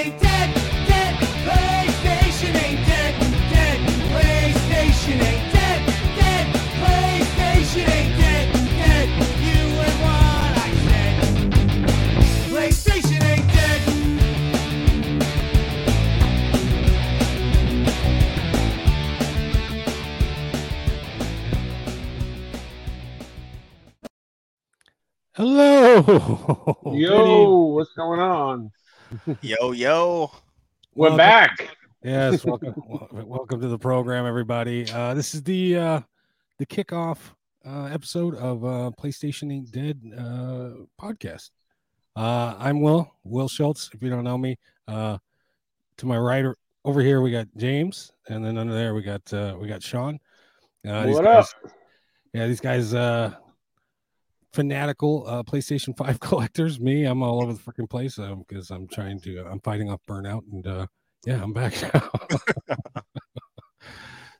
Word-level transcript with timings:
ain't 0.00 0.18
dead, 0.18 0.54
dead. 0.88 1.14
PlayStation 1.44 2.54
ain't 2.64 2.86
dead, 2.86 3.14
dead. 3.52 3.78
PlayStation 4.12 5.18
ain't 5.28 5.52
dead, 5.52 5.80
dead. 6.16 6.44
PlayStation 6.80 7.86
ain't 7.98 8.14
dead, 8.18 8.46
dead. 8.80 9.08
You 9.44 9.60
and 9.86 9.96
what 10.00 10.52
I 10.56 10.70
said. 10.86 11.14
PlayStation 12.48 13.20
ain't 13.32 13.48
dead. 13.52 13.80
Hello. 25.34 26.76
Yo, 26.94 27.50
what's 27.74 27.92
going 27.92 28.20
on? 28.20 28.72
Yo, 29.40 29.72
yo. 29.72 30.30
We're 30.94 31.08
Welcome. 31.10 31.16
back. 31.16 31.76
Yes, 32.02 32.44
welcome, 32.44 32.74
welcome 33.12 33.60
to 33.60 33.68
the 33.68 33.78
program, 33.78 34.24
everybody. 34.26 34.90
Uh, 34.90 35.14
this 35.14 35.34
is 35.34 35.42
the 35.42 35.76
uh, 35.76 36.00
the 36.58 36.66
kickoff 36.66 37.18
uh, 37.66 37.84
episode 37.86 38.34
of 38.36 38.64
uh, 38.64 38.90
PlayStation 38.98 39.52
Ain't 39.52 39.70
Dead 39.70 40.00
uh, 40.16 40.70
podcast. 41.00 41.50
Uh, 42.16 42.54
I'm 42.58 42.80
Will 42.80 43.10
Will 43.24 43.48
Schultz. 43.48 43.90
If 43.92 44.02
you 44.02 44.10
don't 44.10 44.24
know 44.24 44.38
me, 44.38 44.58
uh, 44.88 45.18
to 45.98 46.06
my 46.06 46.16
right 46.16 46.46
over 46.84 47.00
here 47.02 47.20
we 47.20 47.30
got 47.30 47.48
James, 47.56 48.12
and 48.28 48.44
then 48.44 48.56
under 48.58 48.74
there 48.74 48.94
we 48.94 49.02
got 49.02 49.32
uh, 49.32 49.56
we 49.60 49.68
got 49.68 49.82
Sean. 49.82 50.18
Uh, 50.88 51.06
these 51.06 51.16
What 51.16 51.24
guys- 51.24 51.54
up? 51.64 51.70
Yeah, 52.32 52.46
these 52.46 52.60
guys 52.60 52.94
uh, 52.94 53.34
fanatical 54.52 55.24
uh, 55.26 55.42
PlayStation 55.42 55.96
Five 55.96 56.20
collectors. 56.20 56.80
Me, 56.80 57.04
I'm 57.04 57.22
all 57.22 57.42
over 57.42 57.52
the 57.52 57.58
freaking 57.58 57.88
place 57.88 58.16
because 58.16 58.70
I'm 58.70 58.88
trying 58.88 59.20
to. 59.20 59.46
I'm 59.46 59.60
fighting 59.60 59.90
off 59.90 60.00
burnout 60.08 60.42
and. 60.52 60.66
Uh, 60.66 60.86
yeah, 61.26 61.42
I'm 61.42 61.52
back 61.52 61.74
now. 61.94 62.10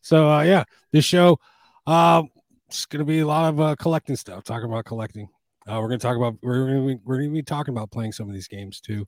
so 0.01 0.31
uh 0.31 0.43
yeah, 0.43 0.65
this 0.93 1.05
show 1.05 1.39
um 1.87 2.29
it's 2.69 2.87
gonna 2.87 3.05
be 3.05 3.21
a 3.21 3.27
lot 3.27 3.53
of 3.53 3.61
uh 3.61 3.77
collecting 3.77 4.17
stuff, 4.17 4.45
talking 4.45 4.69
about 4.71 4.85
collecting. 4.85 5.29
Uh 5.67 5.79
we're 5.81 5.89
gonna 5.89 5.99
talk 5.99 6.17
about 6.17 6.37
we're 6.43 6.67
gonna 6.67 6.87
be, 6.87 7.01
we're 7.05 7.19
gonna 7.19 7.31
be 7.31 7.43
talking 7.43 7.75
about 7.75 7.91
playing 7.91 8.13
some 8.13 8.29
of 8.29 8.35
these 8.35 8.49
games 8.49 8.81
too. 8.81 9.07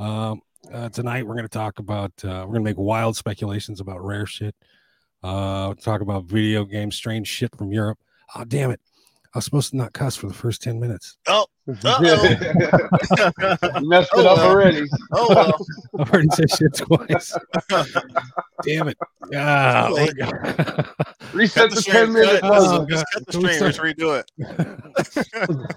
Um 0.00 0.40
uh, 0.72 0.88
tonight 0.88 1.26
we're 1.26 1.36
gonna 1.36 1.48
talk 1.48 1.78
about 1.78 2.12
uh 2.24 2.44
we're 2.46 2.54
gonna 2.54 2.64
make 2.64 2.78
wild 2.78 3.16
speculations 3.16 3.80
about 3.80 4.04
rare 4.04 4.26
shit. 4.26 4.56
Uh 5.22 5.74
talk 5.74 6.00
about 6.00 6.24
video 6.24 6.64
games, 6.64 6.96
strange 6.96 7.28
shit 7.28 7.56
from 7.56 7.72
Europe. 7.72 7.98
Oh 8.34 8.44
damn 8.44 8.70
it. 8.70 8.80
I 9.34 9.38
was 9.38 9.44
supposed 9.46 9.70
to 9.70 9.76
not 9.76 9.92
cuss 9.92 10.14
for 10.14 10.28
the 10.28 10.34
first 10.34 10.62
10 10.62 10.78
minutes. 10.78 11.16
Oh, 11.26 11.46
You 11.66 11.74
uh-oh. 11.84 13.80
messed 13.82 14.10
it 14.12 14.18
Oh, 14.18 14.26
up 14.28 14.36
well. 14.38 14.40
already. 14.50 14.84
oh, 15.12 15.28
well. 15.34 15.66
I've 15.98 16.10
already 16.12 16.28
said 16.34 16.50
shit 16.50 16.74
twice. 16.74 17.36
Damn 18.62 18.88
it. 18.88 18.98
Ah, 19.34 19.88
Too 19.88 19.94
late. 19.94 20.12
Reset 21.32 21.70
the, 21.70 21.74
the 21.76 21.82
10 21.82 21.82
stream. 21.82 22.12
minute 22.12 22.40
Cut, 22.42 22.50
Oh, 22.52 22.78
buzz. 22.78 22.88
just 22.88 23.04
cut 23.12 23.26
the 23.26 23.32
Can 23.32 23.42
we 23.42 23.52
stream. 23.54 23.72
start- 23.72 23.96
Let's 24.96 25.14
redo 25.18 25.66
it. 25.68 25.76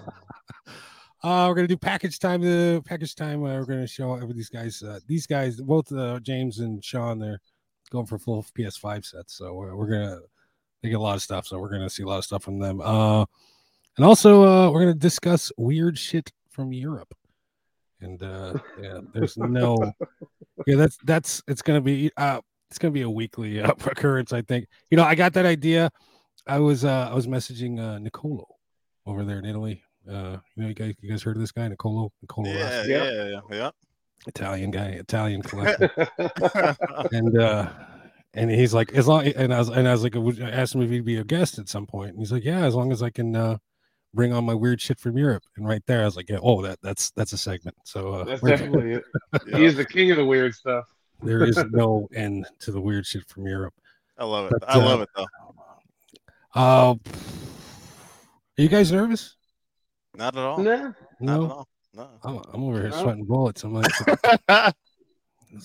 Uh, 1.24 1.46
we're 1.48 1.54
gonna 1.56 1.66
do 1.66 1.76
package 1.76 2.18
time. 2.20 2.40
The 2.42 2.80
package 2.84 3.16
time. 3.16 3.42
Uh, 3.42 3.58
we're 3.58 3.64
gonna 3.64 3.88
show 3.88 4.14
every 4.14 4.34
these 4.34 4.48
guys. 4.50 4.80
Uh, 4.82 5.00
these 5.08 5.26
guys, 5.26 5.60
both 5.60 5.90
uh, 5.92 6.20
James 6.20 6.60
and 6.60 6.82
Sean, 6.84 7.18
they're 7.18 7.40
going 7.90 8.06
for 8.06 8.18
full 8.18 8.44
PS5 8.56 9.04
sets. 9.04 9.34
So 9.36 9.54
we're, 9.54 9.74
we're 9.74 9.88
gonna 9.88 10.20
they 10.82 10.90
get 10.90 10.98
a 10.98 11.02
lot 11.02 11.16
of 11.16 11.22
stuff. 11.22 11.46
So 11.46 11.58
we're 11.58 11.70
gonna 11.70 11.90
see 11.90 12.02
a 12.02 12.06
lot 12.06 12.18
of 12.18 12.24
stuff 12.24 12.42
from 12.42 12.58
them. 12.58 12.80
Uh, 12.80 13.24
and 13.96 14.06
also 14.06 14.44
uh, 14.44 14.70
we're 14.70 14.80
gonna 14.80 14.94
discuss 14.94 15.52
weird 15.56 15.98
shit 15.98 16.30
from 16.50 16.72
Europe. 16.72 17.14
And 18.00 18.22
uh, 18.22 18.54
yeah, 18.80 19.00
there's 19.12 19.36
no. 19.36 19.92
Yeah, 20.66 20.74
that's 20.74 20.98
that's 21.04 21.40
it's 21.46 21.62
gonna 21.62 21.80
be 21.80 22.10
uh 22.16 22.40
it's 22.68 22.80
gonna 22.80 22.90
be 22.90 23.02
a 23.02 23.08
weekly 23.08 23.60
uh, 23.60 23.70
occurrence. 23.86 24.32
I 24.32 24.42
think. 24.42 24.66
You 24.90 24.96
know, 24.96 25.04
I 25.04 25.14
got 25.14 25.32
that 25.34 25.46
idea. 25.46 25.88
I 26.48 26.58
was 26.58 26.84
uh 26.84 27.08
I 27.10 27.14
was 27.14 27.28
messaging 27.28 27.78
uh 27.78 27.98
Nicolo 28.00 28.44
over 29.06 29.24
there 29.24 29.38
in 29.38 29.44
Italy. 29.44 29.84
Uh, 30.08 30.38
you 30.56 30.62
know, 30.62 30.68
you 30.68 30.74
guys, 30.74 30.94
you 31.00 31.10
guys 31.10 31.22
heard 31.22 31.36
of 31.36 31.40
this 31.40 31.52
guy, 31.52 31.68
Nicolo? 31.68 32.10
Nicolo 32.22 32.50
Yeah, 32.50 32.78
Rossi, 32.78 32.90
yeah, 32.90 33.40
yeah, 33.50 33.70
Italian 34.26 34.70
guy, 34.70 34.88
Italian 34.88 35.42
collector, 35.42 35.90
and 37.12 37.38
uh, 37.38 37.70
and 38.38 38.50
he's 38.50 38.72
like, 38.72 38.92
as 38.92 39.06
long, 39.08 39.26
and 39.26 39.52
I 39.52 39.58
was, 39.58 39.68
and 39.68 39.88
I 39.88 39.92
was 39.92 40.02
like, 40.02 40.14
would- 40.14 40.40
I 40.42 40.50
asked 40.50 40.74
him 40.74 40.82
if 40.82 40.90
he'd 40.90 41.04
be 41.04 41.16
a 41.16 41.24
guest 41.24 41.58
at 41.58 41.68
some 41.68 41.86
point. 41.86 41.88
point, 41.88 42.10
and 42.12 42.18
he's 42.20 42.32
like, 42.32 42.44
yeah, 42.44 42.64
as 42.64 42.74
long 42.74 42.92
as 42.92 43.02
I 43.02 43.10
can 43.10 43.34
uh, 43.34 43.58
bring 44.14 44.32
on 44.32 44.44
my 44.44 44.54
weird 44.54 44.80
shit 44.80 44.98
from 45.00 45.16
Europe. 45.18 45.42
And 45.56 45.66
right 45.66 45.82
there, 45.86 46.02
I 46.02 46.04
was 46.04 46.16
like, 46.16 46.28
yeah, 46.28 46.38
oh, 46.42 46.62
that 46.62 46.78
that's 46.82 47.10
that's 47.12 47.32
a 47.32 47.38
segment. 47.38 47.76
So 47.84 48.12
uh, 48.14 48.24
That's 48.24 48.42
definitely 48.42 48.92
it. 48.94 49.04
He's 49.56 49.76
the 49.76 49.84
king 49.84 50.10
of 50.10 50.16
the 50.16 50.24
weird 50.24 50.54
stuff. 50.54 50.84
there 51.22 51.42
is 51.44 51.56
no 51.70 52.08
end 52.14 52.46
to 52.60 52.72
the 52.72 52.80
weird 52.80 53.06
shit 53.06 53.26
from 53.28 53.46
Europe. 53.46 53.74
I 54.18 54.24
love 54.24 54.46
it. 54.46 54.52
But, 54.60 54.70
I 54.70 54.74
uh, 54.74 54.84
love 54.84 55.00
it, 55.02 55.08
though. 55.16 55.26
Uh, 56.54 56.94
are 58.58 58.62
you 58.62 58.68
guys 58.68 58.90
nervous? 58.90 59.36
Not 60.14 60.36
at 60.36 60.42
all. 60.44 60.58
Nah. 60.58 60.76
Not 60.76 60.86
at 60.88 60.94
No, 61.20 61.50
all. 61.50 61.68
No. 61.94 62.08
I'm, 62.24 62.40
I'm 62.52 62.64
over 62.64 62.80
here 62.80 62.90
No. 62.90 63.02
sweating 63.02 63.24
bullets. 63.24 63.64
I'm 63.64 63.74
like, 63.74 63.90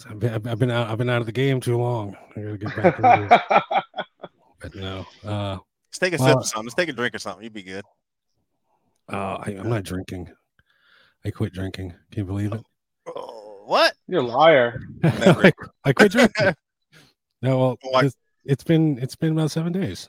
I've 0.09 0.19
been, 0.19 0.47
I've 0.47 0.59
been 0.59 0.71
out. 0.71 0.89
I've 0.89 0.97
been 0.97 1.09
out 1.09 1.19
of 1.21 1.25
the 1.25 1.31
game 1.31 1.59
too 1.59 1.77
long. 1.77 2.15
I 2.35 2.41
gotta 2.41 2.57
get 2.57 2.75
back 2.75 2.97
into. 2.97 3.63
But 4.61 4.75
no, 4.75 5.05
uh, 5.25 5.57
Let's 5.89 5.99
take 5.99 6.13
a 6.13 6.17
Well- 6.17 6.29
sip 6.29 6.37
of 6.37 6.45
something. 6.47 6.65
Let's 6.67 6.75
take 6.75 6.87
a 6.89 6.93
drink 6.93 7.13
or 7.13 7.19
something. 7.19 7.43
You'd 7.43 7.51
be 7.53 7.63
good. 7.63 7.83
uh, 9.11 9.39
I, 9.45 9.57
I'm 9.59 9.69
not 9.69 9.83
drinking. 9.83 10.29
I 11.25 11.31
quit 11.31 11.51
drinking. 11.51 11.89
Can 12.11 12.19
you 12.19 12.23
believe 12.25 12.53
it? 12.53 12.61
Oh, 13.07 13.63
what? 13.65 13.93
You're 14.07 14.21
a 14.21 14.25
liar. 14.25 14.79
Never. 15.03 15.51
I 15.83 15.91
quit 15.93 16.11
drinking. 16.13 16.55
No, 17.41 17.57
well, 17.59 17.77
Why? 17.81 18.05
it's, 18.05 18.15
it's 18.45 18.63
been 18.63 18.97
it's 18.99 19.17
been 19.17 19.33
about 19.33 19.51
seven 19.51 19.73
days. 19.73 20.07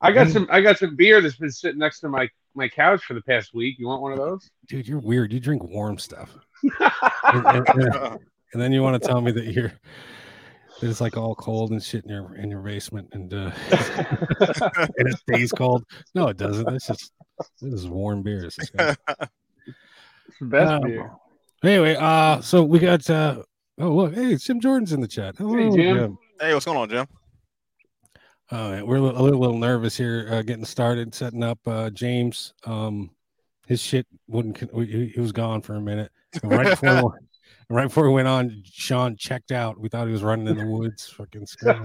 I 0.00 0.12
got 0.12 0.28
Mm. 0.28 0.32
some. 0.32 0.48
I 0.50 0.62
got 0.62 0.78
some 0.78 0.96
beer 0.96 1.20
that's 1.20 1.36
been 1.36 1.50
sitting 1.50 1.78
next 1.78 2.00
to 2.00 2.08
my 2.08 2.26
my 2.54 2.68
couch 2.70 3.04
for 3.04 3.12
the 3.12 3.20
past 3.20 3.52
week. 3.52 3.76
You 3.78 3.86
want 3.88 4.00
one 4.00 4.12
of 4.12 4.18
those? 4.18 4.48
Dude, 4.66 4.88
you're 4.88 4.98
weird. 4.98 5.30
You 5.30 5.40
drink 5.40 5.62
warm 5.62 5.98
stuff, 5.98 6.34
and, 6.62 7.44
and- 7.46 8.18
and- 8.52 8.54
and 8.54 8.62
then 8.62 8.72
you 8.72 8.82
want 8.82 9.00
to 9.00 9.08
tell 9.08 9.20
me 9.20 9.32
that 9.32 9.46
you're 9.46 9.72
that 10.80 10.90
it's 10.90 11.00
like 11.00 11.16
all 11.16 11.34
cold 11.34 11.70
and 11.70 11.82
shit 11.82 12.04
in 12.04 12.10
your 12.10 12.36
in 12.36 12.50
your 12.50 12.60
basement, 12.60 13.08
and 13.12 13.32
uh, 13.32 13.50
and 13.70 15.08
it 15.08 15.18
stays 15.18 15.52
cold. 15.52 15.84
No, 16.14 16.28
it 16.28 16.36
doesn't. 16.36 16.68
It's 16.74 16.86
just 16.86 17.12
this 17.60 17.72
is 17.74 17.88
warm 17.88 18.22
beer. 18.22 18.44
It's 18.44 18.56
disgusting. 18.56 18.96
The 20.40 20.46
best 20.46 20.70
Um, 20.72 20.82
beer. 20.82 21.10
Anyway, 21.64 21.96
uh, 21.98 22.40
so 22.40 22.62
we 22.62 22.78
got 22.78 23.08
uh 23.10 23.42
oh 23.78 23.88
look, 23.94 24.14
hey, 24.14 24.36
Jim 24.36 24.60
Jordan's 24.60 24.92
in 24.92 25.00
the 25.00 25.08
chat. 25.08 25.34
Hello, 25.38 25.74
Jim. 25.74 26.18
hey, 26.40 26.52
what's 26.54 26.66
going 26.66 26.78
on, 26.78 26.88
Jim? 26.90 27.06
All 28.52 28.70
right, 28.70 28.86
we're 28.86 28.96
a 28.96 29.00
little, 29.00 29.20
a 29.20 29.22
little, 29.22 29.40
little 29.40 29.58
nervous 29.58 29.96
here, 29.96 30.28
uh, 30.30 30.42
getting 30.42 30.64
started, 30.64 31.12
setting 31.14 31.42
up. 31.42 31.58
Uh, 31.66 31.90
James, 31.90 32.52
um, 32.64 33.10
his 33.66 33.80
shit 33.80 34.06
wouldn't. 34.28 34.58
He, 34.72 35.06
he 35.14 35.20
was 35.20 35.32
gone 35.32 35.62
for 35.62 35.74
a 35.74 35.80
minute. 35.80 36.12
And 36.42 36.52
right 36.52 36.68
before, 36.70 37.18
right 37.70 37.84
before 37.88 38.04
we 38.08 38.14
went 38.14 38.28
on, 38.28 38.62
Sean 38.64 39.16
checked 39.16 39.52
out. 39.52 39.78
We 39.80 39.88
thought 39.88 40.06
he 40.06 40.12
was 40.12 40.22
running 40.22 40.46
in 40.48 40.56
the 40.56 40.66
woods, 40.66 41.06
fucking 41.08 41.46
screaming. 41.46 41.82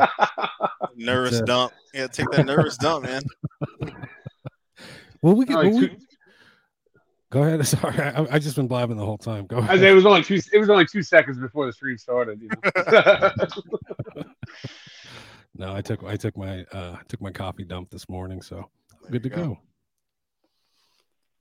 Nervous 0.96 1.42
uh, 1.42 1.46
dump. 1.46 1.74
Yeah, 1.94 2.08
take 2.08 2.30
that 2.32 2.46
nervous 2.46 2.78
dump, 2.78 3.06
man. 3.06 3.22
Well, 5.22 5.36
we 5.36 5.46
can. 5.46 5.56
Well, 5.56 5.70
we- 5.80 5.98
go 7.30 7.44
ahead. 7.44 7.66
Sorry, 7.68 8.00
I, 8.00 8.28
I 8.36 8.40
just 8.40 8.56
been 8.56 8.68
blabbing 8.68 8.98
the 8.98 9.06
whole 9.06 9.18
time. 9.18 9.46
Go 9.48 9.58
I 9.58 9.60
ahead. 9.60 9.84
it 9.84 9.94
was 9.94 10.06
only 10.06 10.24
two. 10.24 10.40
It 10.52 10.60
was 10.60 10.70
only 10.70 10.86
two 10.86 11.02
seconds 11.04 11.38
before 11.38 11.66
the 11.66 11.74
stream 11.74 11.98
started. 11.98 12.42
You 12.42 12.50
know? 12.50 14.24
No, 15.54 15.76
I 15.76 15.82
took 15.82 16.02
I 16.04 16.16
took 16.16 16.38
my 16.38 16.64
uh 16.72 16.96
took 17.10 17.22
my 17.22 17.30
coffee 17.32 17.66
dump 17.66 17.90
this 17.90 18.08
morning, 18.08 18.42
so 18.42 18.70
There 19.04 19.12
good 19.12 19.24
to 19.24 19.30
you 19.30 19.36
go. 19.36 19.60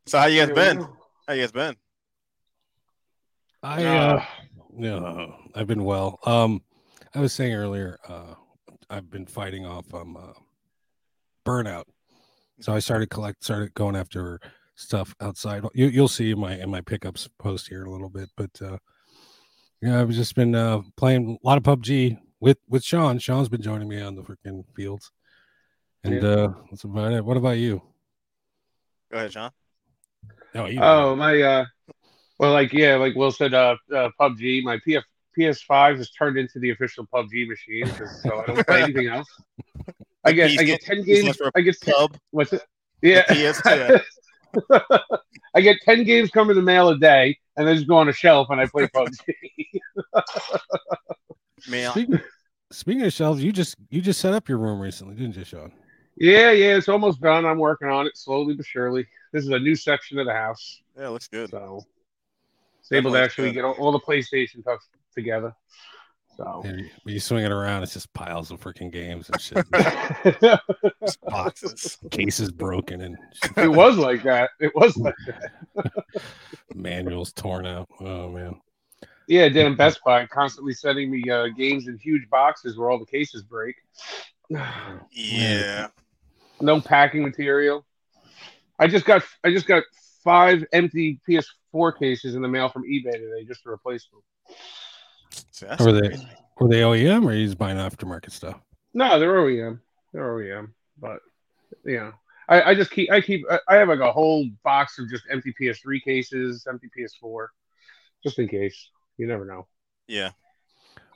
So 0.07 0.19
how 0.19 0.27
you 0.27 0.45
guys 0.45 0.55
been? 0.55 0.87
How 1.29 1.35
you 1.35 1.43
guys 1.43 1.53
been? 1.53 1.77
I 3.63 3.85
uh, 3.85 4.25
No, 4.73 5.37
I've 5.55 5.67
been 5.67 5.85
well. 5.85 6.19
Um, 6.25 6.63
I 7.15 7.21
was 7.21 7.33
saying 7.33 7.55
earlier, 7.55 7.99
uh, 8.09 8.35
I've 8.89 9.11
been 9.11 9.27
fighting 9.27 9.67
off 9.67 9.93
um 9.95 10.17
uh, 10.17 10.33
burnout, 11.45 11.85
so 12.61 12.73
I 12.73 12.79
started 12.79 13.11
collect, 13.11 13.45
started 13.45 13.75
going 13.75 13.97
after 13.97 14.41
stuff 14.77 15.15
outside. 15.21 15.65
You, 15.75 15.87
you'll 15.87 16.09
see 16.09 16.31
in 16.31 16.41
my 16.41 16.57
in 16.57 16.71
my 16.71 16.81
pickups 16.81 17.29
post 17.39 17.69
here 17.69 17.83
in 17.83 17.89
a 17.89 17.91
little 17.91 18.09
bit, 18.09 18.31
but 18.37 18.51
uh, 18.63 18.79
yeah, 19.83 20.01
I've 20.01 20.11
just 20.11 20.35
been 20.35 20.55
uh 20.55 20.81
playing 20.97 21.39
a 21.43 21.47
lot 21.47 21.59
of 21.59 21.65
PUBG 21.65 22.19
with 22.41 22.59
with 22.69 22.83
Sean. 22.85 23.19
Sean's 23.19 23.49
been 23.49 23.63
joining 23.63 23.89
me 23.89 24.01
on 24.01 24.15
the 24.15 24.23
freaking 24.23 24.65
fields, 24.75 25.13
and 26.05 26.23
Yeah. 26.23 26.29
uh, 26.29 26.53
that's 26.71 26.85
about 26.85 27.13
it. 27.13 27.25
What 27.25 27.37
about 27.37 27.59
you? 27.59 27.83
Go 29.13 29.19
ahead, 29.19 29.33
Sean. 29.33 29.51
Oh, 30.55 30.67
you 30.67 30.81
Oh 30.83 31.15
my 31.15 31.41
uh 31.43 31.65
well 32.41 32.53
like 32.53 32.73
yeah, 32.73 32.97
like 32.97 33.15
Will 33.15 33.31
said 33.31 33.53
uh, 33.53 33.77
uh 33.95 34.09
PUBG, 34.19 34.65
my 34.65 34.79
PF 34.79 35.03
PS5 35.39 35.99
has 35.99 36.11
turned 36.11 36.39
into 36.39 36.59
the 36.59 36.71
official 36.71 37.07
PUBG 37.07 37.47
machine, 37.47 37.87
so 38.23 38.41
I 38.41 38.47
don't 38.47 38.67
play 38.67 38.83
anything 38.83 39.09
else. 39.09 39.29
I 40.25 40.33
get 40.33 40.51
I 40.59 40.65
get 40.65 40.81
10 40.83 41.05
games 41.05 41.39
I 41.55 41.61
get 41.61 41.81
10, 41.81 41.95
Pub. 41.95 42.17
what's 42.31 42.53
it? 42.53 42.63
Yeah. 43.03 43.25
PS, 43.25 43.61
yeah. 43.65 43.99
I 45.55 45.61
get 45.61 45.77
10 45.85 46.05
games 46.05 46.31
coming 46.31 46.51
in 46.51 46.57
the 46.57 46.63
mail 46.63 46.89
a 46.89 46.99
day 46.99 47.39
and 47.57 47.69
they 47.69 47.75
just 47.75 47.87
go 47.87 47.97
on 47.97 48.09
a 48.09 48.13
shelf 48.13 48.49
and 48.51 48.61
I 48.61 48.67
play 48.67 48.87
PUBG. 48.89 49.35
mail. 51.69 51.93
Speaking, 51.93 52.21
speaking 52.73 53.03
of 53.03 53.13
shelves, 53.13 53.43
you 53.43 53.53
just 53.53 53.77
you 53.91 54.01
just 54.01 54.21
set 54.21 54.33
up 54.33 54.49
your 54.49 54.59
room 54.59 54.81
recently, 54.81 55.15
didn't 55.15 55.37
you, 55.37 55.45
Sean? 55.45 55.73
Yeah, 56.17 56.51
yeah, 56.51 56.77
it's 56.77 56.89
almost 56.89 57.21
done. 57.21 57.47
I'm 57.47 57.59
working 57.59 57.89
on 57.89 58.07
it 58.07 58.17
slowly 58.17 58.55
but 58.55 58.67
surely. 58.67 59.07
This 59.33 59.45
is 59.45 59.51
a 59.51 59.59
new 59.59 59.77
section 59.77 60.19
of 60.19 60.27
the 60.27 60.33
house, 60.33 60.83
yeah, 60.99 61.07
it 61.07 61.11
looks 61.11 61.29
good. 61.29 61.51
so 61.51 61.85
it's 62.91 62.97
able 62.99 63.13
to 63.13 63.19
actually 63.21 63.53
get 63.53 63.65
all, 63.65 63.73
all 63.75 63.93
the 63.93 64.01
PlayStation 64.01 64.63
stuff 64.63 64.81
together. 65.15 65.55
So 66.37 66.63
Yeah, 66.65 66.73
you- 66.73 66.91
When 67.05 67.15
you 67.15 67.21
swing 67.21 67.45
it 67.45 67.53
around, 67.53 67.83
it's 67.83 67.93
just 67.93 68.13
piles 68.15 68.51
of 68.51 68.61
freaking 68.61 68.91
games 68.93 69.29
and 69.31 69.41
shit. 69.41 69.65
Just 71.05 71.21
boxes. 71.23 71.99
Cases 72.11 72.51
broken 72.51 73.03
and 73.03 73.17
it 73.57 73.69
was 73.69 73.97
like 73.99 74.23
that. 74.25 74.51
It 74.61 74.75
was 74.75 74.97
like 74.97 75.15
that. 75.27 75.93
manuals 76.75 77.33
torn 77.33 77.67
out. 77.67 77.89
Oh 78.01 78.29
man. 78.31 78.61
yeah. 79.29 79.49
Damn 79.49 79.77
Best 79.77 80.01
Buy 80.05 80.27
constantly 80.27 80.73
sending 80.73 81.11
me 81.11 81.29
uh, 81.31 81.49
games 81.49 81.89
in 81.89 81.99
huge 81.99 82.29
boxes 82.31 82.77
where 82.79 82.91
all 82.91 82.99
the 82.99 83.07
cases 83.07 83.43
break. 83.43 83.77
Yeah. 85.13 85.89
no 86.61 86.81
packing 86.81 87.23
material. 87.23 87.85
I 88.79 88.87
just 88.87 89.05
got 89.05 89.23
I 89.45 89.51
just 89.51 89.67
got 89.67 89.83
five 90.25 90.65
empty 90.73 91.21
PS4 91.75 91.99
cases 91.99 92.35
in 92.35 92.43
the 92.43 92.49
mail 92.49 92.69
from 92.69 92.85
eBay 92.85 93.13
today 93.13 93.45
just 93.47 93.63
to 93.65 93.71
replace 93.71 94.07
them. 94.09 94.21
See, 95.53 95.67
that's 95.67 95.85
Were 95.85 95.93
they 95.93 96.09
crazy. 96.09 96.29
were 96.59 96.69
they 96.69 96.81
OEM 96.81 97.25
or 97.25 97.31
are 97.31 97.35
you 97.35 97.47
just 97.47 97.59
buying 97.59 97.77
aftermarket 97.77 98.31
stuff? 98.33 98.61
No, 98.95 99.19
they're 99.19 99.35
OEM. 99.37 99.81
They're 100.13 100.29
OEM, 100.37 100.73
but 100.99 101.21
you 101.85 101.97
know, 101.99 102.13
I, 102.49 102.63
I 102.71 102.75
just 102.75 102.91
keep 102.91 103.11
I 103.13 103.21
keep 103.21 103.45
I- 103.51 103.61
I 103.69 103.77
have 103.77 103.89
like 103.89 104.01
a 104.01 104.11
whole 104.13 104.49
box 104.65 104.99
of 104.99 105.09
just 105.09 105.25
empty 105.31 105.55
PS3 105.61 106.03
cases, 106.03 106.67
empty 106.69 106.89
PS4, 106.99 107.47
just 108.25 108.39
in 108.39 108.49
case. 108.49 108.91
You 109.19 109.27
never 109.29 109.45
know. 109.45 109.67
Yeah. 110.09 110.31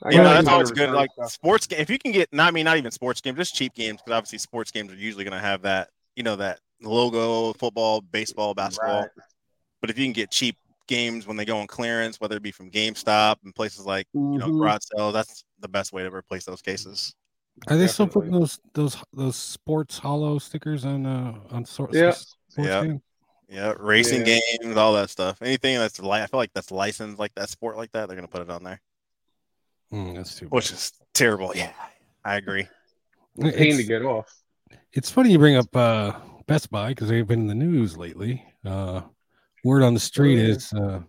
I 0.03 0.11
You 0.11 0.17
know, 0.17 0.23
that's 0.25 0.47
always 0.47 0.71
good. 0.71 0.91
Like 0.91 1.09
stuff. 1.13 1.31
sports 1.31 1.67
game, 1.67 1.79
if 1.79 1.89
you 1.89 1.97
can 1.97 2.11
get, 2.11 2.31
not 2.31 2.47
I 2.49 2.51
mean, 2.51 2.65
not 2.65 2.77
even 2.77 2.91
sports 2.91 3.19
games, 3.21 3.37
just 3.37 3.55
cheap 3.55 3.73
games, 3.73 3.99
because 4.01 4.15
obviously 4.17 4.37
sports 4.39 4.71
games 4.71 4.91
are 4.91 4.95
usually 4.95 5.23
going 5.23 5.33
to 5.33 5.39
have 5.45 5.63
that, 5.63 5.89
you 6.15 6.23
know, 6.23 6.35
that 6.35 6.59
logo, 6.81 7.53
football, 7.53 8.01
baseball, 8.01 8.53
basketball. 8.53 9.01
Right. 9.01 9.09
But 9.85 9.91
if 9.91 9.99
you 9.99 10.05
can 10.07 10.13
get 10.13 10.31
cheap 10.31 10.57
games 10.87 11.27
when 11.27 11.37
they 11.37 11.45
go 11.45 11.59
on 11.59 11.67
clearance, 11.67 12.19
whether 12.19 12.37
it 12.37 12.41
be 12.41 12.49
from 12.49 12.71
GameStop 12.71 13.35
and 13.43 13.53
places 13.53 13.85
like 13.85 14.07
you 14.15 14.19
know 14.39 14.51
garage 14.51 14.81
sales, 14.95 15.13
that's 15.13 15.43
the 15.59 15.67
best 15.67 15.93
way 15.93 16.01
to 16.01 16.11
replace 16.11 16.43
those 16.43 16.59
cases. 16.63 17.13
Are 17.67 17.77
they 17.77 17.85
still 17.85 18.07
putting 18.07 18.31
those 18.31 18.59
those 18.73 18.97
those 19.13 19.35
sports 19.35 19.99
hollow 19.99 20.39
stickers 20.39 20.85
on 20.85 21.05
uh 21.05 21.35
on 21.51 21.65
sor- 21.65 21.91
Yeah. 21.93 22.15
Yeah. 22.57 22.95
Yeah, 23.47 23.73
racing 23.77 24.25
Yeah. 24.25 24.39
games, 24.63 24.75
all 24.75 24.93
that 24.95 25.11
stuff. 25.11 25.39
Anything 25.43 25.77
that's 25.77 25.99
li- 25.99 26.19
I 26.21 26.25
feel 26.25 26.39
like 26.39 26.53
that's 26.55 26.71
licensed 26.71 27.19
like 27.19 27.35
that 27.35 27.49
sport 27.51 27.77
like 27.77 27.91
that, 27.91 28.07
they're 28.07 28.15
gonna 28.15 28.27
put 28.27 28.41
it 28.41 28.49
on 28.49 28.63
there, 28.63 28.81
Mm, 29.93 30.15
that's 30.15 30.33
too 30.33 30.45
bad. 30.45 30.51
which 30.53 30.71
is 30.71 30.93
terrible. 31.13 31.51
Yeah, 31.53 31.71
I 32.23 32.37
agree. 32.37 32.67
Pain 33.39 33.77
to 33.77 33.83
get 33.83 34.01
off. 34.01 34.33
it's 34.93 35.11
funny 35.11 35.31
you 35.31 35.37
bring 35.37 35.57
up 35.57 35.75
uh 35.75 36.13
Best 36.47 36.71
Buy 36.71 36.89
because 36.89 37.07
they've 37.09 37.27
been 37.27 37.41
in 37.41 37.47
the 37.47 37.53
news 37.53 37.95
lately. 37.95 38.43
Uh 38.65 39.01
word 39.65 39.83
on 39.83 39.93
the 39.93 39.99
street 39.99 40.37
yeah. 40.37 40.53
is 40.53 40.71
uh 40.73 41.01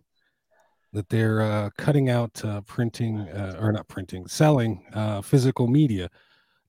that 0.92 1.08
they're 1.10 1.42
uh, 1.42 1.68
cutting 1.76 2.08
out 2.08 2.42
uh, 2.42 2.62
printing 2.62 3.20
uh, 3.28 3.54
or 3.60 3.70
not 3.70 3.86
printing, 3.86 4.26
selling 4.26 4.82
uh, 4.94 5.20
physical 5.20 5.66
media. 5.66 6.08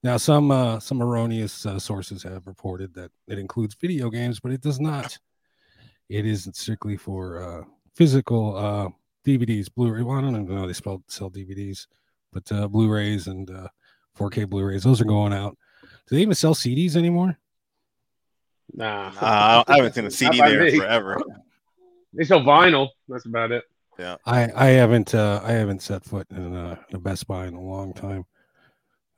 Now, 0.02 0.18
some 0.18 0.50
uh, 0.50 0.78
some 0.80 1.02
erroneous 1.02 1.64
uh, 1.64 1.78
sources 1.78 2.22
have 2.24 2.46
reported 2.46 2.92
that 2.94 3.10
it 3.26 3.38
includes 3.38 3.74
video 3.74 4.10
games, 4.10 4.38
but 4.38 4.52
it 4.52 4.60
does 4.60 4.80
not. 4.80 5.18
It 6.10 6.26
isn't 6.26 6.56
strictly 6.56 6.98
for 6.98 7.42
uh, 7.42 7.64
physical 7.96 8.54
uh, 8.56 8.88
DVDs, 9.26 9.68
Blu-ray. 9.74 10.02
Well, 10.02 10.18
I 10.18 10.20
don't 10.20 10.42
even 10.42 10.54
know 10.54 10.66
they 10.66 10.74
spell 10.74 11.02
sell 11.08 11.30
DVDs, 11.30 11.86
but 12.30 12.50
uh, 12.52 12.68
Blu-rays 12.68 13.28
and 13.28 13.50
uh, 13.50 13.68
4K 14.18 14.48
Blu-rays, 14.48 14.84
those 14.84 15.00
are 15.00 15.06
going 15.06 15.32
out. 15.32 15.56
Do 16.06 16.16
they 16.16 16.22
even 16.22 16.34
sell 16.34 16.54
CDs 16.54 16.96
anymore? 16.96 17.38
Nah, 18.74 19.08
Uh, 19.20 19.64
I 19.66 19.76
haven't 19.76 19.94
seen 19.94 20.04
a 20.04 20.10
CD 20.10 20.38
there 20.38 20.70
forever. 20.70 21.22
They 22.14 22.24
sell 22.24 22.40
vinyl. 22.40 22.88
That's 23.08 23.26
about 23.26 23.52
it. 23.52 23.64
Yeah. 23.98 24.16
I 24.24 24.50
I 24.54 24.66
haven't 24.70 25.14
uh, 25.14 25.40
I 25.44 25.52
haven't 25.52 25.82
set 25.82 26.04
foot 26.04 26.26
in 26.30 26.54
a, 26.54 26.78
a 26.92 26.98
Best 26.98 27.26
Buy 27.26 27.46
in 27.46 27.54
a 27.54 27.60
long 27.60 27.92
time. 27.92 28.24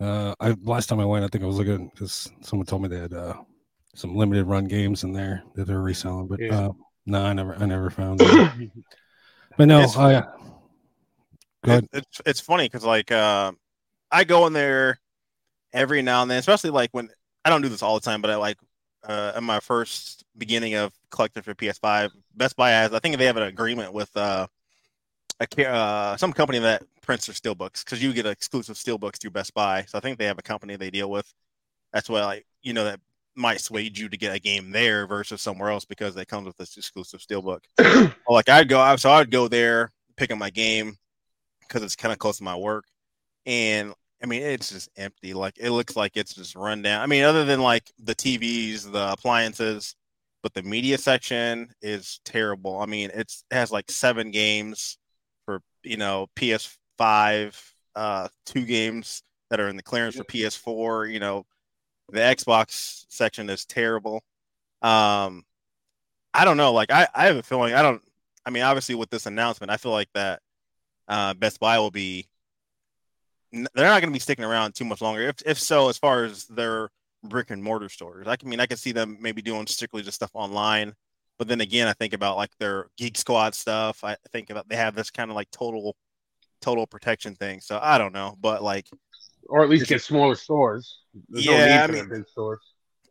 Uh, 0.00 0.34
I 0.40 0.56
last 0.62 0.88
time 0.88 1.00
I 1.00 1.04
went, 1.04 1.24
I 1.24 1.28
think 1.28 1.44
I 1.44 1.46
was 1.46 1.56
looking 1.58 1.88
because 1.88 2.30
someone 2.40 2.66
told 2.66 2.82
me 2.82 2.88
they 2.88 2.98
had 3.00 3.12
uh, 3.12 3.34
some 3.94 4.16
limited 4.16 4.46
run 4.46 4.64
games 4.64 5.04
in 5.04 5.12
there 5.12 5.42
that 5.54 5.66
they're 5.66 5.82
reselling, 5.82 6.26
but 6.28 6.40
Yeah. 6.40 6.68
uh, 6.68 6.72
no, 7.06 7.22
I 7.24 7.32
never 7.34 7.54
I 7.56 7.66
never 7.66 7.90
found 7.90 8.18
them. 8.20 8.72
But 9.58 9.66
no, 9.68 9.80
It's- 9.80 9.96
I 9.98 10.22
go. 11.64 11.74
It- 11.74 11.88
it's 11.92 12.20
it's 12.24 12.40
funny 12.40 12.64
because 12.64 12.84
like 12.84 13.12
uh, 13.12 13.52
I 14.10 14.24
go 14.24 14.46
in 14.46 14.54
there 14.54 14.98
every 15.72 16.00
now 16.02 16.22
and 16.22 16.30
then, 16.30 16.38
especially 16.38 16.70
like 16.70 16.88
when 16.92 17.10
I 17.44 17.50
don't 17.50 17.60
do 17.62 17.68
this 17.68 17.82
all 17.82 17.94
the 17.94 18.04
time, 18.04 18.22
but 18.22 18.30
I 18.30 18.36
like 18.36 18.56
uh, 19.04 19.32
in 19.36 19.44
my 19.44 19.60
first 19.60 20.24
beginning 20.36 20.74
of 20.74 20.92
collecting 21.10 21.42
for 21.42 21.54
PS5, 21.54 22.10
Best 22.34 22.56
Buy 22.56 22.70
has 22.70 22.92
I 22.92 22.98
think 22.98 23.18
they 23.18 23.26
have 23.26 23.36
an 23.36 23.44
agreement 23.44 23.92
with 23.92 24.14
uh, 24.16 24.46
a 25.40 25.68
uh, 25.68 26.16
some 26.16 26.32
company 26.32 26.58
that 26.58 26.82
prints 27.02 27.26
their 27.26 27.34
steelbooks 27.34 27.84
because 27.84 28.02
you 28.02 28.12
get 28.12 28.26
exclusive 28.26 28.76
steelbooks 28.76 29.20
through 29.20 29.30
Best 29.30 29.54
Buy. 29.54 29.84
So 29.84 29.98
I 29.98 30.00
think 30.00 30.18
they 30.18 30.26
have 30.26 30.38
a 30.38 30.42
company 30.42 30.76
they 30.76 30.90
deal 30.90 31.10
with. 31.10 31.32
That's 31.92 32.08
why 32.08 32.24
like 32.24 32.46
you 32.62 32.72
know 32.72 32.84
that 32.84 33.00
might 33.34 33.60
sway 33.60 33.90
you 33.92 34.08
to 34.08 34.16
get 34.16 34.34
a 34.34 34.38
game 34.38 34.70
there 34.70 35.06
versus 35.06 35.40
somewhere 35.40 35.70
else 35.70 35.84
because 35.84 36.16
it 36.16 36.28
comes 36.28 36.46
with 36.46 36.56
this 36.56 36.76
exclusive 36.76 37.20
steelbook. 37.20 37.60
Like 38.28 38.48
I'd 38.48 38.68
go, 38.68 38.78
I 38.78 38.94
so 38.96 39.10
I'd 39.10 39.30
go 39.30 39.48
there, 39.48 39.90
pick 40.16 40.30
up 40.30 40.38
my 40.38 40.50
game 40.50 40.96
because 41.60 41.82
it's 41.82 41.96
kind 41.96 42.12
of 42.12 42.18
close 42.18 42.38
to 42.38 42.44
my 42.44 42.54
work, 42.54 42.84
and 43.44 43.92
I 44.22 44.26
mean 44.26 44.42
it's 44.42 44.70
just 44.70 44.90
empty. 44.96 45.34
Like 45.34 45.58
it 45.58 45.70
looks 45.70 45.96
like 45.96 46.16
it's 46.16 46.34
just 46.34 46.54
run 46.56 46.82
down. 46.82 47.02
I 47.02 47.06
mean, 47.06 47.24
other 47.24 47.44
than 47.44 47.60
like 47.60 47.90
the 47.98 48.14
TVs, 48.14 48.90
the 48.90 49.12
appliances, 49.12 49.94
but 50.42 50.54
the 50.54 50.62
media 50.62 50.98
section 50.98 51.70
is 51.82 52.20
terrible. 52.24 52.78
I 52.80 52.86
mean, 52.86 53.10
it's 53.14 53.44
it 53.50 53.54
has 53.54 53.70
like 53.70 53.90
seven 53.90 54.30
games 54.30 54.98
for 55.44 55.62
you 55.82 55.96
know 55.96 56.28
PS5, 56.36 57.56
uh, 57.96 58.28
two 58.46 58.64
games 58.64 59.22
that 59.50 59.60
are 59.60 59.68
in 59.68 59.76
the 59.76 59.82
clearance 59.82 60.16
for 60.16 60.24
PS4. 60.24 61.12
You 61.12 61.20
know, 61.20 61.44
the 62.10 62.20
Xbox 62.20 63.04
section 63.08 63.50
is 63.50 63.64
terrible. 63.66 64.22
Um, 64.82 65.44
I 66.32 66.44
don't 66.44 66.56
know. 66.56 66.72
Like 66.72 66.90
I, 66.90 67.08
I 67.14 67.26
have 67.26 67.36
a 67.36 67.42
feeling. 67.42 67.74
I 67.74 67.82
don't. 67.82 68.02
I 68.46 68.50
mean, 68.50 68.62
obviously, 68.62 68.94
with 68.94 69.10
this 69.10 69.26
announcement, 69.26 69.70
I 69.70 69.76
feel 69.76 69.92
like 69.92 70.08
that 70.14 70.40
uh, 71.08 71.34
Best 71.34 71.60
Buy 71.60 71.78
will 71.78 71.90
be. 71.90 72.28
They're 73.52 73.68
not 73.74 74.00
going 74.00 74.10
to 74.12 74.16
be 74.16 74.18
sticking 74.20 74.44
around 74.44 74.74
too 74.74 74.84
much 74.84 75.00
longer. 75.00 75.22
If 75.22 75.36
if 75.44 75.58
so, 75.58 75.88
as 75.88 75.98
far 75.98 76.24
as 76.24 76.46
their 76.46 76.90
brick 77.24 77.50
and 77.50 77.62
mortar 77.62 77.88
stores, 77.88 78.26
I 78.28 78.36
can- 78.36 78.48
I 78.48 78.50
mean, 78.50 78.60
I 78.60 78.66
can 78.66 78.76
see 78.76 78.92
them 78.92 79.18
maybe 79.20 79.42
doing 79.42 79.66
strictly 79.66 80.02
just 80.02 80.16
stuff 80.16 80.30
online. 80.34 80.94
But 81.38 81.48
then 81.48 81.60
again, 81.60 81.88
I 81.88 81.92
think 81.94 82.12
about 82.12 82.36
like 82.36 82.50
their 82.58 82.88
Geek 82.96 83.16
Squad 83.18 83.54
stuff. 83.54 84.04
I 84.04 84.16
think 84.32 84.50
about 84.50 84.68
they 84.68 84.76
have 84.76 84.94
this 84.94 85.10
kind 85.10 85.30
of 85.30 85.36
like 85.36 85.50
total, 85.50 85.96
total 86.60 86.86
protection 86.86 87.34
thing. 87.34 87.60
So 87.60 87.78
I 87.82 87.98
don't 87.98 88.12
know, 88.12 88.36
but 88.40 88.62
like 88.62 88.86
or 89.48 89.62
at 89.62 89.68
least 89.70 89.88
get 89.88 90.00
smaller 90.02 90.34
stores. 90.36 90.98
There's 91.28 91.46
no 91.46 91.52
Yeah, 91.52 91.66
need 91.66 91.82
I 91.82 91.86
mean- 92.02 92.08
big 92.08 92.28
stores. 92.28 92.60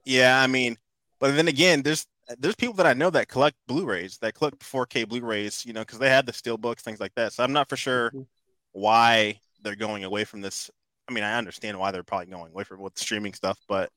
Yeah, 0.05 0.41
I 0.41 0.47
mean, 0.47 0.77
but 1.19 1.35
then 1.35 1.47
again, 1.47 1.81
there's 1.83 2.05
there's 2.37 2.55
people 2.55 2.75
that 2.75 2.85
I 2.85 2.93
know 2.93 3.09
that 3.09 3.27
collect 3.27 3.57
Blu-rays, 3.67 4.19
that 4.19 4.35
collect 4.35 4.63
4K 4.63 5.03
Blu-rays, 5.03 5.65
you 5.65 5.73
know, 5.73 5.81
because 5.81 5.97
they 5.99 6.09
have 6.09 6.27
the 6.27 6.33
steel 6.33 6.57
books, 6.57 6.83
things 6.83 6.99
like 6.99 7.13
that. 7.15 7.33
So 7.33 7.43
I'm 7.43 7.51
not 7.53 7.67
for 7.67 7.75
sure 7.75 8.11
Mhm. 8.11 8.27
why 8.71 9.41
they're 9.61 9.75
going 9.75 10.03
away 10.03 10.23
from 10.23 10.41
this. 10.41 10.69
I 11.07 11.13
mean, 11.13 11.23
I 11.23 11.37
understand 11.37 11.77
why 11.77 11.91
they're 11.91 12.03
probably 12.03 12.27
going 12.27 12.51
away 12.51 12.63
from 12.63 12.79
it 12.79 12.83
with 12.83 12.97
streaming 12.97 13.33
stuff, 13.33 13.59
but 13.67 13.89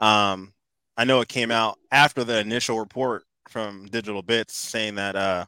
um, 0.00 0.52
I 0.96 1.04
know 1.04 1.20
it 1.20 1.28
came 1.28 1.50
out 1.50 1.78
after 1.92 2.24
the 2.24 2.40
initial 2.40 2.78
report 2.78 3.24
from 3.48 3.86
Digital 3.86 4.22
Bits 4.22 4.56
saying 4.56 4.96
that 4.96 5.16
uh 5.16 5.46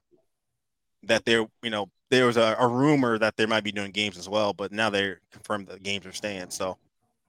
that 1.04 1.24
there, 1.24 1.46
you 1.62 1.70
know, 1.70 1.90
there 2.10 2.26
was 2.26 2.36
a, 2.36 2.56
a 2.58 2.66
rumor 2.66 3.18
that 3.18 3.36
they 3.36 3.46
might 3.46 3.64
be 3.64 3.72
doing 3.72 3.90
games 3.90 4.18
as 4.18 4.28
well, 4.28 4.52
but 4.52 4.72
now 4.72 4.90
they're 4.90 5.20
confirmed 5.32 5.66
that 5.68 5.74
the 5.74 5.80
games 5.80 6.06
are 6.06 6.12
staying. 6.12 6.50
So, 6.50 6.76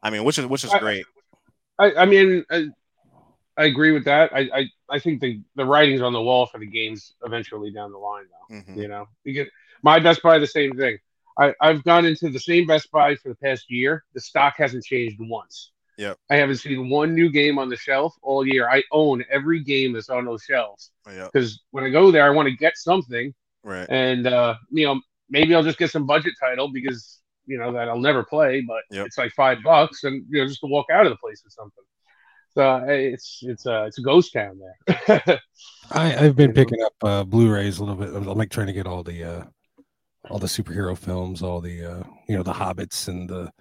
I 0.01 0.09
mean, 0.09 0.23
which 0.23 0.37
is 0.37 0.45
which 0.45 0.63
is 0.63 0.73
great. 0.79 1.05
I, 1.79 1.93
I 1.93 2.05
mean, 2.05 2.43
I, 2.51 2.67
I 3.57 3.65
agree 3.65 3.91
with 3.91 4.05
that. 4.05 4.31
I, 4.33 4.49
I, 4.53 4.65
I 4.89 4.99
think 4.99 5.21
the, 5.21 5.41
the 5.55 5.65
writing's 5.65 6.01
on 6.01 6.13
the 6.13 6.21
wall 6.21 6.45
for 6.45 6.59
the 6.59 6.65
games 6.65 7.13
eventually 7.23 7.71
down 7.71 7.91
the 7.91 7.97
line, 7.97 8.25
though. 8.49 8.55
Mhm. 8.55 8.77
You 8.77 8.87
know, 8.87 9.07
you 9.23 9.33
get 9.33 9.49
my 9.83 9.99
Best 9.99 10.21
Buy 10.21 10.37
the 10.39 10.47
same 10.47 10.75
thing. 10.75 10.97
I, 11.39 11.53
I've 11.61 11.83
gone 11.83 12.05
into 12.05 12.29
the 12.29 12.39
same 12.39 12.67
Best 12.67 12.91
Buy 12.91 13.15
for 13.15 13.29
the 13.29 13.35
past 13.35 13.69
year. 13.69 14.03
The 14.13 14.21
stock 14.21 14.55
hasn't 14.57 14.83
changed 14.85 15.17
once. 15.19 15.71
Yeah, 15.97 16.13
I 16.29 16.37
haven't 16.37 16.57
seen 16.57 16.89
one 16.89 17.13
new 17.13 17.29
game 17.29 17.59
on 17.59 17.69
the 17.69 17.75
shelf 17.75 18.15
all 18.23 18.45
year. 18.47 18.67
I 18.69 18.81
own 18.91 19.23
every 19.29 19.61
game 19.63 19.93
that's 19.93 20.09
on 20.09 20.25
those 20.25 20.43
shelves 20.43 20.91
Yeah, 21.07 21.27
because 21.31 21.61
when 21.71 21.83
I 21.83 21.89
go 21.89 22.11
there, 22.11 22.25
I 22.25 22.29
want 22.31 22.47
to 22.47 22.55
get 22.55 22.75
something, 22.77 23.33
right. 23.63 23.87
and 23.89 24.25
uh, 24.25 24.55
you 24.71 24.85
know, 24.87 24.99
maybe 25.29 25.53
I'll 25.53 25.63
just 25.63 25.77
get 25.77 25.91
some 25.91 26.05
budget 26.07 26.33
title 26.39 26.69
because 26.71 27.19
you 27.45 27.57
know 27.59 27.71
that 27.73 27.87
I'll 27.89 27.99
never 27.99 28.23
play, 28.23 28.61
but 28.61 28.81
Yep. 28.89 29.05
it's 29.07 29.17
like 29.17 29.31
five 29.33 29.59
bucks, 29.63 30.03
and 30.03 30.25
you 30.29 30.39
know, 30.41 30.47
just 30.47 30.61
to 30.61 30.67
walk 30.67 30.87
out 30.91 31.05
of 31.05 31.11
the 31.11 31.17
place 31.17 31.43
or 31.45 31.49
something. 31.49 31.83
So 32.53 32.85
it's 32.87 33.39
it's 33.43 33.65
uh, 33.65 33.83
it's 33.87 33.97
a 33.99 34.01
ghost 34.01 34.33
town 34.33 34.59
there. 34.59 35.39
I, 35.91 36.25
I've 36.25 36.35
been 36.35 36.49
You 36.49 36.53
know? 36.53 36.53
picking 36.53 36.81
up 36.83 36.93
uh, 37.03 37.23
Blu-rays 37.23 37.79
a 37.79 37.83
little 37.83 37.95
bit. 37.95 38.13
I'm 38.15 38.25
like 38.37 38.49
trying 38.49 38.67
to 38.67 38.73
get 38.73 38.87
all 38.87 39.03
the 39.03 39.23
uh, 39.23 39.43
all 40.29 40.39
the 40.39 40.47
superhero 40.47 40.97
films, 40.97 41.41
all 41.41 41.61
the 41.61 41.83
uh, 41.83 42.03
you 42.27 42.35
know 42.35 42.43
the 42.43 42.53
Hobbits 42.53 43.07
and 43.07 43.29
the 43.29 43.51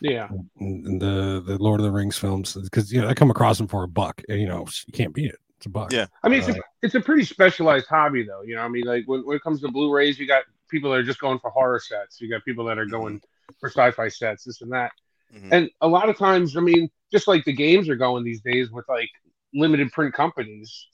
Yeah. 0.00 0.28
and 0.58 0.86
and 0.86 1.00
the 1.00 1.42
the 1.46 1.58
Lord 1.58 1.80
of 1.80 1.84
the 1.84 1.92
Rings 1.92 2.18
films 2.18 2.54
because 2.54 2.92
you 2.92 3.00
know 3.00 3.08
I 3.08 3.14
come 3.14 3.30
across 3.30 3.58
them 3.58 3.68
for 3.68 3.84
a 3.84 3.88
buck. 3.88 4.22
And, 4.28 4.40
you 4.40 4.46
know 4.48 4.66
you 4.86 4.92
can't 4.92 5.14
beat 5.14 5.30
it. 5.30 5.38
It's 5.58 5.66
a 5.66 5.70
buck. 5.70 5.92
Yeah. 5.92 6.06
I 6.24 6.28
mean, 6.28 6.40
it's, 6.40 6.48
Uh, 6.48 6.54
a, 6.54 6.60
it's 6.82 6.94
a 6.96 7.00
pretty 7.00 7.24
specialized 7.24 7.86
hobby, 7.86 8.24
though. 8.24 8.42
You 8.42 8.56
know, 8.56 8.62
I 8.62 8.68
mean, 8.68 8.84
like 8.84 9.04
when, 9.06 9.24
when 9.24 9.36
it 9.36 9.42
comes 9.42 9.60
to 9.60 9.68
Blu-rays, 9.68 10.18
you 10.18 10.26
got 10.26 10.42
people 10.68 10.90
that 10.90 10.96
are 10.98 11.04
just 11.04 11.20
going 11.20 11.38
for 11.38 11.50
horror 11.50 11.78
sets. 11.78 12.20
You 12.20 12.28
got 12.28 12.44
people 12.44 12.64
that 12.64 12.78
are 12.78 12.86
going 12.86 13.20
for 13.60 13.68
sci-fi 13.68 14.08
sets, 14.08 14.42
this 14.42 14.60
and 14.60 14.72
that. 14.72 14.90
Mhm. 15.32 15.48
And 15.52 15.70
a 15.80 15.86
lot 15.86 16.08
of 16.08 16.18
times, 16.18 16.56
I 16.56 16.60
mean, 16.60 16.90
just 17.12 17.28
like 17.28 17.44
the 17.44 17.52
games 17.52 17.88
are 17.88 17.94
going 17.94 18.24
these 18.24 18.40
days 18.40 18.72
with 18.72 18.88
like 18.88 19.10
limited 19.54 19.92
print 19.92 20.12
companies. 20.14 20.88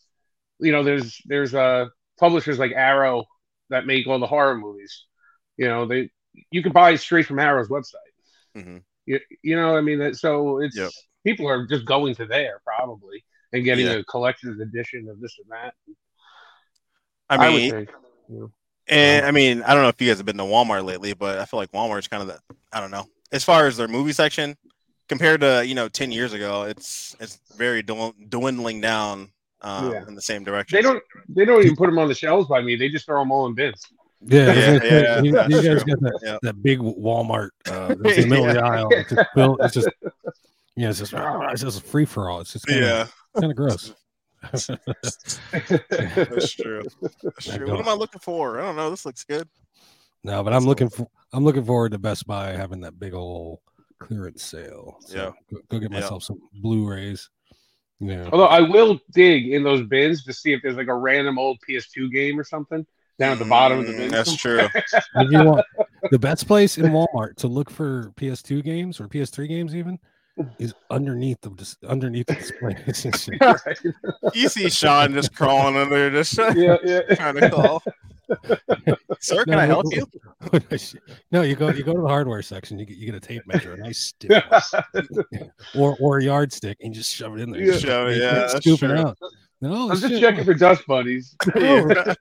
You 0.61 0.73
know, 0.73 0.83
there's 0.83 1.19
there's 1.25 1.55
uh 1.55 1.87
publishers 2.19 2.59
like 2.59 2.73
Arrow 2.73 3.25
that 3.71 3.87
make 3.87 4.07
all 4.07 4.19
the 4.19 4.27
horror 4.27 4.57
movies. 4.57 5.05
You 5.57 5.69
know, 5.69 5.87
they 5.87 6.11
you 6.51 6.63
can 6.63 6.73
buy 6.73 6.91
it 6.91 6.99
straight 6.99 7.27
from 7.27 7.39
Arrow's 7.39 7.69
website. 7.69 7.95
Mhm. 8.57 8.83
You, 9.07 9.21
you 9.43 9.57
know, 9.57 9.77
I 9.77 9.81
mean, 9.81 9.99
that- 10.01 10.17
so 10.17 10.59
it's 10.61 10.77
Yep. 10.77 10.91
people 11.25 11.49
are 11.49 11.67
just 11.67 11.85
going 11.85 12.15
to 12.17 12.27
there 12.27 12.61
probably 12.65 13.25
and 13.53 13.65
getting 13.65 13.87
Yeah. 13.87 13.93
a 13.95 14.05
collector's 14.05 14.61
edition 14.61 15.09
of 15.09 15.21
this 15.21 15.37
and 15.39 15.51
that. 15.51 15.75
I 17.31 17.37
I, 17.37 17.49
mean, 17.51 17.75
would 17.75 17.89
think. 17.89 17.99
you 18.29 18.39
know. 18.41 18.53
And 18.89 19.27
I 19.27 19.31
mean, 19.33 19.63
I 19.63 19.75
don't 19.75 19.83
know 19.83 19.89
if 19.89 20.01
you 20.01 20.09
guys 20.09 20.17
have 20.19 20.27
been 20.27 20.39
to 20.39 20.45
Walmart 20.45 20.85
lately, 20.85 21.13
but 21.13 21.39
I 21.39 21.45
feel 21.45 21.59
like 21.59 21.73
Walmart's 21.73 22.09
kind 22.09 22.23
of 22.23 22.29
the 22.29 22.41
I 22.73 22.81
don't 22.81 22.91
know. 22.91 23.07
As 23.33 23.45
far 23.45 23.67
as 23.67 23.77
their 23.77 23.89
movie 23.89 24.13
section, 24.15 24.57
compared 25.09 25.41
to 25.43 25.67
you 25.67 25.75
know 25.75 25.89
ten 25.89 26.11
years 26.13 26.33
ago, 26.33 26.63
it's 26.63 27.15
it's 27.21 27.39
very 27.57 27.83
dwindling 27.83 28.81
down 28.81 29.31
um, 29.63 29.93
Yeah. 29.93 30.07
in 30.07 30.15
the 30.15 30.23
same 30.23 30.45
direction. 30.45 30.77
They 30.77 30.83
don't 30.83 31.03
they 31.29 31.45
don't 31.45 31.63
even 31.63 31.77
put 31.77 31.87
them 31.87 31.99
on 31.99 32.09
the 32.09 32.15
shelves 32.15 32.49
by 32.49 32.61
me. 32.63 32.77
They 32.77 32.89
just 32.89 33.07
throw 33.07 33.21
them 33.21 33.33
all 33.33 33.47
in 33.47 33.55
bins. 33.55 33.83
Yeah, 34.21 34.49
I 34.51 34.53
Yeah, 34.55 34.81
yeah, 34.83 35.23
you, 35.23 35.33
that's 35.33 35.49
you 35.49 35.63
guys 35.63 35.83
true. 35.85 35.95
got 35.95 36.01
that, 36.01 36.21
Yeah. 36.23 36.39
that 36.43 36.63
big 36.63 36.81
Walmart 36.81 37.51
uh, 37.69 37.91
in 37.93 38.03
the 38.03 38.27
middle 38.27 38.49
of 38.49 38.55
the 38.55 38.63
aisle. 38.65 38.89
It's 38.93 39.11
just, 39.11 39.29
built, 39.35 39.61
it's 39.63 39.75
just 39.75 39.89
yeah, 40.77 40.89
it's 40.91 40.99
just 40.99 41.13
it's 41.15 41.63
just 41.63 41.81
a 41.81 41.85
free 41.85 42.05
for 42.05 42.29
all. 42.31 42.41
It's 42.41 42.53
just 42.53 42.67
kinda, 42.67 42.85
Yeah, 42.85 43.07
kind 43.41 43.53
of 43.53 43.57
gross. 43.57 43.95
that's 44.53 44.67
true. 46.53 46.83
That's 47.23 47.47
true. 47.47 47.71
What 47.71 47.81
am 47.81 47.89
I 47.89 47.95
looking 47.95 48.21
for? 48.21 48.61
I 48.61 48.63
don't 48.67 48.77
know. 48.77 48.91
This 48.91 49.05
looks 49.05 49.25
good. 49.25 49.49
no, 50.25 50.43
but 50.43 50.53
I'm 50.53 50.65
looking 50.65 50.89
for 50.89 51.07
I'm 51.33 51.45
looking 51.45 51.65
forward 51.65 51.93
to 51.93 51.99
Best 51.99 52.27
Buy 52.27 52.51
having 52.53 52.81
that 52.83 52.99
big 52.99 53.15
old 53.15 53.59
clearance 53.99 54.43
sale. 54.45 54.97
So 55.01 55.17
Yeah. 55.17 55.31
go, 55.53 55.61
go 55.69 55.79
get 55.79 55.91
Yeah. 55.93 56.01
myself 56.01 56.23
some 56.23 56.41
Blu-rays. 56.55 57.29
Yeah, 58.01 58.29
Although 58.33 58.47
I 58.47 58.61
will 58.61 59.01
dig 59.13 59.49
in 59.49 59.65
those 59.65 59.83
bins 59.83 60.25
to 60.25 60.33
see 60.33 60.53
if 60.53 60.63
there's 60.63 60.77
like 60.77 60.87
a 60.87 60.95
random 60.95 61.39
old 61.39 61.59
PS2 61.69 62.13
game 62.13 62.39
or 62.39 62.45
something 62.45 62.87
down 63.19 63.33
at 63.33 63.39
the 63.41 63.45
bottom 63.45 63.81
of 63.81 63.87
the 63.87 63.93
Mm, 63.93 63.99
bin. 63.99 64.11
That's 64.11 64.37
true. 64.37 64.61
if 64.75 65.31
you 65.33 65.43
want 65.43 65.67
the 66.11 66.19
best 66.19 66.47
place 66.47 66.79
in 66.79 66.87
Walmart 66.87 67.35
to 67.37 67.49
look 67.49 67.71
for 67.71 68.13
PS2 68.17 68.63
games 68.63 69.01
or 69.01 69.09
PS3 69.09 69.49
games 69.49 69.75
even 69.75 69.99
is 70.61 70.73
underneath 70.91 71.41
the 71.41 71.77
underneath 71.89 72.27
the 72.27 72.35
displays 72.35 73.05
and 73.05 73.17
shit. 73.19 74.35
You 74.35 74.49
see 74.49 74.71
Sean 74.71 75.13
just 75.13 75.35
crawling 75.35 75.77
under 75.77 76.11
there, 76.11 76.11
just 76.11 76.39
yeah, 76.39 76.77
yeah. 76.85 77.01
trying 77.17 77.35
to 77.35 77.51
call. 77.51 77.83
Sir, 79.21 79.45
can 79.45 79.53
No, 79.53 79.59
I 79.59 79.67
no, 79.67 79.83
help 79.83 79.87
you? 79.95 80.07
no, 81.33 81.43
you 81.43 81.57
go 81.57 81.71
you 81.71 81.83
go 81.83 81.95
to 81.95 82.01
the 82.03 82.09
hardware 82.09 82.43
section. 82.43 82.79
You 82.79 82.85
get 82.87 82.97
you 82.97 83.07
get 83.07 83.15
a 83.15 83.21
tape 83.21 83.43
measure, 83.47 83.73
a 83.75 83.77
nice 83.79 83.99
stick, 83.99 84.31
or 85.79 85.97
or 86.01 86.19
a 86.19 86.25
yardstick, 86.25 86.79
and 86.81 86.95
you 86.95 87.01
just 87.01 87.15
shove 87.15 87.37
it 87.37 87.41
in 87.41 87.51
there. 87.51 87.63
Yeah. 87.63 87.79
Shove 87.79 88.09
it, 88.09 88.19
yeah, 88.19 88.49
can't 88.49 88.63
scoop 88.63 88.83
it 88.83 88.89
true. 88.89 88.99
out. 88.99 89.19
No, 89.61 89.91
I'm 89.91 89.97
just 89.99 90.09
shit. 90.13 90.21
checking 90.21 90.45
for 90.45 90.55
dust 90.55 90.87
bunnies. 90.87 91.35
Yeah. 91.57 92.15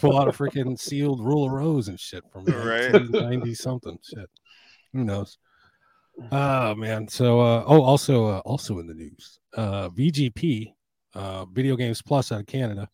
pull 0.00 0.18
out 0.18 0.26
a 0.28 0.32
freaking 0.32 0.78
sealed 0.78 1.24
rule 1.24 1.46
of 1.46 1.52
rose 1.52 1.88
and 1.88 1.98
shit 2.00 2.24
from 2.32 2.44
Right. 2.46 2.92
ninety 3.10 3.54
something. 3.54 3.98
Shit, 4.02 4.28
who 4.92 5.04
knows? 5.04 5.38
Oh 6.32 6.74
man. 6.74 7.06
So 7.08 7.40
uh, 7.40 7.64
oh, 7.66 7.82
also 7.82 8.26
uh, 8.26 8.38
also 8.40 8.78
in 8.80 8.86
the 8.86 8.94
news, 8.94 9.38
uh, 9.56 9.88
VGP, 9.90 10.72
uh, 11.14 11.44
Video 11.46 11.76
Games 11.76 12.02
Plus 12.02 12.32
out 12.32 12.40
of 12.40 12.46
Canada, 12.46 12.88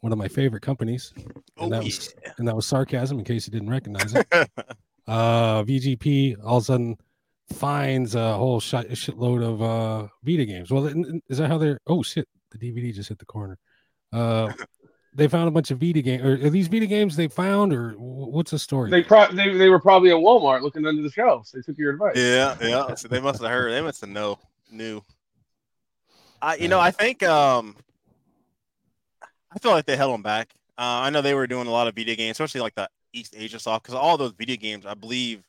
one 0.00 0.12
of 0.12 0.18
my 0.18 0.28
favorite 0.28 0.62
companies, 0.62 1.12
Oh, 1.58 1.64
and 1.64 1.72
that 1.72 1.84
was 1.84 2.14
and 2.38 2.48
that 2.48 2.56
was 2.56 2.66
sarcasm 2.66 3.18
in 3.18 3.24
case 3.24 3.46
you 3.46 3.52
didn't 3.52 3.70
recognize 3.70 4.14
it. 4.14 4.26
uh 5.06 5.62
VGP 5.64 6.36
all 6.44 6.58
of 6.58 6.62
a 6.62 6.66
sudden 6.66 6.96
finds 7.54 8.14
a 8.14 8.34
whole 8.34 8.60
shit, 8.60 8.88
shitload 8.90 9.42
of 9.44 9.62
uh 9.62 10.08
Vita 10.22 10.44
games. 10.44 10.70
Well, 10.70 10.86
n- 10.88 11.04
n- 11.06 11.22
is 11.28 11.38
that 11.38 11.48
how 11.48 11.58
they're? 11.58 11.80
Oh 11.86 12.02
shit, 12.02 12.28
the 12.50 12.58
DVD 12.58 12.94
just 12.94 13.08
hit 13.08 13.18
the 13.18 13.26
corner. 13.26 13.58
Uh, 14.12 14.52
they 15.14 15.26
found 15.28 15.48
a 15.48 15.50
bunch 15.50 15.70
of 15.72 15.78
Vita 15.78 16.02
games. 16.02 16.22
Or 16.22 16.32
are 16.46 16.50
these 16.50 16.68
Vita 16.68 16.86
games 16.86 17.16
they 17.16 17.26
found, 17.28 17.72
or 17.72 17.90
what's 17.98 18.52
the 18.52 18.58
story? 18.58 18.90
They, 18.90 19.02
pro- 19.02 19.30
they 19.32 19.52
they 19.56 19.68
were 19.68 19.80
probably 19.80 20.10
at 20.10 20.16
Walmart 20.16 20.62
looking 20.62 20.86
under 20.86 21.02
the 21.02 21.10
shelves. 21.10 21.50
They 21.50 21.60
took 21.60 21.76
your 21.76 21.92
advice. 21.92 22.16
yeah, 22.16 22.56
yeah. 22.62 22.94
So 22.94 23.08
they 23.08 23.20
must 23.20 23.42
have 23.42 23.50
heard. 23.50 23.72
They 23.72 23.80
must 23.80 24.00
have 24.02 24.10
know 24.10 24.38
knew. 24.70 25.02
I, 26.40 26.54
you 26.56 26.68
know, 26.68 26.80
I 26.80 26.90
think 26.90 27.22
um, 27.22 27.76
I 29.54 29.58
feel 29.58 29.72
like 29.72 29.86
they 29.86 29.96
held 29.96 30.14
them 30.14 30.22
back. 30.22 30.54
Uh, 30.78 31.04
I 31.04 31.10
know 31.10 31.22
they 31.22 31.34
were 31.34 31.46
doing 31.46 31.66
a 31.66 31.70
lot 31.70 31.88
of 31.88 31.94
video 31.94 32.14
games, 32.14 32.32
especially 32.32 32.60
like 32.60 32.74
the 32.74 32.88
East 33.12 33.34
Asia 33.36 33.58
stuff, 33.58 33.82
because 33.82 33.94
all 33.94 34.16
those 34.16 34.32
video 34.32 34.56
games, 34.56 34.86
I 34.86 34.94
believe. 34.94 35.42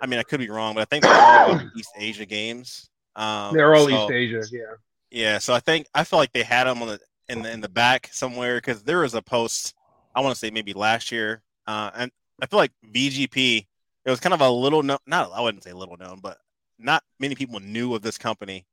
I 0.00 0.06
mean, 0.06 0.18
I 0.18 0.22
could 0.22 0.40
be 0.40 0.50
wrong, 0.50 0.74
but 0.74 0.82
I 0.82 0.84
think 0.84 1.04
they're 1.04 1.12
all 1.14 1.60
East 1.76 1.90
Asia 1.96 2.26
games. 2.26 2.88
Um, 3.16 3.54
They're 3.54 3.74
all 3.74 3.88
so- 3.88 4.04
East 4.04 4.12
Asia. 4.12 4.42
Yeah. 4.52 4.74
Yeah, 5.10 5.38
so 5.38 5.54
I 5.54 5.60
think 5.60 5.86
I 5.94 6.04
feel 6.04 6.18
like 6.18 6.32
they 6.32 6.42
had 6.42 6.64
them 6.64 6.82
on 6.82 6.88
the 6.88 7.00
in 7.28 7.42
the 7.42 7.50
in 7.50 7.60
the 7.60 7.68
back 7.68 8.08
somewhere 8.12 8.56
because 8.56 8.82
there 8.82 8.98
was 8.98 9.14
a 9.14 9.22
post 9.22 9.74
I 10.14 10.20
want 10.20 10.34
to 10.34 10.38
say 10.38 10.50
maybe 10.50 10.72
last 10.72 11.12
year, 11.12 11.42
uh, 11.66 11.90
and 11.94 12.10
I 12.42 12.46
feel 12.46 12.58
like 12.58 12.72
VGP 12.92 13.66
it 14.04 14.10
was 14.10 14.20
kind 14.20 14.34
of 14.34 14.40
a 14.40 14.50
little 14.50 14.82
known, 14.82 14.98
not 15.06 15.30
I 15.32 15.40
wouldn't 15.40 15.62
say 15.62 15.72
little 15.72 15.96
known, 15.96 16.18
but 16.20 16.38
not 16.78 17.04
many 17.20 17.34
people 17.36 17.60
knew 17.60 17.94
of 17.94 18.02
this 18.02 18.18
company, 18.18 18.66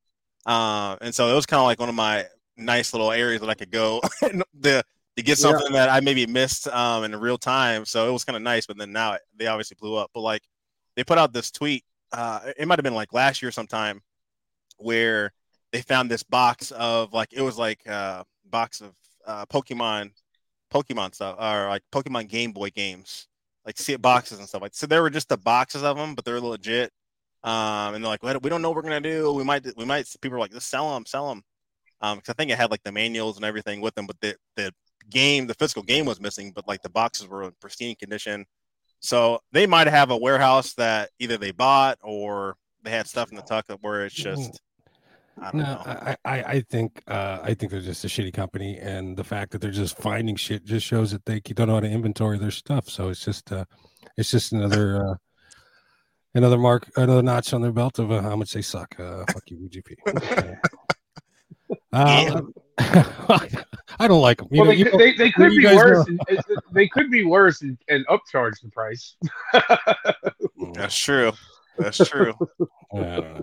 uh, 0.45 0.97
and 1.01 1.13
so 1.13 1.29
it 1.29 1.35
was 1.35 1.45
kind 1.45 1.59
of 1.59 1.65
like 1.65 1.79
one 1.79 1.87
of 1.89 1.95
my 1.95 2.25
nice 2.57 2.93
little 2.93 3.11
areas 3.11 3.41
that 3.41 3.49
I 3.49 3.55
could 3.55 3.71
go 3.71 4.01
the 4.53 4.83
to 5.15 5.21
get 5.23 5.37
Yeah. 5.37 5.51
something 5.51 5.73
that 5.73 5.89
I 5.89 5.99
maybe 5.99 6.25
missed 6.25 6.67
um, 6.67 7.03
in 7.03 7.15
real 7.15 7.37
time. 7.37 7.85
So 7.85 8.09
it 8.09 8.11
was 8.11 8.23
kind 8.23 8.35
of 8.35 8.41
nice, 8.41 8.65
but 8.65 8.77
then 8.77 8.91
now 8.91 9.17
they 9.37 9.47
obviously 9.47 9.77
blew 9.79 9.95
up. 9.95 10.11
But 10.13 10.21
like 10.21 10.43
they 10.95 11.03
put 11.03 11.17
out 11.17 11.33
this 11.33 11.51
tweet, 11.51 11.83
uh, 12.11 12.51
it 12.57 12.67
might 12.67 12.79
have 12.79 12.83
been 12.83 12.95
like 12.95 13.13
last 13.13 13.41
year 13.41 13.51
sometime, 13.51 14.01
where 14.77 15.31
they 15.71 15.81
found 15.81 16.09
this 16.09 16.23
box 16.23 16.71
of 16.71 17.13
like 17.13 17.33
it 17.33 17.41
was 17.41 17.57
like 17.57 17.85
a 17.85 18.25
box 18.45 18.81
of 18.81 18.93
uh, 19.25 19.45
Pokemon, 19.45 20.11
Pokemon 20.73 21.15
stuff 21.15 21.35
or 21.39 21.69
like 21.69 21.83
Pokemon 21.91 22.27
Game 22.29 22.51
Boy 22.51 22.69
games, 22.69 23.27
like 23.65 23.77
see 23.77 23.95
boxes 23.95 24.39
and 24.39 24.47
stuff 24.47 24.61
like. 24.61 24.73
So 24.75 24.87
there 24.87 25.01
were 25.01 25.09
just 25.09 25.29
the 25.29 25.37
boxes 25.37 25.83
of 25.83 25.97
them, 25.97 26.15
but 26.15 26.25
they're 26.25 26.41
legit. 26.41 26.91
Um, 27.43 27.93
and 27.95 28.03
they're 28.03 28.09
like, 28.09 28.23
we 28.23 28.49
don't 28.49 28.61
know 28.61 28.69
what 28.69 28.77
we're 28.77 28.83
gonna 28.83 29.01
do. 29.01 29.33
We 29.33 29.43
might, 29.43 29.65
we 29.75 29.83
might. 29.85 30.07
People 30.21 30.37
are 30.37 30.39
like, 30.39 30.51
just 30.53 30.69
sell 30.69 30.93
them, 30.93 31.05
sell 31.05 31.27
them. 31.29 31.43
Um, 32.03 32.17
because 32.17 32.31
I 32.31 32.33
think 32.33 32.51
it 32.51 32.57
had 32.57 32.69
like 32.69 32.83
the 32.83 32.91
manuals 32.91 33.37
and 33.37 33.45
everything 33.45 33.79
with 33.79 33.95
them, 33.95 34.05
but 34.05 34.19
the 34.19 34.35
the 34.57 34.71
game, 35.09 35.47
the 35.47 35.53
physical 35.53 35.83
game 35.83 36.05
was 36.05 36.19
missing, 36.19 36.51
but 36.53 36.67
like 36.67 36.81
the 36.81 36.89
boxes 36.89 37.27
were 37.27 37.43
in 37.43 37.53
pristine 37.61 37.95
condition. 37.95 38.45
So 38.99 39.39
they 39.53 39.65
might 39.65 39.87
have 39.87 40.11
a 40.11 40.17
warehouse 40.17 40.73
that 40.73 41.11
either 41.19 41.37
they 41.37 41.51
bought 41.51 41.97
or 42.03 42.57
they 42.83 42.91
had 42.91 43.07
stuff 43.07 43.29
in 43.31 43.37
the 43.37 43.41
tuck 43.41 43.65
where 43.81 44.05
it's 44.05 44.13
just 44.13 44.61
I 45.41 45.51
don't 45.51 45.61
No, 45.61 45.63
know. 45.63 45.81
I, 45.85 46.17
I, 46.25 46.43
I 46.43 46.61
think 46.69 47.01
uh, 47.07 47.39
I 47.41 47.53
think 47.53 47.71
they're 47.71 47.79
just 47.79 48.03
a 48.03 48.07
shitty 48.07 48.33
company, 48.33 48.77
and 48.77 49.15
the 49.15 49.23
fact 49.23 49.51
that 49.51 49.61
they're 49.61 49.71
just 49.71 49.97
finding 49.97 50.35
shit 50.35 50.65
just 50.65 50.85
shows 50.85 51.11
that 51.11 51.25
they 51.25 51.39
don't 51.39 51.67
know 51.69 51.75
how 51.75 51.79
to 51.79 51.89
inventory 51.89 52.37
their 52.37 52.51
stuff. 52.51 52.89
So 52.89 53.09
it's 53.09 53.23
just 53.23 53.49
uh, 53.51 53.63
it's 54.17 54.29
just 54.29 54.51
another 54.51 55.05
uh, 55.11 55.15
another 56.35 56.57
mark, 56.57 56.89
another 56.97 57.23
notch 57.23 57.53
on 57.53 57.61
their 57.61 57.71
belt 57.71 57.97
of 57.99 58.11
uh, 58.11 58.21
how 58.21 58.35
much 58.35 58.51
they 58.51 58.61
suck. 58.61 58.99
Uh, 58.99 59.23
fuck 59.31 59.43
you, 59.47 59.57
VGP. 59.57 60.57
Uh, 61.93 62.41
I 63.99 64.07
don't 64.07 64.21
like 64.21 64.37
them. 64.39 64.47
You 64.51 64.61
well, 64.61 64.65
know, 64.65 64.71
they, 64.71 64.77
you 64.77 64.85
could- 64.85 64.93
know- 64.93 64.99
they, 64.99 65.13
they 65.13 65.31
could 65.31 65.53
you 65.53 65.67
be 65.67 65.75
worse. 65.75 66.07
And, 66.07 66.19
and- 66.27 66.39
they 66.71 66.87
could 66.87 67.11
be 67.11 67.23
worse 67.23 67.61
and, 67.61 67.77
and 67.87 68.05
upcharge 68.07 68.61
the 68.61 68.69
price. 68.71 69.15
That's 70.73 70.97
true. 70.97 71.33
That's 71.77 71.97
true. 71.97 72.33
I. 72.93 73.41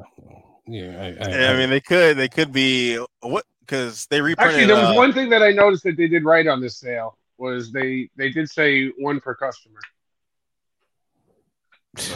Yeah, 0.66 1.14
I, 1.20 1.24
I, 1.24 1.30
Yeah, 1.30 1.50
I 1.52 1.56
mean, 1.56 1.70
they 1.70 1.80
could 1.80 2.16
they 2.16 2.28
could 2.28 2.52
be 2.52 2.96
what 3.20 3.44
because 3.60 4.06
they 4.06 4.20
reprinted. 4.20 4.54
Actually, 4.54 4.66
there 4.66 4.76
was 4.76 4.96
uh, 4.96 4.98
one 4.98 5.12
thing 5.12 5.28
that 5.30 5.42
I 5.42 5.50
noticed 5.50 5.82
that 5.84 5.96
they 5.96 6.06
did 6.06 6.24
right 6.24 6.46
on 6.46 6.60
this 6.60 6.76
sale 6.76 7.18
was 7.38 7.72
they 7.72 8.08
they 8.16 8.30
did 8.30 8.48
say 8.48 8.88
one 8.98 9.20
per 9.20 9.34
customer 9.34 9.80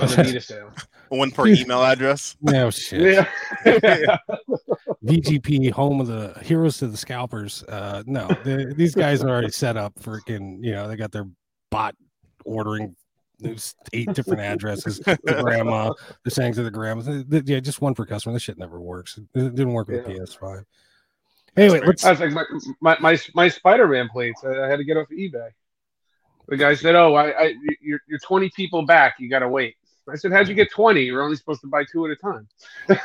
on 0.00 0.08
the 0.08 0.14
Vita 0.16 0.40
sale. 0.40 0.70
one 1.08 1.30
per 1.30 1.46
email 1.46 1.82
address. 1.82 2.36
no 2.40 2.70
shit. 2.72 3.26
Yeah. 3.66 4.18
VGP, 5.04 5.70
home 5.70 6.00
of 6.00 6.06
the 6.06 6.38
heroes 6.42 6.78
to 6.78 6.86
the 6.86 6.96
scalpers. 6.96 7.62
Uh, 7.64 8.02
no, 8.06 8.28
they- 8.44 8.72
these 8.74 8.94
guys 8.94 9.22
are 9.22 9.28
already 9.28 9.50
set 9.50 9.76
up. 9.76 9.94
Freaking, 10.00 10.58
you 10.64 10.72
know, 10.72 10.88
they 10.88 10.96
got 10.96 11.12
their 11.12 11.26
bot 11.70 11.94
ordering. 12.44 12.94
There's 13.40 13.74
eight 13.92 14.12
different 14.14 14.40
addresses. 14.40 15.00
The 15.00 15.18
grandma, 15.42 15.92
they're 16.24 16.30
saying 16.30 16.54
to 16.54 16.62
the 16.62 16.70
grandma, 16.70 17.02
th- 17.02 17.28
th- 17.28 17.42
yeah, 17.46 17.60
just 17.60 17.80
one 17.82 17.92
per 17.94 18.06
customer. 18.06 18.32
This 18.32 18.42
shit 18.42 18.56
never 18.58 18.80
works. 18.80 19.18
It 19.18 19.54
didn't 19.54 19.72
work 19.72 19.88
with 19.88 20.04
the 20.06 20.12
Yeah. 20.12 20.18
PS5. 20.20 20.64
Anyway, 21.56 21.80
let's. 21.84 22.04
I 22.04 22.10
was 22.12 22.20
like 22.20 22.30
my 22.32 22.44
my 22.80 22.96
my, 23.00 23.18
my 23.34 23.48
Spider-Man 23.48 24.08
plates. 24.08 24.42
I, 24.44 24.62
I 24.64 24.68
had 24.68 24.76
to 24.76 24.84
get 24.84 24.96
off 24.96 25.08
eBay. 25.10 25.48
The 26.48 26.56
guy 26.56 26.74
said, 26.74 26.94
"Oh, 26.94 27.14
I, 27.14 27.30
I 27.30 27.54
you're 27.80 28.00
you're 28.06 28.18
20 28.18 28.50
people 28.50 28.84
back. 28.84 29.14
You 29.18 29.28
gotta 29.28 29.48
wait." 29.48 29.76
I 30.10 30.16
said, 30.16 30.32
"How'd 30.32 30.48
you 30.48 30.54
get 30.54 30.70
20? 30.70 31.02
You're 31.02 31.22
only 31.22 31.36
supposed 31.36 31.62
to 31.62 31.66
buy 31.66 31.84
two 31.90 32.04
at 32.04 32.10
a 32.10 32.16
time." 32.16 32.48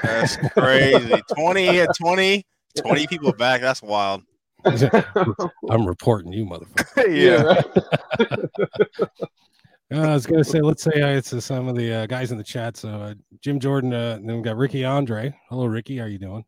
That's 0.04 0.38
crazy. 0.54 1.22
20 1.36 1.80
at 1.80 1.90
20, 1.98 2.46
20 2.78 3.08
people 3.08 3.32
back. 3.34 3.62
That's 3.62 3.82
wild. 3.82 4.24
I'm 4.66 5.86
reporting 5.86 6.34
you, 6.34 6.46
motherfucker. 6.46 7.08
yeah. 8.20 9.06
Uh, 9.92 10.02
I 10.02 10.14
was 10.14 10.28
gonna 10.28 10.44
say, 10.44 10.62
let's 10.62 10.84
say 10.84 11.02
uh, 11.02 11.18
it's 11.18 11.34
uh, 11.34 11.42
some 11.42 11.68
of 11.68 11.76
the 11.76 11.92
uh, 11.92 12.06
guys 12.06 12.32
in 12.32 12.38
the 12.38 12.44
chat. 12.44 12.78
So 12.78 12.90
uh, 12.90 13.16
Jim 13.42 13.60
Jordan, 13.60 13.92
uh, 13.92 14.18
and 14.20 14.30
then 14.30 14.38
we 14.38 14.44
got 14.44 14.56
Ricky 14.56 14.86
Andre. 14.86 15.36
Hello, 15.50 15.66
Ricky. 15.66 15.98
How 15.98 16.04
are 16.04 16.10
you 16.10 16.20
doing? 16.20 16.46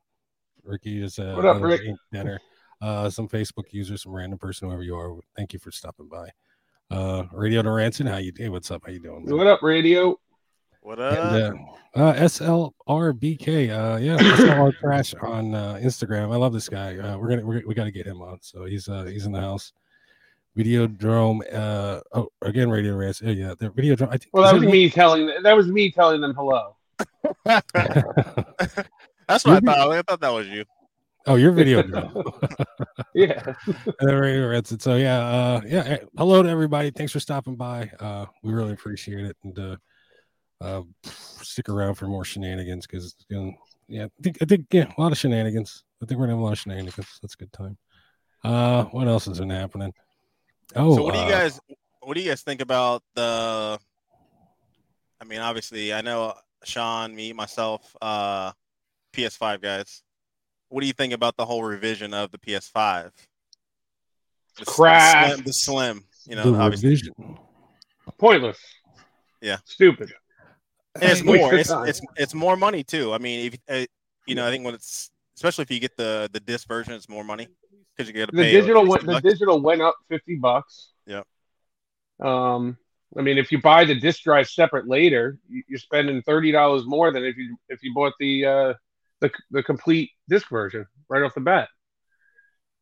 Ricky 0.63 1.03
is 1.03 1.17
uh, 1.17 1.33
What 1.35 1.45
up, 1.45 1.59
Rick? 1.59 1.81
Dinner. 2.11 2.39
Uh, 2.81 3.09
some 3.09 3.27
Facebook 3.27 3.71
user, 3.71 3.97
some 3.97 4.11
random 4.11 4.37
person, 4.37 4.67
whoever 4.67 4.83
you 4.83 4.95
are. 4.95 5.15
Thank 5.35 5.53
you 5.53 5.59
for 5.59 5.71
stopping 5.71 6.07
by. 6.07 6.29
Uh, 6.91 7.23
Radio 7.31 7.61
to 7.61 7.71
Ranson, 7.71 8.05
how 8.05 8.17
you? 8.17 8.33
Hey, 8.35 8.49
what's 8.49 8.69
up? 8.69 8.81
How 8.85 8.91
you 8.91 8.99
doing? 8.99 9.23
man? 9.23 9.37
what 9.37 9.47
up, 9.47 9.63
radio? 9.63 10.19
What 10.81 10.99
up? 10.99 11.17
And, 11.33 11.59
uh, 11.95 11.99
uh, 11.99 12.13
SLRBK, 12.15 13.69
uh, 13.69 13.97
yeah, 13.97 14.17
SLR 14.17 14.77
Trash 14.77 15.13
on 15.21 15.55
uh, 15.55 15.79
Instagram. 15.81 16.33
I 16.33 16.35
love 16.35 16.51
this 16.51 16.67
guy. 16.67 16.97
Uh, 16.97 17.17
we're 17.17 17.29
gonna 17.29 17.45
we're, 17.45 17.63
we 17.65 17.73
got 17.73 17.85
to 17.85 17.91
get 17.91 18.05
him 18.05 18.21
on. 18.21 18.39
So 18.41 18.65
he's 18.65 18.89
uh 18.89 19.03
he's 19.03 19.25
in 19.25 19.31
the 19.31 19.39
house. 19.39 19.71
Videodrome. 20.57 21.39
Uh, 21.53 22.01
oh, 22.11 22.27
again, 22.41 22.69
Radio 22.69 22.95
Rants. 22.97 23.21
Oh, 23.25 23.29
yeah, 23.29 23.53
the 23.57 23.69
Videodrome. 23.69 24.09
I 24.09 24.17
think. 24.17 24.27
Well, 24.33 24.43
that 24.43 24.53
was 24.53 24.63
it 24.63 24.69
me 24.69 24.89
telling. 24.89 25.31
That 25.43 25.55
was 25.55 25.67
me 25.67 25.91
telling 25.91 26.19
them 26.19 26.33
hello. 26.33 26.75
That's 27.45 27.71
what 27.73 29.47
I 29.47 29.59
thought. 29.61 29.91
I 29.91 30.01
thought 30.01 30.19
that 30.19 30.33
was 30.33 30.47
you. 30.49 30.65
Oh, 31.27 31.35
your 31.35 31.51
video. 31.51 31.83
Yeah. 33.13 33.55
Radio 34.01 34.47
Rants. 34.47 34.71
And 34.71 34.81
so 34.81 34.95
yeah, 34.95 35.19
uh, 35.19 35.61
yeah. 35.65 35.83
eh, 35.85 35.97
Hello 36.17 36.41
to 36.41 36.49
everybody. 36.49 36.91
Thanks 36.91 37.11
for 37.11 37.19
stopping 37.19 37.57
by. 37.57 37.91
Uh, 37.99 38.25
we 38.41 38.53
really 38.53 38.71
appreciate 38.71 39.25
it, 39.25 39.35
and 39.43 39.59
uh, 39.59 39.75
uh, 40.61 40.81
stick 41.03 41.67
around 41.67 41.95
for 41.95 42.07
more 42.07 42.23
shenanigans 42.23 42.87
because 42.87 43.15
you 43.27 43.37
know, 43.37 43.53
yeah, 43.89 44.05
I 44.05 44.21
think 44.23 44.37
I 44.41 44.45
think 44.45 44.67
yeah, 44.71 44.91
a 44.97 45.01
lot 45.01 45.11
of 45.11 45.17
shenanigans. 45.17 45.83
I 46.01 46.05
think 46.05 46.19
we're 46.19 46.27
gonna 46.27 46.37
have 46.37 46.41
a 46.41 46.43
lot 46.43 46.53
of 46.53 46.59
shenanigans. 46.59 47.19
That's 47.21 47.33
a 47.33 47.37
good 47.37 47.51
time. 47.51 47.77
Uh, 48.45 48.85
what 48.85 49.07
else 49.09 49.25
has 49.25 49.39
been 49.39 49.49
happening? 49.49 49.93
Oh, 50.75 50.95
so 50.95 51.03
what 51.03 51.13
do 51.13 51.19
you 51.19 51.25
uh, 51.25 51.29
guys 51.29 51.59
what 52.01 52.15
do 52.15 52.21
you 52.21 52.29
guys 52.29 52.41
think 52.41 52.61
about 52.61 53.03
the 53.13 53.77
I 55.19 55.25
mean, 55.25 55.39
obviously 55.39 55.93
I 55.93 56.01
know 56.01 56.33
Sean, 56.63 57.13
me, 57.13 57.33
myself, 57.33 57.95
uh 58.01 58.53
PS5 59.13 59.61
guys. 59.61 60.03
What 60.71 60.81
do 60.81 60.87
you 60.87 60.93
think 60.93 61.11
about 61.13 61.35
the 61.35 61.45
whole 61.45 61.63
revision 61.63 62.13
of 62.13 62.31
the 62.31 62.37
PS5? 62.37 63.11
The, 64.55 64.61
s- 64.61 64.65
Crap. 64.67 65.27
The 65.27 65.33
slim, 65.35 65.43
the 65.45 65.53
slim 65.53 66.03
you 66.27 66.35
know, 66.35 66.51
the 66.51 66.57
obviously. 66.59 66.89
revision. 66.89 67.13
Pointless. 68.17 68.57
Yeah. 69.41 69.57
Stupid. 69.65 70.13
And 71.01 71.11
it's 71.11 71.23
more. 71.23 71.53
It's, 71.53 71.71
it's 71.71 72.01
it's 72.17 72.33
more 72.33 72.55
money 72.57 72.83
too. 72.83 73.13
I 73.13 73.17
mean, 73.17 73.51
if 73.69 73.81
uh, 73.83 73.85
you 74.27 74.35
know, 74.35 74.45
I 74.47 74.51
think 74.51 74.63
when 74.65 74.73
it's 74.73 75.09
especially 75.35 75.63
if 75.63 75.71
you 75.71 75.79
get 75.79 75.95
the 75.97 76.29
the 76.31 76.39
disc 76.39 76.67
version, 76.67 76.93
it's 76.93 77.07
more 77.09 77.23
money 77.23 77.47
because 77.95 78.07
you 78.09 78.13
get 78.13 78.29
to 78.29 78.35
The 78.35 78.41
pay. 78.43 78.51
digital 78.51 78.85
went. 78.85 79.05
The 79.05 79.13
bucks. 79.13 79.23
digital 79.23 79.61
went 79.61 79.81
up 79.81 79.95
fifty 80.09 80.35
bucks. 80.35 80.91
Yeah. 81.07 81.23
Um. 82.19 82.77
I 83.17 83.21
mean, 83.21 83.37
if 83.37 83.51
you 83.51 83.61
buy 83.61 83.83
the 83.85 83.95
disc 83.99 84.23
drive 84.23 84.47
separate 84.49 84.87
later, 84.87 85.37
you- 85.49 85.63
you're 85.67 85.79
spending 85.79 86.21
thirty 86.23 86.51
dollars 86.51 86.85
more 86.85 87.11
than 87.11 87.23
if 87.25 87.35
you 87.37 87.57
if 87.69 87.81
you 87.83 87.93
bought 87.93 88.13
the 88.19 88.45
uh 88.45 88.73
the 89.21 89.31
the 89.51 89.63
complete 89.63 90.11
disc 90.29 90.49
version 90.49 90.85
right 91.09 91.23
off 91.23 91.33
the 91.33 91.41
bat. 91.41 91.69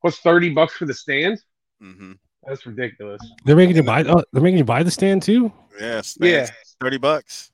What's 0.01 0.19
thirty 0.19 0.49
bucks 0.49 0.73
for 0.73 0.85
the 0.85 0.93
stand? 0.93 1.39
Mhm. 1.81 2.17
That's 2.47 2.65
ridiculous. 2.65 3.21
They're 3.45 3.55
making 3.55 3.75
you 3.75 3.83
buy. 3.83 4.03
Oh, 4.05 4.23
they're 4.31 4.41
making 4.41 4.57
you 4.59 4.63
buy 4.63 4.81
the 4.83 4.91
stand 4.91 5.21
too. 5.23 5.51
Yes. 5.79 6.17
Yeah. 6.19 6.47
Thirty 6.79 6.97
bucks. 6.97 7.51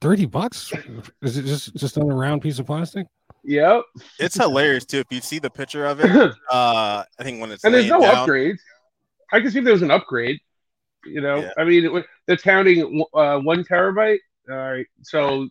Thirty 0.00 0.26
bucks? 0.26 0.72
Is 1.22 1.36
it 1.36 1.44
just 1.44 1.74
just 1.76 1.96
on 1.98 2.10
a 2.10 2.14
round 2.14 2.42
piece 2.42 2.58
of 2.58 2.66
plastic? 2.66 3.06
Yep. 3.44 3.82
It's 4.18 4.34
hilarious 4.36 4.84
too. 4.84 4.98
If 4.98 5.06
you 5.10 5.20
see 5.20 5.38
the 5.38 5.50
picture 5.50 5.86
of 5.86 6.00
it, 6.00 6.10
uh, 6.50 7.04
I 7.18 7.22
think 7.22 7.40
when 7.40 7.52
it's 7.52 7.64
and 7.64 7.72
there's 7.72 7.86
no 7.86 8.00
down, 8.00 8.26
upgrades. 8.28 8.58
I 9.32 9.40
can 9.40 9.50
see 9.50 9.58
if 9.58 9.64
there 9.64 9.72
was 9.72 9.82
an 9.82 9.90
upgrade. 9.90 10.40
You 11.06 11.20
know, 11.20 11.36
Yeah. 11.36 11.50
I 11.56 11.64
mean, 11.64 11.96
it, 11.96 12.06
they're 12.26 12.36
counting 12.36 13.04
uh, 13.14 13.38
one 13.38 13.64
terabyte. 13.64 14.18
All 14.50 14.56
right, 14.56 14.86
so 15.02 15.48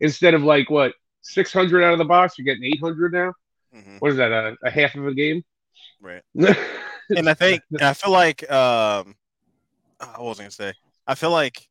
instead 0.00 0.34
of 0.34 0.42
like 0.42 0.68
what 0.70 0.92
six 1.24 1.52
hundred 1.52 1.82
out 1.82 1.92
of 1.92 1.98
the 1.98 2.04
box, 2.04 2.38
you're 2.38 2.44
getting 2.44 2.64
eight 2.64 2.80
hundred 2.80 3.12
now. 3.12 3.32
Mhm, 3.74 4.00
What 4.00 4.12
is 4.12 4.16
that? 4.18 4.30
A, 4.30 4.56
a 4.62 4.70
half 4.70 4.94
of 4.94 5.06
a 5.06 5.14
game? 5.14 5.42
right? 6.00 6.22
And 7.10 7.28
I 7.28 7.34
think 7.34 7.62
and 7.70 7.82
I 7.82 7.92
feel 7.92 8.12
like 8.12 8.50
um, 8.50 9.14
I 10.00 10.20
was 10.20 10.38
gonna 10.38 10.50
say 10.50 10.72
I 11.06 11.14
feel 11.14 11.30
like 11.30 11.68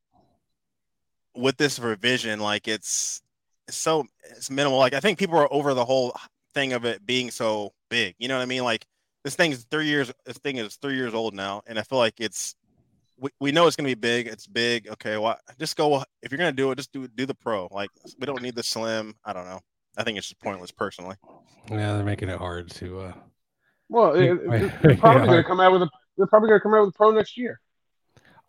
with 1.35 1.57
this 1.57 1.79
revision, 1.79 2.39
like 2.39 2.67
it's 2.67 3.21
it's 3.67 3.77
so 3.77 4.05
it's 4.29 4.49
minimal. 4.49 4.77
Like 4.77 4.93
I 4.93 4.99
think 4.99 5.17
people 5.17 5.37
are 5.39 5.51
over 5.51 5.73
the 5.73 5.85
whole 5.85 6.15
thing 6.53 6.73
of 6.73 6.85
it 6.85 7.05
being 7.05 7.31
so 7.31 7.73
big. 7.89 8.15
You 8.19 8.27
know 8.27 8.35
what 8.37 8.43
I 8.43 8.47
mean? 8.47 8.63
Like 8.63 8.85
this 9.23 9.35
thing 9.35 9.51
is 9.51 9.65
three 9.71 9.87
years. 9.87 10.11
This 10.25 10.37
thing 10.37 10.57
is 10.57 10.75
three 10.75 10.95
years 10.95 11.13
old 11.13 11.33
now, 11.33 11.61
and 11.65 11.79
I 11.79 11.83
feel 11.83 11.97
like 11.97 12.15
it's 12.19 12.55
we, 13.23 13.29
we 13.39 13.51
know 13.51 13.65
it's 13.67 13.75
gonna 13.75 13.87
be 13.87 13.93
big. 13.95 14.27
It's 14.27 14.45
big. 14.45 14.87
Okay, 14.89 15.17
well, 15.17 15.37
just 15.59 15.75
go 15.77 16.03
if 16.21 16.31
you're 16.31 16.37
gonna 16.37 16.51
do 16.51 16.69
it, 16.71 16.75
just 16.75 16.91
do 16.91 17.07
do 17.07 17.25
the 17.25 17.33
pro. 17.33 17.67
Like 17.71 17.89
we 18.19 18.25
don't 18.25 18.41
need 18.41 18.55
the 18.55 18.63
slim. 18.63 19.15
I 19.25 19.33
don't 19.33 19.45
know. 19.45 19.59
I 19.97 20.03
think 20.03 20.17
it's 20.17 20.27
just 20.27 20.41
pointless 20.41 20.71
personally. 20.71 21.15
Yeah, 21.69 21.93
they're 21.95 22.03
making 22.03 22.29
it 22.29 22.37
hard 22.37 22.69
to. 22.71 22.99
uh 22.99 23.13
well, 23.89 24.13
it- 24.13 24.39
they're 24.81 24.97
probably 24.97 25.25
going 25.27 25.37
to 25.37 25.43
come 25.43 25.59
out 25.59 25.71
with 25.71 25.83
a. 25.83 25.89
They're 26.17 26.27
probably 26.27 26.49
going 26.49 26.59
to 26.59 26.63
come 26.63 26.73
out 26.73 26.81
with 26.85 26.89
a 26.95 26.97
pro 26.97 27.11
next 27.11 27.37
year. 27.37 27.59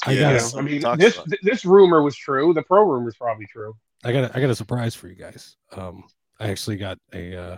I 0.06 0.12
Yeah, 0.12 0.20
got 0.20 0.28
You 0.30 0.36
a, 0.36 0.38
know, 0.40 0.46
so 0.48 0.58
I 0.58 0.62
mean, 0.62 0.80
this 0.98 1.16
about 1.16 1.28
this 1.42 1.64
rumor 1.64 2.02
was 2.02 2.16
true. 2.16 2.52
The 2.54 2.62
pro 2.62 2.82
rumor 2.82 3.08
is 3.08 3.16
probably 3.16 3.46
true. 3.46 3.74
I 4.04 4.12
got 4.12 4.24
a, 4.24 4.36
I 4.36 4.40
got 4.40 4.50
a 4.50 4.54
surprise 4.54 4.94
for 4.94 5.08
you 5.08 5.14
guys. 5.14 5.56
Um, 5.72 6.04
I 6.40 6.48
actually 6.50 6.76
got 6.76 6.98
a 7.12 7.36
uh, 7.36 7.56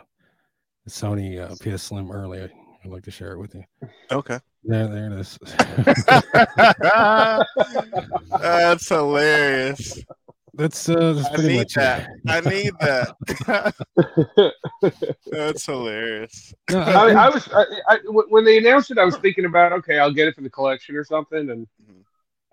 Sony 0.89 1.39
uh, 1.41 1.55
PS 1.57 1.83
Slim 1.85 2.11
early. 2.11 2.43
I'd 2.43 2.51
like 2.91 3.05
to 3.05 3.11
share 3.11 3.33
it 3.33 3.39
with 3.39 3.55
you. 3.55 3.65
Okay. 4.13 4.39
There, 4.67 4.89
there 4.89 5.13
it 5.13 5.21
is. 5.21 5.39
That's 8.41 8.89
hilarious. 8.89 9.99
that's 10.55 10.89
uh, 10.89 11.13
that's 11.13 11.29
I 11.31 11.37
need 11.47 11.57
much 11.59 11.75
that. 11.75 12.01
it. 12.01 12.07
I 12.27 12.41
need 12.41 12.73
that. 12.81 13.15
That's 15.31 15.67
hilarious. 15.67 16.53
No, 16.71 16.79
I, 16.81 17.11
I, 17.11 17.27
I 17.27 17.29
was 17.29 17.49
I, 17.53 17.65
I, 17.89 17.99
when 18.07 18.45
they 18.45 18.57
announced 18.59 18.91
it, 18.91 18.99
I 18.99 19.05
was 19.05 19.17
thinking 19.19 19.45
about 19.45 19.73
okay, 19.73 19.99
I'll 19.99 20.13
get 20.13 20.29
it 20.29 20.35
for 20.35 20.41
the 20.43 20.51
collection 20.51 20.97
or 20.97 21.05
something, 21.05 21.51
and 21.51 21.67
Mhm. 21.83 22.03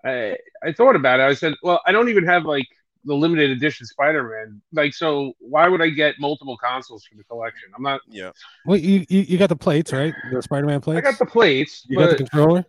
I 0.04 0.36
I 0.68 0.72
thought 0.72 0.96
about 0.96 1.20
it. 1.20 1.24
I 1.24 1.34
said, 1.34 1.54
well, 1.62 1.80
I 1.86 1.92
don't 1.92 2.08
even 2.10 2.24
have 2.26 2.44
like 2.44 2.68
the 3.04 3.14
limited 3.14 3.50
edition 3.50 3.86
Spider-Man. 3.86 4.60
Like, 4.72 4.94
so 4.94 5.32
why 5.38 5.68
would 5.68 5.82
I 5.82 5.90
get 5.90 6.14
multiple 6.18 6.56
consoles 6.56 7.04
for 7.04 7.16
the 7.16 7.24
collection? 7.24 7.70
I'm 7.76 7.82
not. 7.82 8.00
Yeah. 8.08 8.30
well, 8.66 8.78
you, 8.78 9.04
you 9.08 9.20
you 9.20 9.38
got 9.38 9.48
the 9.50 9.56
plates 9.56 9.92
right? 9.92 10.14
The 10.32 10.42
Spider 10.42 10.66
Man 10.66 10.80
plates. 10.80 10.98
I 11.06 11.10
got 11.10 11.18
the 11.18 11.26
plates, 11.26 11.84
you 11.88 11.98
got 11.98 12.10
the 12.10 12.16
controller. 12.16 12.64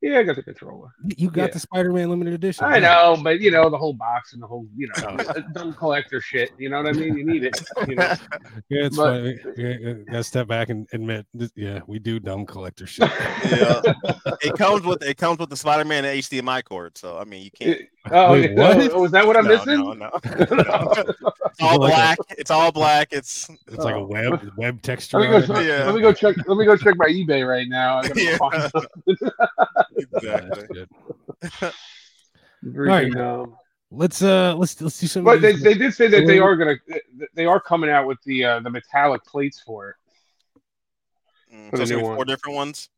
yeah, 0.00 0.18
I 0.18 0.24
got 0.24 0.34
the 0.34 0.42
controller. 0.42 0.88
You 1.16 1.30
got 1.30 1.48
Yeah. 1.48 1.52
the 1.52 1.60
Spider 1.60 1.92
Man 1.92 2.10
limited 2.10 2.34
edition. 2.34 2.64
I 2.64 2.74
yeah. 2.78 2.80
know, 2.80 3.20
but 3.22 3.40
you 3.40 3.52
know 3.52 3.70
the 3.70 3.78
whole 3.78 3.92
box 3.94 4.32
and 4.32 4.42
the 4.42 4.46
whole 4.48 4.66
you 4.76 4.88
know 4.88 5.16
Oh. 5.20 5.34
dumb 5.54 5.74
collector 5.74 6.20
shit. 6.20 6.50
You 6.58 6.68
know 6.70 6.78
what 6.82 6.88
I 6.88 6.92
mean? 6.92 7.16
You 7.16 7.24
need 7.24 7.44
it. 7.44 7.62
You 7.88 7.94
know? 7.96 8.14
Yeah, 8.68 8.86
it's 8.86 8.96
But- 8.96 9.20
funny. 9.22 9.38
Yeah, 9.56 9.74
yeah, 9.80 9.92
gotta 10.10 10.24
step 10.24 10.48
back 10.48 10.70
and 10.70 10.88
admit, 10.92 11.26
yeah, 11.54 11.80
we 11.86 11.98
do 12.00 12.18
dumb 12.18 12.46
collector 12.46 12.86
shit. 12.86 13.08
Yeah. 13.44 13.80
It 14.42 14.54
comes 14.56 14.82
with 14.84 15.02
it 15.04 15.16
comes 15.18 15.38
with 15.38 15.50
the 15.50 15.56
Spider-Man 15.56 16.02
HDMI 16.04 16.64
cord, 16.64 16.96
so 16.98 17.16
I 17.18 17.24
mean 17.24 17.44
you 17.44 17.50
can't. 17.52 17.80
oh, 18.10 18.32
Wait, 18.32 18.52
what? 18.56 18.92
oh, 18.92 19.00
was 19.02 19.12
that 19.12 19.26
what 19.26 19.36
I'm 19.36 19.44
no, 19.44 19.50
missing? 19.50 19.78
no, 19.80 19.92
no, 19.92 20.10
no. 20.10 20.94
It's 21.52 21.60
all 21.60 21.78
black. 21.78 22.18
It's 22.30 22.50
all 22.50 22.72
black. 22.72 23.08
It's 23.12 23.48
It's 23.68 23.84
like 23.84 23.94
a 23.94 23.98
Oh. 23.98 24.06
web 24.06 24.50
web 24.56 24.82
texture. 24.82 25.20
Let 25.20 25.30
me, 25.42 25.46
go, 25.46 25.54
it. 25.60 25.66
Yeah. 25.66 25.84
let 25.84 25.94
me 25.94 26.00
go 26.00 26.12
check. 26.12 26.36
Let 26.48 26.56
me 26.56 26.64
go 26.64 26.76
check 26.76 26.96
my 26.96 27.06
eBay 27.06 27.46
right 27.46 27.68
now. 27.68 27.98
I 27.98 28.08
gotta 28.08 28.36
find 28.38 28.72
something. 28.72 29.16
Yeah, 30.22 30.36
exactly. 30.38 30.86
that's 31.40 31.74
good. 32.74 33.16
Um, 33.16 33.56
Let's 33.94 34.22
uh 34.22 34.54
let's 34.56 34.80
let's 34.80 34.98
do 34.98 35.06
some. 35.06 35.22
but 35.22 35.42
they, 35.42 35.52
they 35.52 35.74
did 35.74 35.92
say 35.92 36.08
that 36.08 36.26
they 36.26 36.38
are 36.38 36.56
gonna 36.56 36.76
they 37.34 37.44
are 37.44 37.60
coming 37.60 37.90
out 37.90 38.06
with 38.06 38.16
the 38.24 38.42
uh, 38.42 38.60
the 38.60 38.70
metallic 38.70 39.22
plates 39.26 39.60
for 39.60 39.90
it. 39.90 39.96
Mm, 41.54 41.68
For 41.70 41.76
so 41.76 41.76
the 41.76 41.82
it's 41.82 41.90
new 41.90 41.96
gonna 41.98 42.08
one. 42.08 42.16
four 42.16 42.24
different 42.24 42.56
ones. 42.56 42.88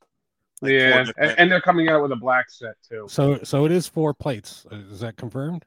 Like 0.64 0.72
yeah, 0.72 1.04
and, 1.18 1.34
and 1.38 1.52
they're 1.52 1.60
coming 1.60 1.88
out 1.88 2.02
with 2.02 2.12
a 2.12 2.16
black 2.16 2.50
set 2.50 2.74
too. 2.88 3.06
so 3.08 3.38
so 3.42 3.64
it 3.64 3.72
is 3.72 3.86
four 3.86 4.14
plates. 4.14 4.66
Uh, 4.70 4.76
Is 4.90 5.00
that 5.00 5.16
confirmed? 5.16 5.64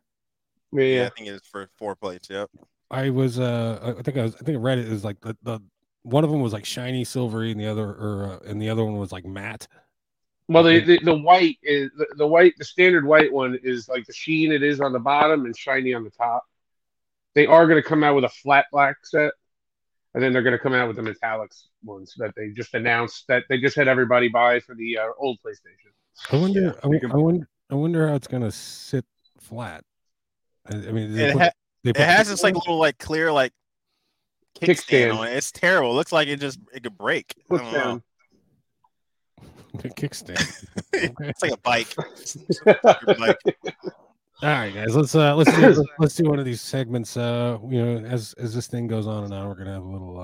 Yeah, 0.72 0.84
yeah, 0.84 1.06
I 1.06 1.10
think 1.10 1.30
it's 1.30 1.48
for 1.48 1.70
four 1.78 1.96
plates. 1.96 2.30
Yep. 2.30 2.50
I 2.90 3.10
was 3.10 3.40
uh 3.40 3.96
I 4.00 4.02
think 4.02 4.18
I 4.18 4.24
was 4.24 4.36
I 4.36 4.40
think 4.40 4.58
I 4.58 4.60
read 4.62 4.80
it 4.80 4.88
is 4.88 5.04
like 5.04 5.20
the, 5.22 5.36
the 5.44 5.60
one 6.04 6.24
of 6.24 6.32
them 6.32 6.42
was 6.42 6.54
like 6.54 6.66
shiny 6.66 7.04
silvery 7.04 7.52
and 7.52 7.60
the 7.60 7.68
other 7.68 7.86
or 7.86 8.40
uh, 8.44 8.50
and 8.50 8.62
the 8.62 8.70
other 8.70 8.84
one 8.84 8.98
was 8.98 9.12
like 9.12 9.26
matte. 9.26 9.68
Well, 10.50 10.64
the, 10.64 10.80
the 10.80 11.00
the 11.04 11.18
white 11.18 11.58
is 11.62 11.92
the, 11.98 12.08
the 12.16 12.28
white 12.28 12.54
the 12.58 12.64
standard 12.64 13.06
white 13.06 13.32
one 13.32 13.60
is 13.62 13.90
like 13.90 14.06
the 14.06 14.14
sheen 14.14 14.52
it 14.54 14.64
is 14.64 14.80
on 14.80 14.94
the 14.94 15.00
bottom 15.00 15.46
and 15.46 15.56
shiny 15.58 15.94
on 15.94 16.04
the 16.06 16.10
top. 16.10 16.44
They 17.36 17.46
are 17.46 17.68
going 17.68 17.82
to 17.82 17.88
come 17.88 18.04
out 18.04 18.16
with 18.16 18.24
a 18.24 18.30
flat 18.30 18.66
black 18.72 18.96
set. 19.04 19.34
And 20.18 20.24
then 20.24 20.34
they're 20.34 20.42
going 20.42 20.58
to 20.58 20.58
come 20.60 20.74
out 20.74 20.88
with 20.88 20.96
the 20.98 21.04
metallics 21.04 21.66
ones 21.84 22.16
that 22.18 22.34
they 22.36 22.50
just 22.50 22.74
announced 22.74 23.26
that 23.28 23.44
they 23.50 23.60
just 23.60 23.76
had 23.76 23.88
everybody 23.88 24.30
buy 24.30 24.60
for 24.60 24.74
the 24.74 24.98
uh, 24.98 25.06
old 25.20 25.38
PlayStation. 25.46 25.92
I 26.32 26.38
wonder. 26.38 26.60
Yeah, 26.62 26.72
I, 26.84 26.88
we 26.88 27.00
can- 27.00 27.12
I 27.12 27.18
wonder. 27.18 27.48
I 27.70 27.76
wonder 27.76 28.08
how 28.08 28.16
it's 28.16 28.26
gonna 28.26 28.50
sit 28.50 29.06
flat. 29.40 29.84
I, 30.72 30.76
I 30.76 30.92
mean, 30.92 31.14
they 31.14 31.26
It, 31.30 31.34
put- 31.34 31.42
ha- 31.44 31.52
they 31.84 31.90
it 31.92 31.98
has 31.98 32.28
this 32.30 32.42
like 32.42 32.56
little 32.56 32.80
like 32.80 32.98
clear 32.98 33.32
like 33.32 33.54
kickstand 34.60 35.12
Kickstand. 35.12 35.18
on 35.20 35.28
it. 35.28 35.34
It's 35.36 35.52
terrible. 35.52 35.92
It 35.92 35.96
looks 35.96 36.12
like 36.12 36.28
it 36.30 36.40
just 36.40 36.60
it 36.74 36.82
could 36.82 36.98
break. 36.98 37.36
I 37.38 37.42
Push 37.48 37.62
don't 37.62 37.74
know. 37.74 38.02
kickstand. 39.90 40.66
It's 41.22 41.44
like 41.44 41.52
a 41.52 41.58
bike. 41.58 41.94
Your 42.66 43.16
bike. 43.18 43.38
All 44.44 44.50
right, 44.50 44.72
guys. 44.74 44.96
Let's 44.96 45.16
uh 45.16 45.36
let's 45.36 45.52
do 45.56 45.62
let's, 45.62 45.82
let's 46.00 46.16
do 46.16 46.26
one 46.26 46.38
of 46.38 46.46
these 46.46 46.62
segments. 46.62 47.18
Uh, 47.18 47.58
you 47.68 47.84
know, 47.84 48.06
as 48.06 48.34
as 48.34 48.54
this 48.54 48.68
thing 48.68 48.88
goes 48.88 49.08
on 49.08 49.24
and 49.24 49.34
on, 49.34 49.48
we're 49.48 49.56
gonna 49.56 49.74
have 49.74 49.84
a 49.84 49.88
little 49.90 50.20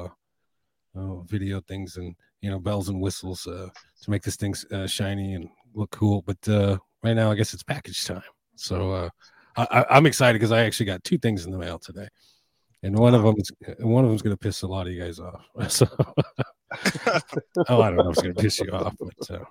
uh, 0.95 0.99
uh 0.99 1.15
video 1.21 1.60
things 1.62 1.97
and 1.97 2.15
you 2.41 2.52
know 2.52 2.60
bells 2.60 2.89
and 2.89 3.02
whistles 3.02 3.47
uh 3.47 3.67
to 4.04 4.12
make 4.12 4.21
this 4.21 4.36
thing 4.36 4.54
uh, 4.71 4.86
shiny 4.86 5.34
and 5.34 5.49
look 5.73 5.89
cool. 5.89 6.21
But 6.21 6.38
uh 6.47 6.78
right 7.02 7.13
now, 7.15 7.32
I 7.32 7.36
guess 7.36 7.56
it's 7.56 7.63
package 7.63 8.06
time. 8.06 8.21
So 8.56 8.91
uh, 8.91 9.10
I, 9.58 9.67
I- 9.80 9.95
I'm 9.97 10.06
excited 10.06 10.38
because 10.38 10.52
I 10.52 10.62
actually 10.62 10.86
got 10.86 11.04
two 11.04 11.17
things 11.17 11.45
in 11.45 11.52
the 11.52 11.58
mail 11.58 11.80
today, 11.80 12.08
and 12.84 12.95
one 12.95 13.15
of 13.15 13.23
them 13.23 13.34
is 13.39 13.52
one 13.80 14.04
of 14.04 14.12
them's 14.12 14.21
gonna 14.21 14.38
piss 14.38 14.62
a 14.62 14.67
lot 14.67 14.86
of 14.86 14.93
you 14.93 15.02
guys 15.02 15.19
off. 15.19 15.43
So 15.69 15.88
oh, 17.69 17.82
I 17.82 17.89
don't 17.89 17.97
know 17.97 18.10
if 18.10 18.17
it's 18.17 18.21
gonna 18.21 18.34
piss 18.36 18.60
you 18.60 18.71
off, 18.71 18.95
but 18.99 19.32
uh, 19.32 19.43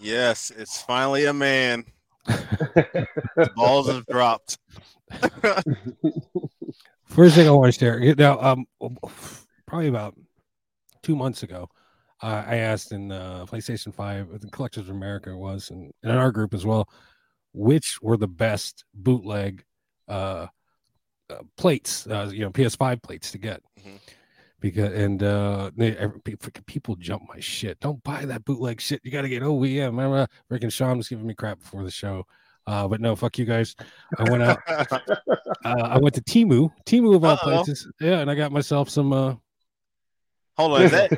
yes, 0.00 0.52
it's 0.56 0.82
finally 0.82 1.24
a 1.26 1.32
man. 1.32 1.84
The 3.36 3.50
balls 3.54 3.88
have 3.88 4.06
dropped. 4.06 4.58
First 7.04 7.34
thing 7.36 7.46
I 7.48 7.50
want 7.50 7.72
to 7.72 7.78
share 7.78 8.14
now, 8.16 8.40
um, 8.40 8.66
probably 9.66 9.88
about 9.88 10.14
two 11.02 11.16
months 11.16 11.42
ago, 11.42 11.68
uh, 12.22 12.44
I 12.46 12.56
asked 12.56 12.92
in 12.92 13.12
uh, 13.12 13.46
PlayStation 13.46 13.94
Five, 13.94 14.40
the 14.40 14.48
Collectors 14.48 14.88
of 14.88 14.94
America 14.96 15.30
it 15.30 15.36
was, 15.36 15.70
and, 15.70 15.92
and 16.02 16.12
in 16.12 16.18
our 16.18 16.32
group 16.32 16.54
as 16.54 16.66
well, 16.66 16.88
which 17.52 18.00
were 18.02 18.16
the 18.16 18.28
best 18.28 18.84
bootleg 18.94 19.64
uh, 20.08 20.46
uh, 21.30 21.42
plates, 21.56 22.06
uh, 22.06 22.30
you 22.32 22.40
know, 22.40 22.50
PS5 22.50 23.02
plates 23.02 23.30
to 23.32 23.38
get. 23.38 23.62
Mhm. 23.80 23.98
Because 24.60 24.92
and 24.94 25.22
uh, 25.22 25.70
they, 25.76 25.96
every, 25.96 26.20
pe- 26.20 26.36
freaking 26.36 26.64
people 26.66 26.96
jump 26.96 27.24
my 27.28 27.40
shit. 27.40 27.78
Don't 27.80 28.02
buy 28.02 28.24
that 28.24 28.44
bootleg 28.44 28.80
shit. 28.80 29.00
You 29.04 29.10
got 29.10 29.22
to 29.22 29.28
get 29.28 29.42
OEM. 29.42 29.86
Remember, 29.86 30.26
Rick 30.48 30.62
and 30.62 30.72
Sean 30.72 30.96
was 30.96 31.08
giving 31.08 31.26
me 31.26 31.34
crap 31.34 31.60
before 31.60 31.84
the 31.84 31.90
show. 31.90 32.24
Uh, 32.66 32.88
but 32.88 33.00
no, 33.00 33.14
fuck 33.14 33.38
you 33.38 33.44
guys. 33.44 33.76
I 34.18 34.28
went 34.28 34.42
out 34.42 34.58
uh, 34.68 35.36
I 35.64 35.98
went 35.98 36.14
to 36.16 36.22
Temu, 36.22 36.70
Temu 36.84 37.14
of 37.14 37.24
all 37.24 37.32
Uh-oh. 37.32 37.44
places. 37.44 37.86
Yeah, 38.00 38.18
and 38.20 38.30
I 38.30 38.34
got 38.34 38.50
myself 38.50 38.88
some. 38.90 39.12
uh 39.12 39.34
Hold 40.56 40.72
on, 40.72 40.82
is 40.84 40.90
that 40.90 41.12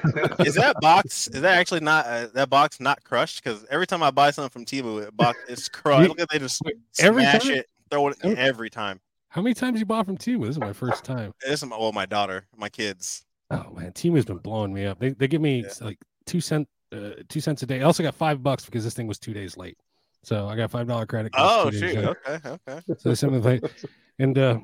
is 0.46 0.54
that 0.56 0.74
box? 0.80 1.28
Is 1.28 1.42
that 1.42 1.56
actually 1.56 1.78
not 1.80 2.06
uh, 2.06 2.26
that 2.34 2.50
box 2.50 2.80
not 2.80 3.02
crushed? 3.04 3.42
Because 3.42 3.64
every 3.70 3.86
time 3.86 4.02
I 4.02 4.10
buy 4.10 4.32
something 4.32 4.50
from 4.50 4.64
Temu, 4.64 5.00
it 5.00 5.16
box 5.16 5.38
it's 5.48 5.68
crushed. 5.68 6.08
Look 6.08 6.20
at 6.20 6.28
they 6.28 6.40
just 6.40 6.60
every 6.98 7.22
smash 7.22 7.44
time? 7.44 7.52
it, 7.52 7.66
throw 7.88 8.08
it 8.08 8.18
every 8.24 8.68
time. 8.68 9.00
How 9.28 9.40
many 9.40 9.54
times 9.54 9.78
you 9.78 9.86
bought 9.86 10.06
from 10.06 10.18
Temu? 10.18 10.40
This 10.40 10.50
is 10.50 10.58
my 10.58 10.72
first 10.72 11.04
time. 11.04 11.32
This 11.40 11.62
is 11.62 11.68
my, 11.68 11.78
well, 11.78 11.92
my 11.92 12.04
daughter, 12.04 12.46
my 12.56 12.68
kids. 12.68 13.24
Oh 13.50 13.70
man, 13.74 13.92
Temu's 13.92 14.24
been 14.26 14.38
blowing 14.38 14.72
me 14.72 14.86
up. 14.86 14.98
They 14.98 15.10
they 15.10 15.28
give 15.28 15.40
me 15.40 15.62
Yeah. 15.62 15.72
like 15.86 15.98
two 16.26 16.40
cent 16.40 16.68
uh, 16.92 17.10
two 17.28 17.40
cents 17.40 17.62
a 17.62 17.66
day. 17.66 17.80
I 17.80 17.84
also 17.84 18.02
got 18.02 18.14
five 18.14 18.42
bucks 18.42 18.64
because 18.64 18.84
this 18.84 18.94
thing 18.94 19.06
was 19.06 19.18
two 19.18 19.32
days 19.32 19.56
late. 19.56 19.78
So 20.22 20.46
I 20.48 20.56
got 20.56 20.70
five 20.70 20.86
dollar 20.86 21.06
credit. 21.06 21.32
Oh 21.36 21.70
shoot! 21.70 21.96
Okay, 21.96 22.38
okay. 22.46 22.80
So 22.98 23.08
they 23.08 23.14
sent 23.14 23.32
me 23.32 23.38
the 23.38 23.42
plate. 23.60 23.64
and 24.18 24.36
uh 24.38 24.58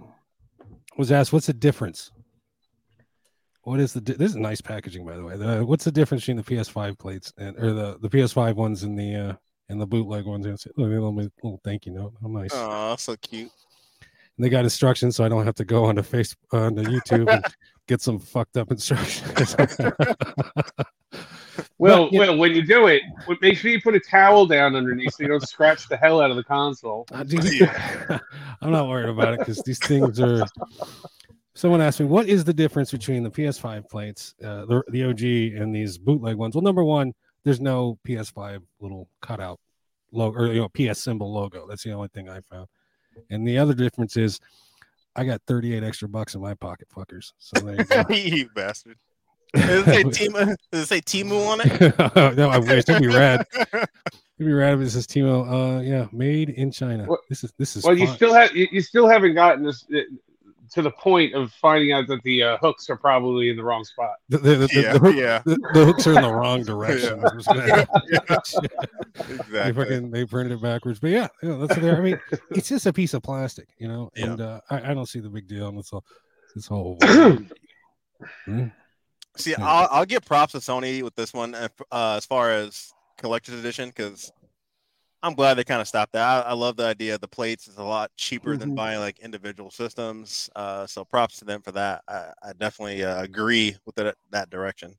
was 0.99 1.11
asked 1.12 1.33
what's 1.33 1.47
the 1.47 1.53
difference. 1.53 2.11
What 3.62 3.81
is 3.81 3.94
the 3.94 4.01
di- 4.01 4.14
this 4.14 4.31
is 4.31 4.37
nice 4.37 4.61
packaging 4.61 5.07
by 5.07 5.16
the 5.16 5.25
way. 5.25 5.37
The, 5.37 5.64
what's 5.64 5.85
the 5.85 5.92
difference 5.92 6.23
between 6.23 6.37
the 6.37 6.42
PS5 6.42 6.99
plates 6.99 7.33
and 7.38 7.57
or 7.57 7.73
the 7.73 7.99
the 8.01 8.11
PS5 8.11 8.55
ones 8.57 8.83
and 8.83 8.99
the 8.99 9.14
uh 9.14 9.35
and 9.70 9.81
the 9.81 9.87
bootleg 9.87 10.27
ones? 10.27 10.44
And 10.44 10.59
a 10.77 10.81
little, 10.81 11.14
little 11.14 11.61
thank 11.64 11.87
you 11.87 11.92
note. 11.92 12.12
How 12.20 12.29
nice. 12.29 12.51
Oh, 12.53 12.97
so 12.99 13.16
cute. 13.16 13.51
And 14.37 14.44
they 14.44 14.49
got 14.51 14.64
instructions, 14.64 15.16
so 15.16 15.25
I 15.25 15.29
don't 15.29 15.44
have 15.47 15.55
to 15.55 15.64
go 15.64 15.85
onto 15.85 16.03
Facebook, 16.03 16.35
onto 16.53 16.83
YouTube, 16.83 17.33
and 17.33 17.44
get 17.87 18.01
some 18.01 18.18
fucked 18.18 18.57
up 18.57 18.70
instructions. 18.70 19.57
Well, 21.79 22.05
But, 22.05 22.12
yeah. 22.12 22.18
well, 22.20 22.37
when 22.38 22.55
you 22.55 22.62
do 22.64 22.87
it, 22.87 23.03
make 23.40 23.59
sure 23.59 23.70
you 23.70 23.81
put 23.81 23.94
a 23.94 24.01
towel 24.01 24.47
down 24.47 24.77
underneath 24.77 25.14
so 25.14 25.23
you 25.23 25.29
don't 25.29 25.47
scratch 25.47 25.88
the 25.88 25.97
hell 25.97 26.20
out 26.20 26.31
of 26.31 26.37
the 26.37 26.44
console. 26.44 27.07
Uh, 27.12 27.23
dude, 27.25 27.68
I'm 28.61 28.73
not 28.73 28.88
worried 28.88 29.09
about 29.09 29.35
it 29.35 29.40
because 29.40 29.59
these 29.62 29.79
things 29.79 30.20
are. 30.20 30.44
Someone 31.55 31.81
asked 31.81 32.01
me, 32.01 32.07
"What 32.07 32.29
is 32.29 32.44
the 32.44 32.55
difference 32.55 32.90
between 32.90 33.23
the 33.23 33.31
PS5 33.31 33.88
plates, 33.88 34.35
uh, 34.42 34.64
the, 34.66 34.83
the 34.88 35.05
OG, 35.05 35.61
and 35.61 35.75
these 35.75 35.99
bootleg 35.99 36.37
ones?" 36.37 36.55
Well, 36.55 36.62
number 36.62 36.85
one, 36.85 37.12
there's 37.44 37.61
no 37.61 37.99
PS5 38.07 38.61
little 38.81 39.09
cutout 39.20 39.61
logo 40.11 40.38
or 40.38 40.47
you 40.53 40.61
know 40.61 40.68
PS 40.68 41.01
symbol 41.01 41.33
logo. 41.33 41.66
That's 41.68 41.83
the 41.85 41.92
only 41.92 42.09
thing 42.09 42.29
I 42.29 42.40
found. 42.40 42.66
And 43.31 43.47
the 43.47 43.59
other 43.59 43.75
difference 43.75 44.16
is, 44.16 44.40
I 45.16 45.24
got 45.24 45.40
38 45.46 45.83
extra 45.85 46.09
bucks 46.09 46.35
in 46.35 46.40
my 46.40 46.55
pocket, 46.55 46.88
fuckers. 46.94 47.33
So 47.38 47.61
there 47.61 47.77
you 47.77 47.85
go. 47.85 48.05
you 48.14 48.48
bastard. 48.55 48.96
Does 49.55 49.87
it 49.87 50.14
say 50.14 50.27
Temu? 50.29 50.57
Does 50.72 50.83
it 50.83 50.87
say 50.87 51.00
Temu 51.00 51.46
on 51.46 51.61
it? 51.61 52.37
no, 52.37 52.48
I 52.50 52.59
wish 52.59 52.85
it'd 52.88 53.00
be 53.00 53.07
rad. 53.09 53.46
It'd 53.72 53.88
be 54.38 54.53
rad 54.53 54.74
if 54.74 54.81
it 54.81 54.90
says 54.90 55.07
Temu. 55.07 55.79
Uh, 55.79 55.81
yeah, 55.81 56.07
made 56.12 56.50
in 56.50 56.72
China. 56.72 57.05
What- 57.05 57.20
This 57.29 57.44
is 57.44 57.53
this 57.59 57.77
is. 57.77 57.85
Well, 57.85 57.96
you 57.96 58.07
still 58.09 58.35
have 58.35 58.55
you, 58.57 58.66
you 58.72 58.81
still 58.81 59.09
haven't 59.09 59.35
gotten 59.35 59.64
this 59.64 59.87
to 60.74 60.82
the 60.82 60.90
point 60.90 61.34
of 61.34 61.52
finding 61.52 61.92
out 61.92 62.06
that 62.08 62.22
the 62.24 62.42
uh, 62.42 62.56
hooks 62.58 62.90
are 62.90 62.96
probably 62.96 63.48
in 63.50 63.56
the 63.56 63.62
wrong 63.64 63.84
spot. 63.84 64.14
the, 64.28 64.38
the, 64.38 64.54
the, 64.56 64.68
yeah, 64.72 64.92
the, 64.92 64.98
hook- 64.98 65.16
yeah, 65.16 65.42
the, 65.44 65.56
the 65.72 65.84
hooks 65.84 66.06
are 66.06 66.14
in 66.16 66.22
the 66.22 66.32
wrong 66.32 66.62
direction. 66.64 67.22
Yeah. 67.54 67.84
I'm 69.16 69.38
they 69.50 69.72
fucking 69.72 70.10
they 70.10 70.24
printed 70.24 70.52
it 70.58 70.62
backwards. 70.62 70.98
But 70.98 71.10
yeah, 71.10 71.28
yeah 71.42 71.54
that's 71.56 71.76
there. 71.80 71.96
I 71.96 72.00
mean, 72.00 72.20
it's 72.50 72.68
just 72.68 72.87
a 72.87 72.92
piece 72.92 73.14
of 73.14 73.22
plastic, 73.22 73.68
you 73.78 73.87
know. 73.88 74.10
Yeah. 74.16 74.24
And 74.32 74.40
uh, 74.40 74.60
I, 74.70 74.90
I 74.90 74.94
don't 74.94 75.06
see 75.06 75.20
the 75.20 75.30
big 75.30 75.46
deal 75.46 75.68
in 75.68 75.76
this 75.76 75.90
whole 75.90 76.04
this 76.54 76.66
whole. 76.66 76.98
Hmm? 78.46 78.66
See, 79.37 79.50
Yeah. 79.50 79.56
I'll, 79.66 79.88
I'll 79.90 80.04
give 80.06 80.24
props 80.24 80.52
to 80.52 80.58
Sony 80.58 81.02
with 81.02 81.14
this 81.14 81.34
one 81.34 81.54
uh, 81.54 81.68
uh, 81.92 82.14
as 82.16 82.24
far 82.24 82.50
as 82.50 82.92
collector's 83.18 83.56
edition 83.58 83.88
because 83.90 84.32
I'm 85.24 85.32
glad 85.34 85.54
they 85.54 85.64
kind 85.64 85.80
of 85.80 85.88
stopped 85.88 86.12
that. 86.12 86.46
I, 86.46 86.50
I 86.50 86.52
love 86.52 86.76
the 86.76 86.84
idea. 86.84 87.16
The 87.16 87.26
plates 87.26 87.66
is 87.66 87.78
a 87.78 87.82
lot 87.82 88.10
cheaper 88.16 88.58
than 88.58 88.72
Mhm. 88.72 88.76
buying 88.76 89.00
like 89.00 89.18
individual 89.20 89.70
systems. 89.70 90.50
Uh, 90.54 90.87
so 90.87 91.02
props 91.02 91.38
to 91.38 91.46
them 91.46 91.62
for 91.62 91.72
that. 91.72 92.02
I, 92.06 92.30
I 92.42 92.52
definitely 92.52 93.02
uh, 93.02 93.22
agree 93.22 93.74
with 93.87 93.94
that 93.94 94.16
that 94.30 94.50
direction. 94.50 94.94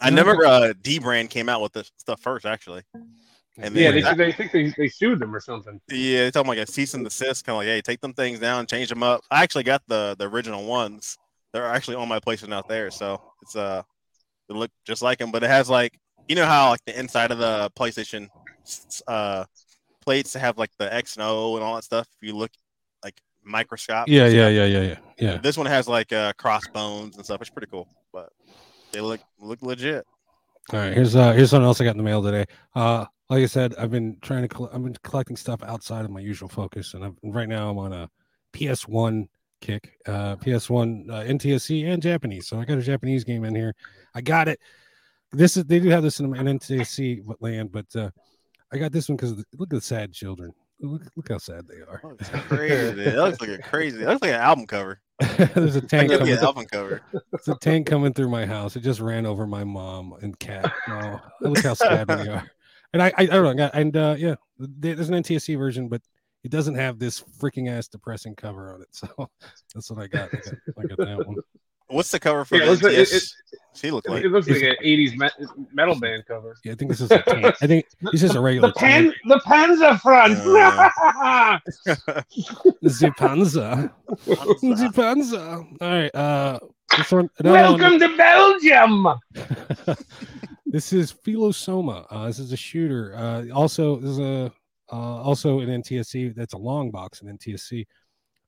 I 0.00 0.10
never 0.10 0.44
uh, 0.46 0.72
dbrand 0.82 1.30
came 1.30 1.48
out 1.48 1.60
with 1.62 1.72
this 1.72 1.90
stuff 1.96 2.20
first 2.20 2.46
actually. 2.46 2.82
And 3.58 3.74
Yeah, 3.74 3.90
they, 3.90 4.02
they 4.02 4.32
think 4.32 4.52
they, 4.52 4.72
they 4.78 4.88
sued 4.88 5.18
them 5.18 5.34
or 5.34 5.40
something. 5.40 5.80
yeah, 5.88 6.24
they 6.24 6.30
told 6.30 6.46
them 6.46 6.56
like 6.56 6.66
a 6.66 6.70
cease 6.70 6.94
and 6.94 7.04
desist, 7.04 7.44
kind 7.44 7.54
of 7.54 7.58
like, 7.60 7.66
hey, 7.66 7.80
take 7.80 8.00
them 8.00 8.12
things 8.12 8.38
down, 8.38 8.66
change 8.66 8.88
them 8.88 9.02
up. 9.02 9.22
I 9.32 9.42
actually 9.42 9.64
got 9.64 9.82
the 9.88 10.14
the 10.16 10.28
original 10.28 10.64
ones. 10.64 11.18
They're 11.52 11.66
actually 11.66 11.96
on 11.96 12.08
my 12.08 12.20
PlayStation 12.20 12.52
out 12.52 12.68
there, 12.68 12.90
so 12.90 13.20
it's 13.42 13.56
uh, 13.56 13.82
they 14.48 14.54
look 14.54 14.70
just 14.84 15.02
like 15.02 15.18
them, 15.18 15.32
but 15.32 15.42
it 15.42 15.50
has 15.50 15.68
like, 15.68 15.98
you 16.28 16.36
know 16.36 16.46
how 16.46 16.70
like 16.70 16.84
the 16.84 16.98
inside 16.98 17.30
of 17.32 17.38
the 17.38 17.70
PlayStation 17.76 18.28
uh 19.06 19.44
plates 20.04 20.32
that 20.34 20.40
have 20.40 20.58
like 20.58 20.70
the 20.78 20.92
X 20.92 21.16
and 21.16 21.24
O 21.24 21.56
and 21.56 21.64
all 21.64 21.74
that 21.76 21.84
stuff. 21.84 22.06
If 22.20 22.26
you 22.26 22.36
look 22.36 22.50
like 23.02 23.20
microscope, 23.42 24.08
Yeah, 24.08 24.26
yeah, 24.26 24.48
yeah, 24.48 24.64
yeah, 24.64 24.80
yeah, 24.82 24.96
yeah. 25.18 25.36
This 25.38 25.56
one 25.56 25.66
has 25.66 25.88
like 25.88 26.12
uh 26.12 26.32
crossbones 26.38 27.16
and 27.16 27.24
stuff. 27.24 27.40
It's 27.40 27.50
pretty 27.50 27.70
cool, 27.70 27.88
but 28.12 28.30
they 28.92 29.00
look 29.00 29.20
look 29.38 29.62
legit. 29.62 30.06
All 30.72 30.80
right, 30.80 30.92
here's 30.94 31.16
uh 31.16 31.32
here's 31.32 31.50
something 31.50 31.66
else 31.66 31.80
I 31.80 31.84
got 31.84 31.92
in 31.92 31.98
the 31.98 32.04
mail 32.04 32.22
today. 32.22 32.46
Uh, 32.74 33.06
like 33.30 33.42
I 33.42 33.46
said, 33.46 33.74
I've 33.78 33.90
been 33.90 34.18
trying 34.22 34.42
to 34.42 34.48
coll- 34.48 34.70
I've 34.72 34.82
been 34.82 34.96
collecting 35.02 35.36
stuff 35.36 35.62
outside 35.62 36.04
of 36.04 36.10
my 36.10 36.20
usual 36.20 36.48
focus, 36.48 36.94
and 36.94 37.04
I've, 37.04 37.16
right 37.22 37.48
now 37.48 37.70
I'm 37.70 37.78
on 37.78 37.92
a 37.92 38.08
PS1 38.52 39.28
kick, 39.60 39.98
uh, 40.06 40.36
PS1 40.36 41.10
uh, 41.10 41.24
NTSC 41.24 41.86
and 41.86 42.02
Japanese. 42.02 42.46
So 42.46 42.60
I 42.60 42.64
got 42.64 42.78
a 42.78 42.82
Japanese 42.82 43.24
game 43.24 43.44
in 43.44 43.54
here. 43.54 43.74
I 44.14 44.20
got 44.20 44.48
it. 44.48 44.60
This 45.32 45.56
is 45.56 45.64
they 45.64 45.80
do 45.80 45.88
have 45.88 46.02
this 46.02 46.20
in 46.20 46.34
an 46.34 46.58
NTSC 46.58 47.22
land, 47.40 47.72
but 47.72 47.86
uh, 47.96 48.10
I 48.74 48.78
got 48.78 48.90
this 48.90 49.08
one 49.08 49.16
because 49.16 49.32
look 49.56 49.68
at 49.68 49.70
the 49.70 49.80
sad 49.80 50.12
children. 50.12 50.52
Look, 50.80 51.02
look 51.14 51.28
how 51.28 51.38
sad 51.38 51.68
they 51.68 51.76
are. 51.76 52.00
Oh, 52.02 52.16
it's 52.18 52.28
crazy. 52.28 53.04
That 53.04 53.16
looks 53.16 53.40
like 53.40 53.50
a 53.50 53.58
crazy. 53.58 53.98
That 53.98 54.08
looks 54.08 54.22
like 54.22 54.32
an 54.32 54.40
album 54.40 54.66
cover. 54.66 55.00
There's 55.54 55.76
a 55.76 55.80
tank 55.80 56.10
coming. 56.10 56.28
an 56.28 56.38
album 56.38 56.66
cover. 56.66 57.00
There's 57.12 57.48
a 57.48 57.54
tank 57.60 57.86
coming 57.86 58.12
through 58.12 58.30
my 58.30 58.44
house. 58.44 58.74
It 58.74 58.80
just 58.80 58.98
ran 58.98 59.26
over 59.26 59.46
my 59.46 59.62
mom 59.62 60.14
and 60.22 60.36
cat. 60.40 60.72
Oh, 60.88 61.20
look 61.40 61.62
how 61.62 61.74
sad 61.74 62.08
they 62.08 62.28
are. 62.28 62.50
And 62.92 63.02
I, 63.02 63.06
I, 63.16 63.22
I 63.22 63.26
don't 63.26 63.56
know. 63.56 63.70
And 63.72 63.96
uh, 63.96 64.16
yeah, 64.18 64.34
there's 64.58 65.08
an 65.08 65.22
NTSC 65.22 65.56
version, 65.56 65.88
but 65.88 66.02
it 66.42 66.50
doesn't 66.50 66.74
have 66.74 66.98
this 66.98 67.20
freaking 67.20 67.70
ass 67.70 67.86
depressing 67.86 68.34
cover 68.34 68.74
on 68.74 68.82
it. 68.82 68.88
So 68.92 69.30
that's 69.74 69.90
what 69.90 70.00
I 70.02 70.06
got. 70.08 70.28
I 70.32 70.36
got, 70.36 70.54
I 70.78 70.82
got 70.86 70.98
that 70.98 71.26
one. 71.26 71.36
What's 71.94 72.10
the 72.10 72.18
cover 72.20 72.44
for 72.44 72.56
Yeah, 72.56 72.62
it 72.62 72.66
the 72.66 72.70
looks 72.72 72.82
like- 72.82 72.92
it- 72.94 73.08
NTS? 73.08 73.34
She 73.76 73.90
looked 73.90 74.08
like 74.08 74.22
it 74.24 74.28
looks 74.30 74.48
like 74.48 74.62
an 74.62 74.76
'80s 74.84 75.16
me- 75.16 75.46
metal 75.72 75.98
band 75.98 76.24
cover. 76.28 76.54
Yeah, 76.64 76.72
I 76.72 76.74
think 76.76 76.92
this 76.92 77.00
is 77.00 77.10
a 77.10 77.20
tank. 77.22 77.56
I 77.62 77.66
think 77.66 77.86
this 78.12 78.22
is 78.22 78.36
a 78.36 78.40
regular 78.40 78.68
The 78.68 78.74
pen, 78.74 79.02
tank. 79.04 79.16
the 79.26 79.40
Panzer 79.40 80.00
front. 80.00 80.34
The 82.82 83.12
Panzer. 83.18 83.90
The 84.26 84.92
Panzer. 84.94 85.66
All 85.80 85.88
right. 85.88 86.14
Uh, 86.14 86.58
This 86.96 87.10
one, 87.10 87.28
another 87.40 87.72
one- 87.72 87.80
Welcome 87.80 87.98
to 87.98 88.16
Belgium. 88.16 89.08
this 90.66 90.92
is 90.92 91.12
Philosoma. 91.12 92.06
Uh, 92.10 92.26
this 92.26 92.38
is 92.38 92.52
a 92.52 92.56
shooter. 92.56 93.14
Uh, 93.16 93.46
also, 93.52 93.96
this 93.96 94.10
is 94.10 94.18
a 94.20 94.52
uh, 94.92 94.96
also 95.22 95.60
an 95.60 95.68
NTSC. 95.82 96.34
That's 96.36 96.54
a 96.54 96.58
long 96.58 96.90
box 96.92 97.22
in 97.22 97.28
NTSC. 97.38 97.86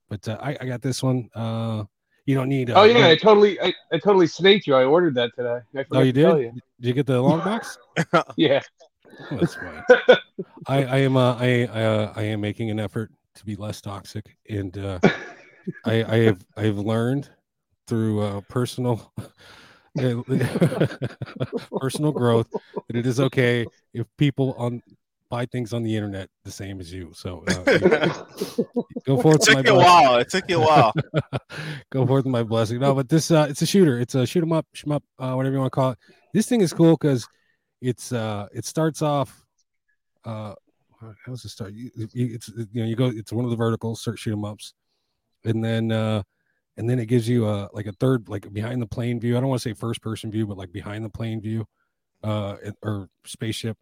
But 0.08 0.28
uh, 0.28 0.38
I, 0.40 0.56
I 0.60 0.66
got 0.66 0.82
this 0.82 1.02
one. 1.02 1.28
Uh, 1.34 1.84
you 2.26 2.34
don't 2.34 2.48
need. 2.48 2.70
Uh, 2.70 2.74
Oh 2.80 2.84
yeah, 2.84 3.08
I 3.08 3.16
totally, 3.16 3.60
I, 3.60 3.72
I 3.92 3.98
totally 3.98 4.26
snaked 4.26 4.66
you. 4.66 4.74
I 4.74 4.84
ordered 4.84 5.14
that 5.14 5.30
today. 5.36 5.60
Oh, 5.92 6.02
you 6.02 6.12
to 6.12 6.22
tell 6.22 6.38
did? 6.38 6.52
Did 6.80 6.88
you 6.88 6.92
get 6.92 7.06
the 7.06 7.20
long 7.22 7.40
box? 7.40 7.78
Yeah. 8.36 8.60
Oh, 9.30 9.36
that's 9.36 9.54
fine. 9.54 9.82
I, 10.66 10.84
I 10.84 10.96
am. 10.98 11.16
Uh, 11.16 11.36
I 11.36 11.62
uh, 11.62 12.12
I 12.16 12.22
am 12.24 12.40
making 12.40 12.70
an 12.70 12.78
effort 12.78 13.10
to 13.36 13.44
be 13.44 13.56
less 13.56 13.80
toxic, 13.80 14.36
and 14.48 14.76
uh, 14.76 14.98
I, 15.84 16.04
I 16.04 16.16
have 16.18 16.44
I 16.56 16.62
have 16.64 16.78
learned 16.78 17.30
through 17.86 18.20
uh, 18.22 18.40
personal 18.42 19.12
personal 21.78 22.12
growth 22.12 22.48
that 22.88 22.96
it 22.96 23.06
is 23.06 23.20
okay 23.20 23.66
if 23.94 24.06
people 24.18 24.54
on 24.58 24.82
buy 25.28 25.46
things 25.46 25.72
on 25.72 25.82
the 25.82 25.94
internet 25.94 26.28
the 26.44 26.50
same 26.50 26.80
as 26.80 26.92
you. 26.92 27.10
So 27.14 27.44
uh, 27.48 27.54
go 29.06 29.20
forth 29.20 29.48
It 29.48 29.54
with 29.54 29.54
my 29.54 29.62
took 29.62 29.66
you 29.66 29.72
a 29.72 29.76
while. 29.78 30.16
It 30.18 30.28
took 30.28 30.48
you 30.48 30.62
a 30.62 30.66
while. 30.66 30.92
go 31.90 32.06
forth 32.06 32.24
with 32.24 32.32
my 32.32 32.42
blessing. 32.42 32.80
No, 32.80 32.94
but 32.94 33.08
this 33.08 33.30
uh, 33.30 33.46
it's 33.48 33.62
a 33.62 33.66
shooter. 33.66 33.98
It's 33.98 34.14
a 34.14 34.26
shoot 34.26 34.42
'em 34.42 34.52
up, 34.52 34.66
shoot 34.74 34.88
'em 34.88 34.92
up, 34.92 35.04
uh, 35.18 35.32
whatever 35.34 35.54
you 35.54 35.60
want 35.60 35.72
to 35.72 35.74
call 35.74 35.90
it. 35.90 35.98
This 36.32 36.46
thing 36.48 36.60
is 36.60 36.72
cool 36.72 36.96
because 36.96 37.26
it's 37.80 38.12
uh, 38.12 38.46
it 38.52 38.64
starts 38.64 39.02
off. 39.02 39.44
Uh, 40.24 40.54
how 41.00 41.14
does 41.28 41.44
it 41.44 41.50
start? 41.50 41.72
You, 41.72 41.90
you, 42.12 42.34
it's 42.34 42.48
you 42.48 42.82
know 42.82 42.86
you 42.86 42.96
go. 42.96 43.06
It's 43.06 43.32
one 43.32 43.44
of 43.44 43.50
the 43.50 43.56
verticals, 43.56 44.00
start 44.00 44.18
shoot 44.18 44.32
'em 44.32 44.44
ups, 44.44 44.74
and 45.44 45.62
then 45.64 45.92
uh, 45.92 46.22
and 46.76 46.88
then 46.88 46.98
it 46.98 47.06
gives 47.06 47.28
you 47.28 47.48
a 47.48 47.68
like 47.72 47.86
a 47.86 47.92
third 47.92 48.28
like 48.28 48.52
behind 48.52 48.80
the 48.80 48.86
plane 48.86 49.20
view. 49.20 49.36
I 49.36 49.40
don't 49.40 49.48
want 49.48 49.62
to 49.62 49.68
say 49.68 49.74
first 49.74 50.02
person 50.02 50.30
view, 50.30 50.46
but 50.46 50.56
like 50.56 50.72
behind 50.72 51.04
the 51.04 51.10
plane 51.10 51.40
view, 51.40 51.66
uh, 52.22 52.56
or 52.82 53.08
spaceship, 53.24 53.76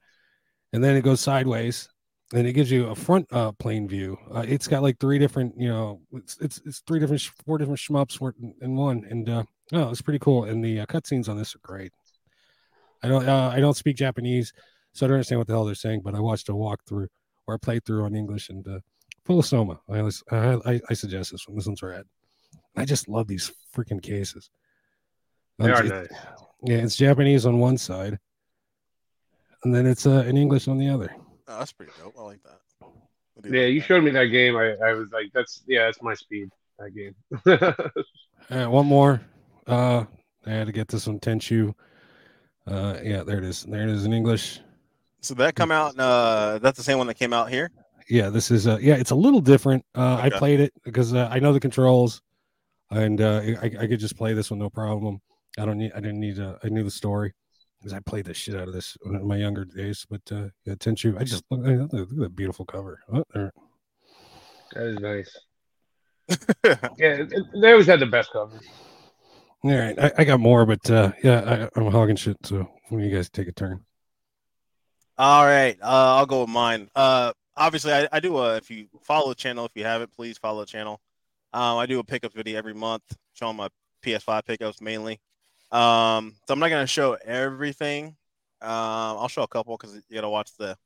and 0.75 0.83
then 0.85 0.97
it 0.97 1.03
goes 1.03 1.21
sideways. 1.21 1.89
And 2.33 2.47
it 2.49 2.55
gives 2.55 2.71
you 2.71 2.87
a 2.89 2.95
front 2.97 3.27
uh, 3.33 3.53
plane 3.53 3.87
view. 3.87 4.17
Uh, 4.35 4.45
it's 4.49 4.67
got 4.67 4.83
like 4.83 4.99
three 4.99 5.19
different, 5.19 5.55
you 5.57 5.69
know, 5.69 6.01
it's 6.15 6.37
it's, 6.41 6.61
it's 6.65 6.81
three 6.87 6.99
different, 6.99 7.21
sh- 7.21 7.31
four 7.45 7.59
different 7.59 7.79
shmups 7.79 8.19
in, 8.61 8.75
one, 8.75 9.05
and 9.09 9.29
uh, 9.29 9.45
oh, 9.73 9.91
it's 9.91 10.03
pretty 10.03 10.19
cool. 10.19 10.45
And 10.45 10.65
the 10.65 10.81
uh, 10.81 10.87
cutscenes 10.87 11.29
on 11.29 11.37
this 11.37 11.55
are 11.55 11.61
great. 11.63 11.93
I 13.05 13.09
don't 13.09 13.29
uh, 13.29 13.51
I 13.55 13.61
don't 13.61 13.77
speak 13.77 13.97
Japanese, 13.97 14.53
so 14.95 15.05
I 15.05 15.09
don't 15.09 15.17
understand 15.17 15.39
what 15.39 15.47
the 15.47 15.53
hell 15.53 15.67
they're 15.67 15.75
saying. 15.77 16.01
But 16.03 16.15
I 16.17 16.21
watched 16.21 16.49
a 16.49 16.53
walkthrough 16.53 17.09
or 17.47 17.55
a 17.55 17.59
playthrough 17.59 18.05
on 18.07 18.17
English, 18.17 18.49
and 18.49 18.67
uh, 18.67 18.81
Philosoma. 19.29 19.79
I, 19.89 20.03
was, 20.03 20.25
I 20.33 20.81
I 20.89 20.95
suggest 20.95 21.31
this 21.31 21.47
one. 21.47 21.57
This 21.57 21.67
one's 21.67 21.83
rad. 21.83 22.05
I 22.75 22.85
just 22.85 23.07
love 23.07 23.29
these 23.29 23.53
freaking 23.77 24.03
cases. 24.03 24.51
They 25.59 25.71
Um, 25.71 25.77
are 25.77 25.85
nice. 25.85 26.09
Yeah, 26.65 26.79
it's 26.79 26.97
Japanese 26.97 27.47
on 27.47 27.59
one 27.59 27.79
side, 27.79 28.19
and 29.65 29.75
then 29.75 29.87
it's 29.87 30.07
uh, 30.07 30.25
in 30.27 30.37
English 30.37 30.69
on 30.69 30.79
the 30.79 30.89
other. 30.89 31.15
Oh, 31.49 31.59
that's 31.59 31.73
pretty 31.73 31.93
dope. 31.99 32.15
I 32.19 32.23
like 32.23 32.43
that. 32.43 32.61
I 32.83 33.49
Yeah, 33.51 33.63
like 33.63 33.73
you 33.73 33.81
that. 33.81 33.87
showed 33.87 34.05
me 34.05 34.11
that 34.13 34.27
game. 34.27 34.57
I, 34.57 34.75
I 34.85 34.93
was 34.93 35.09
like, 35.13 35.31
that's 35.35 35.63
yeah, 35.67 35.87
that's 35.87 36.03
my 36.03 36.15
speed. 36.15 36.49
That 36.79 36.95
game. 36.95 37.15
All 38.51 38.59
right, 38.59 38.67
one 38.67 38.87
more. 38.87 39.21
Uh, 39.67 40.05
I 40.47 40.51
had 40.51 40.67
to 40.67 40.73
get 40.73 40.89
this 40.89 41.07
one. 41.07 41.19
Tenchu. 41.21 41.75
Uh, 42.67 42.99
yeah, 43.03 43.23
there 43.23 43.39
it 43.39 43.45
is. 43.45 43.63
There 43.65 43.83
it 43.83 43.89
is 43.91 44.05
in 44.05 44.13
English. 44.13 44.61
So 45.21 45.35
that 45.35 45.55
come 45.55 45.71
out. 45.71 45.99
Uh, 45.99 46.59
that's 46.59 46.77
the 46.77 46.85
same 46.85 46.99
one 46.99 47.07
that 47.07 47.15
came 47.15 47.33
out 47.33 47.49
here. 47.51 47.71
Yeah, 48.09 48.29
this 48.29 48.51
is. 48.51 48.67
Uh, 48.67 48.79
yeah, 48.81 48.95
it's 48.95 49.11
a 49.11 49.15
little 49.15 49.41
different. 49.41 49.85
Uh, 49.95 50.21
I 50.23 50.31
played 50.31 50.61
it 50.61 50.73
because 50.85 51.15
uh, 51.15 51.29
I 51.31 51.39
know 51.39 51.53
the 51.53 51.61
controls, 51.61 52.21
and 52.91 53.21
uh, 53.21 53.41
I, 53.63 53.71
I 53.81 53.87
could 53.87 54.01
just 54.01 54.17
play 54.17 54.35
this 54.35 54.51
one 54.51 54.59
no 54.59 54.69
problem. 54.69 55.21
I 55.59 55.65
don't 55.65 55.79
need. 55.79 55.93
I 55.95 56.01
didn't 56.01 56.21
need. 56.21 56.39
Uh, 56.39 56.57
I 56.63 56.69
knew 56.69 56.85
the 56.85 56.91
story 56.91 57.33
because 57.85 57.95
I 57.95 58.01
played 58.01 58.25
the 58.25 58.33
shit 58.33 58.55
out 58.55 58.67
of 58.67 58.73
this 58.73 58.97
in 59.05 59.27
my 59.29 59.37
younger 59.37 59.67
days. 59.67 60.07
But 60.09 60.23
uh, 60.33 60.49
yeah, 60.65 60.75
Tenchu. 60.75 61.21
I 61.21 61.25
just 61.25 61.45
look, 61.51 61.61
look 61.93 61.93
at 62.11 62.17
that 62.17 62.35
beautiful 62.35 62.65
cover. 62.65 63.01
Oh, 63.13 63.23
there. 63.35 63.53
that 64.73 64.83
is 64.87 64.99
nice. 65.01 65.39
Yeah, 66.97 67.13
it- 67.21 67.33
it- 67.33 67.45
they 67.61 67.73
always 67.73 67.87
had 67.87 68.01
the 68.01 68.07
best 68.07 68.33
covers. 68.33 68.63
All 69.63 69.71
right, 69.71 69.99
I, 69.99 70.13
I 70.19 70.25
got 70.25 70.41
more, 70.41 70.65
but 70.67 70.91
uh, 70.91 71.13
yeah, 71.23 71.69
I, 71.77 71.81
I'm 71.81 71.91
hogging 71.91 72.17
shit. 72.17 72.37
So 72.45 72.69
when 72.89 73.03
you 73.03 73.15
guys 73.15 73.29
take 73.31 73.49
a 73.49 73.53
turn. 73.53 73.81
All 75.19 75.45
right, 75.45 75.77
uh, 75.83 76.17
I'll 76.17 76.27
go 76.27 76.41
with 76.43 76.51
mine. 76.51 76.89
Uh, 76.95 77.33
obviously, 77.57 77.93
I, 77.93 78.09
I 78.13 78.21
do 78.21 78.39
a. 78.39 78.57
If 78.57 78.71
you 78.71 78.89
follow 79.03 79.29
the 79.29 79.35
channel, 79.35 79.67
if 79.67 79.73
you 79.75 79.85
haven't, 79.85 80.13
please 80.13 80.39
follow 80.39 80.61
the 80.61 80.67
channel. 80.67 81.01
Um, 81.53 81.77
I 81.79 81.87
do 81.87 81.99
a 81.99 82.05
pickup 82.05 82.33
video 82.33 82.59
every 82.59 82.75
month, 82.75 83.05
showing 83.35 83.57
my 83.57 83.69
PS5 84.03 84.45
pickups 84.47 84.81
mainly. 84.81 85.21
Um, 85.75 86.37
so 86.47 86.55
I'm 86.55 86.61
not 86.61 86.69
gonna 86.69 86.87
show 86.87 87.15
everything. 87.25 88.17
Um, 88.63 89.19
I'll 89.19 89.29
show 89.29 89.43
a 89.43 89.49
couple 89.49 89.77
because 89.77 89.95
you 89.95 90.15
gotta 90.15 90.31
watch 90.31 90.51
the 90.57 90.77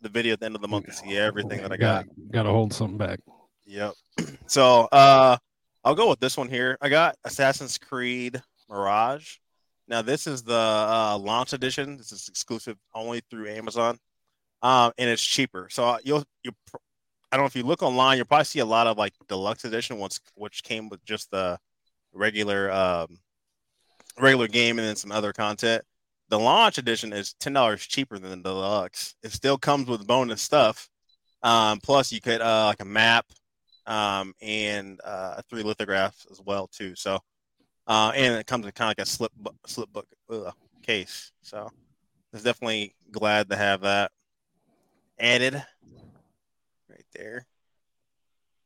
the 0.00 0.08
video 0.08 0.32
at 0.32 0.40
the 0.40 0.46
end 0.46 0.56
of 0.56 0.60
the 0.60 0.68
month 0.68 0.86
to 0.86 0.92
see 0.92 1.16
everything 1.16 1.62
that 1.62 1.70
I 1.70 1.76
got. 1.76 2.06
Got 2.32 2.42
to 2.42 2.50
hold 2.50 2.72
something 2.74 2.98
back. 2.98 3.20
Yep. 3.66 3.94
So 4.46 4.88
uh 4.92 5.36
I'll 5.84 5.94
go 5.94 6.10
with 6.10 6.20
this 6.20 6.36
one 6.36 6.48
here. 6.48 6.76
I 6.80 6.88
got 6.88 7.16
Assassin's 7.24 7.78
Creed 7.78 8.42
Mirage. 8.68 9.36
Now 9.88 10.02
this 10.02 10.26
is 10.26 10.42
the 10.42 10.54
uh, 10.54 11.18
launch 11.18 11.52
edition. 11.54 11.96
This 11.96 12.12
is 12.12 12.28
exclusive 12.28 12.76
only 12.94 13.22
through 13.30 13.48
Amazon. 13.48 13.98
Um 14.60 14.92
and 14.98 15.08
it's 15.08 15.24
cheaper. 15.24 15.68
So 15.70 15.84
uh, 15.84 15.98
you'll 16.04 16.24
you 16.42 16.50
I 17.30 17.36
don't 17.36 17.44
know 17.44 17.46
if 17.46 17.56
you 17.56 17.62
look 17.62 17.82
online, 17.82 18.18
you'll 18.18 18.26
probably 18.26 18.44
see 18.44 18.58
a 18.58 18.66
lot 18.66 18.86
of 18.88 18.98
like 18.98 19.14
deluxe 19.28 19.64
edition 19.64 19.98
ones 19.98 20.20
which 20.34 20.64
came 20.64 20.88
with 20.88 21.02
just 21.04 21.30
the 21.30 21.58
regular 22.12 22.70
um 22.70 23.18
regular 24.18 24.48
game 24.48 24.78
and 24.78 24.86
then 24.86 24.96
some 24.96 25.12
other 25.12 25.32
content. 25.32 25.84
The 26.28 26.38
launch 26.38 26.78
edition 26.78 27.12
is 27.12 27.34
ten 27.34 27.52
dollars 27.52 27.86
cheaper 27.86 28.18
than 28.18 28.42
the 28.42 28.48
deluxe. 28.48 29.14
It 29.22 29.32
still 29.32 29.58
comes 29.58 29.88
with 29.88 30.06
bonus 30.06 30.42
stuff. 30.42 30.88
Um, 31.42 31.80
plus 31.80 32.12
you 32.12 32.20
get 32.20 32.40
uh, 32.40 32.66
like 32.66 32.80
a 32.80 32.84
map 32.84 33.26
um, 33.86 34.32
and 34.40 35.00
uh, 35.04 35.42
three 35.50 35.62
lithographs 35.62 36.26
as 36.30 36.40
well 36.40 36.68
too. 36.68 36.94
So, 36.94 37.18
uh, 37.86 38.12
and 38.14 38.34
it 38.34 38.46
comes 38.46 38.64
in 38.64 38.72
kind 38.72 38.86
of 38.86 38.98
like 38.98 39.06
a 39.06 39.10
slip 39.10 39.32
bu- 39.36 39.50
slip 39.66 39.92
book 39.92 40.06
ugh, 40.30 40.54
case. 40.82 41.32
So, 41.42 41.70
it's 42.32 42.44
definitely 42.44 42.94
glad 43.10 43.50
to 43.50 43.56
have 43.56 43.82
that 43.82 44.12
added 45.18 45.54
right 46.88 47.04
there. 47.14 47.46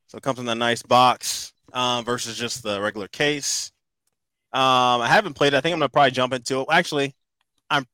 So 0.06 0.18
it 0.18 0.22
comes 0.22 0.38
in 0.38 0.48
a 0.48 0.54
nice 0.54 0.82
box 0.82 1.52
um, 1.72 2.04
versus 2.04 2.36
just 2.36 2.62
the 2.62 2.80
regular 2.80 3.08
case. 3.08 3.72
Um, 4.56 5.02
I 5.02 5.08
haven't 5.08 5.34
played. 5.34 5.52
it. 5.52 5.56
I 5.58 5.60
think 5.60 5.74
I'm 5.74 5.80
gonna 5.80 5.90
probably 5.90 6.12
jump 6.12 6.32
into 6.32 6.60
it. 6.60 6.66
Actually, 6.70 7.14
I'm 7.68 7.86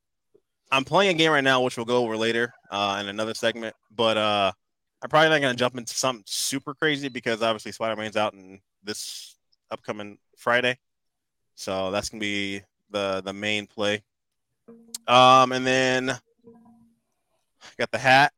I'm 0.70 0.84
playing 0.84 1.10
a 1.10 1.18
game 1.18 1.32
right 1.32 1.42
now, 1.42 1.60
which 1.60 1.76
we'll 1.76 1.86
go 1.86 2.04
over 2.04 2.16
later 2.16 2.54
uh, 2.70 2.98
in 3.00 3.08
another 3.08 3.34
segment. 3.34 3.74
But 3.90 4.16
uh, 4.16 4.52
I'm 5.02 5.10
probably 5.10 5.30
not 5.30 5.40
gonna 5.40 5.56
jump 5.56 5.76
into 5.76 5.92
something 5.92 6.22
super 6.24 6.72
crazy 6.72 7.08
because 7.08 7.42
obviously 7.42 7.72
Spider-Man's 7.72 8.16
out 8.16 8.34
in 8.34 8.60
this 8.84 9.34
upcoming 9.72 10.18
Friday, 10.36 10.78
so 11.56 11.90
that's 11.90 12.10
gonna 12.10 12.20
be 12.20 12.60
the 12.90 13.22
the 13.24 13.32
main 13.32 13.66
play. 13.66 14.04
Um, 15.08 15.50
and 15.50 15.66
then 15.66 16.16
got 17.76 17.90
the 17.90 17.98
hat 17.98 18.32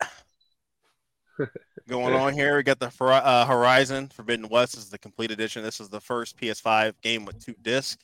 going 1.89 2.15
on 2.15 2.33
here. 2.33 2.57
We 2.57 2.63
got 2.63 2.79
the 2.79 2.91
uh, 3.05 3.47
Horizon 3.47 4.09
Forbidden 4.09 4.49
West 4.49 4.75
this 4.75 4.85
is 4.85 4.91
the 4.91 4.99
complete 4.99 5.31
edition. 5.31 5.63
This 5.63 5.81
is 5.81 5.89
the 5.89 6.01
first 6.01 6.37
PS5 6.39 6.95
game 7.03 7.25
with 7.25 7.45
two 7.45 7.55
discs. 7.63 8.03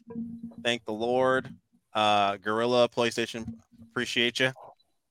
Thank 0.63 0.85
the 0.85 0.93
Lord. 0.93 1.53
Uh, 1.95 2.37
Guerrilla 2.37 2.89
PlayStation, 2.89 3.47
appreciate 3.91 4.39
you. 4.41 4.53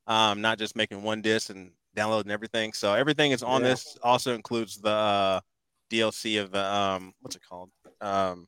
Um, 0.07 0.41
not 0.41 0.57
just 0.57 0.75
making 0.75 1.03
one 1.03 1.21
disc 1.21 1.49
and 1.49 1.71
downloading 1.95 2.31
everything. 2.31 2.73
So 2.73 2.93
everything 2.93 3.31
is 3.31 3.43
on 3.43 3.61
Yeah. 3.61 3.69
this. 3.69 3.97
Also 4.03 4.33
includes 4.33 4.77
the 4.77 4.89
uh, 4.89 5.39
DLC 5.91 6.41
of 6.41 6.51
the 6.51 6.63
um, 6.63 7.13
what's 7.21 7.35
it 7.35 7.41
called? 7.47 7.69
Um, 8.01 8.47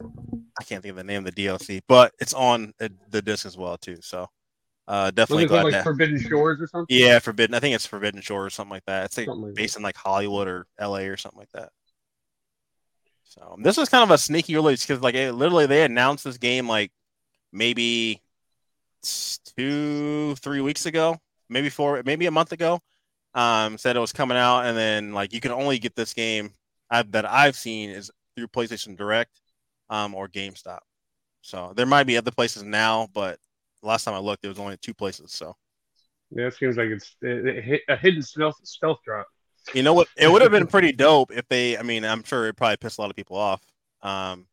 I 0.00 0.64
can't 0.64 0.82
think 0.82 0.90
of 0.90 0.96
the 0.96 1.04
name 1.04 1.26
of 1.26 1.34
the 1.34 1.46
DLC, 1.46 1.80
but 1.86 2.12
it's 2.18 2.34
on 2.34 2.72
the, 2.78 2.92
the 3.10 3.22
disc 3.22 3.46
as 3.46 3.56
well 3.56 3.76
too. 3.76 3.98
So 4.00 4.28
uh, 4.88 5.10
definitely 5.10 5.46
glad 5.46 5.64
like 5.64 5.72
that. 5.72 5.84
Forbidden 5.84 6.20
Shores 6.20 6.60
or 6.60 6.66
something? 6.66 6.96
Yeah, 6.96 7.18
Forbidden. 7.18 7.54
I 7.54 7.60
think 7.60 7.74
it's 7.74 7.86
Forbidden 7.86 8.20
Shore 8.20 8.46
or 8.46 8.50
something 8.50 8.72
like 8.72 8.84
that. 8.86 9.06
It's 9.06 9.16
like 9.16 9.26
Something 9.26 9.46
like 9.46 9.54
based 9.54 9.76
in 9.76 9.82
like 9.82 9.96
Hollywood 9.96 10.48
or 10.48 10.66
LA 10.80 11.00
or 11.00 11.16
something 11.16 11.38
like 11.38 11.52
that. 11.52 11.70
So 13.24 13.56
this 13.62 13.76
was 13.76 13.88
kind 13.88 14.02
of 14.02 14.10
a 14.10 14.18
sneaky 14.18 14.54
release 14.54 14.84
because 14.84 15.02
like 15.02 15.14
it, 15.14 15.32
literally 15.32 15.66
they 15.66 15.84
announced 15.84 16.24
this 16.24 16.36
game 16.36 16.68
like 16.68 16.90
maybe 17.52 18.20
two, 19.56 20.34
three 20.36 20.60
weeks 20.60 20.86
ago, 20.86 21.16
maybe 21.48 21.70
four, 21.70 22.02
maybe 22.04 22.26
a 22.26 22.30
month 22.30 22.52
ago. 22.52 22.80
Um, 23.34 23.78
said 23.78 23.96
it 23.96 24.00
was 24.00 24.12
coming 24.12 24.36
out, 24.36 24.66
and 24.66 24.76
then 24.76 25.12
like 25.12 25.32
you 25.32 25.40
can 25.40 25.52
only 25.52 25.78
get 25.78 25.96
this 25.96 26.12
game 26.12 26.50
i 26.90 27.02
that 27.02 27.24
I've 27.24 27.56
seen 27.56 27.88
is 27.88 28.10
through 28.36 28.48
PlayStation 28.48 28.96
Direct, 28.96 29.40
um, 29.88 30.14
or 30.14 30.28
GameStop. 30.28 30.80
So 31.40 31.72
there 31.74 31.86
might 31.86 32.04
be 32.04 32.16
other 32.16 32.30
places 32.30 32.62
now, 32.62 33.08
but 33.14 33.38
last 33.82 34.04
time 34.04 34.14
I 34.14 34.18
looked, 34.18 34.42
there 34.42 34.50
was 34.50 34.58
only 34.58 34.76
two 34.78 34.94
places. 34.94 35.32
So. 35.32 35.56
Yeah, 36.34 36.46
it 36.46 36.54
seems 36.54 36.76
like 36.76 36.88
it's 36.88 37.14
it, 37.20 37.46
it 37.46 37.80
a 37.88 37.96
hidden 37.96 38.22
stealth 38.22 38.56
stealth 38.64 38.98
drop. 39.04 39.26
You 39.74 39.82
know 39.82 39.92
what? 39.94 40.08
It 40.16 40.30
would 40.30 40.42
have 40.42 40.50
been 40.50 40.66
pretty 40.66 40.92
dope 40.92 41.30
if 41.30 41.46
they. 41.48 41.76
I 41.76 41.82
mean, 41.82 42.04
I'm 42.04 42.24
sure 42.24 42.48
it 42.48 42.56
probably 42.56 42.78
pissed 42.78 42.98
a 42.98 43.00
lot 43.02 43.10
of 43.10 43.16
people 43.16 43.36
off. 43.36 43.62
Um, 44.02 44.46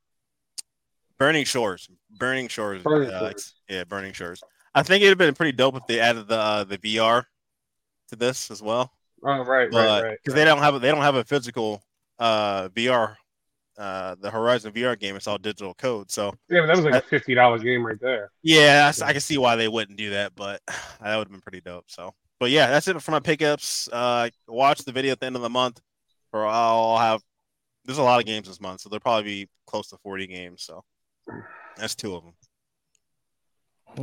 Burning 1.17 1.45
Shores. 1.45 1.89
Burning 2.17 2.47
Shores. 2.47 2.83
Burning 2.83 3.09
uh, 3.09 3.19
Shores. 3.19 3.55
Yeah, 3.69 3.83
Burning 3.85 4.13
Shores. 4.13 4.41
I 4.75 4.83
think 4.83 5.01
it'd 5.01 5.11
have 5.11 5.17
been 5.17 5.33
pretty 5.35 5.53
dope 5.53 5.75
if 5.75 5.87
they 5.87 5.99
added 5.99 6.27
the 6.27 6.37
uh, 6.37 6.63
the 6.63 6.77
VR 6.77 7.23
to 8.09 8.15
this 8.15 8.51
as 8.51 8.61
well. 8.61 8.91
Oh, 9.23 9.43
right, 9.43 9.69
But 9.71 9.77
right, 9.85 10.03
right. 10.09 10.17
because 10.23 10.35
they 10.35 10.45
don't 10.45 10.59
have 10.59 10.75
a- 10.75 10.79
they 10.79 10.89
don't 10.89 11.01
have 11.01 11.15
a 11.15 11.23
physical 11.25 11.81
uh, 12.19 12.69
VR, 12.69 13.15
uh, 13.79 14.15
the 14.19 14.29
Horizon 14.29 14.73
VR 14.73 14.99
game. 14.99 15.15
It's 15.15 15.25
all 15.27 15.37
digital 15.37 15.73
code. 15.73 16.11
So 16.11 16.33
Yeah, 16.49 16.61
but 16.61 16.67
that 16.67 16.75
was 16.75 16.85
like 16.85 16.93
a 16.95 17.07
fifty 17.07 17.33
dollar 17.33 17.57
game 17.57 17.85
right 17.85 17.99
there. 17.99 18.29
yeah, 18.43 18.91
I 19.03 19.11
can 19.13 19.21
see 19.21 19.37
why 19.37 19.55
they 19.55 19.67
wouldn't 19.69 19.97
do 19.97 20.09
that, 20.11 20.35
but 20.35 20.61
that 20.67 21.17
would 21.17 21.27
have 21.27 21.31
been 21.31 21.41
pretty 21.41 21.61
dope. 21.61 21.85
So, 21.87 22.13
but 22.39 22.51
yeah, 22.51 22.67
that's 22.67 22.87
it 22.87 23.01
for 23.01 23.11
my 23.11 23.19
pickups. 23.21 23.87
Uh, 23.91 24.29
watch 24.47 24.79
the 24.83 24.91
video 24.91 25.13
at 25.13 25.19
the 25.19 25.25
end 25.25 25.37
of 25.37 25.41
the 25.41 25.49
month, 25.49 25.79
or 26.33 26.45
I'll 26.45 26.97
have. 26.97 27.21
There's 27.85 27.97
a 27.97 28.03
lot 28.03 28.19
of 28.19 28.25
games 28.25 28.47
this 28.47 28.61
month, 28.61 28.81
so 28.81 28.89
there'll 28.89 28.99
probably 28.99 29.23
be 29.23 29.49
close 29.65 29.87
to 29.87 29.97
40 29.97 30.27
games. 30.27 30.61
So 30.61 30.83
that's 31.77 31.95
two 31.95 32.13
of 32.15 32.23
them. 32.23 32.33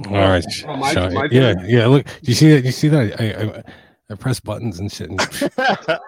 All 0.07 0.13
right. 0.13 0.45
Oh, 0.67 0.77
my- 0.77 0.93
Sean, 0.93 1.15
my 1.15 1.29
yeah, 1.31 1.55
turn? 1.55 1.69
yeah. 1.69 1.87
Look, 1.87 2.07
do 2.07 2.13
you 2.23 2.35
see 2.35 2.51
that? 2.51 2.65
You 2.65 2.73
see 2.73 2.89
that? 2.89 3.21
I, 3.21 3.61
I, 3.61 3.63
I 4.11 4.15
press 4.17 4.41
buttons 4.41 4.81
and 4.81 4.91
shit. 4.91 5.11
And... 5.11 5.21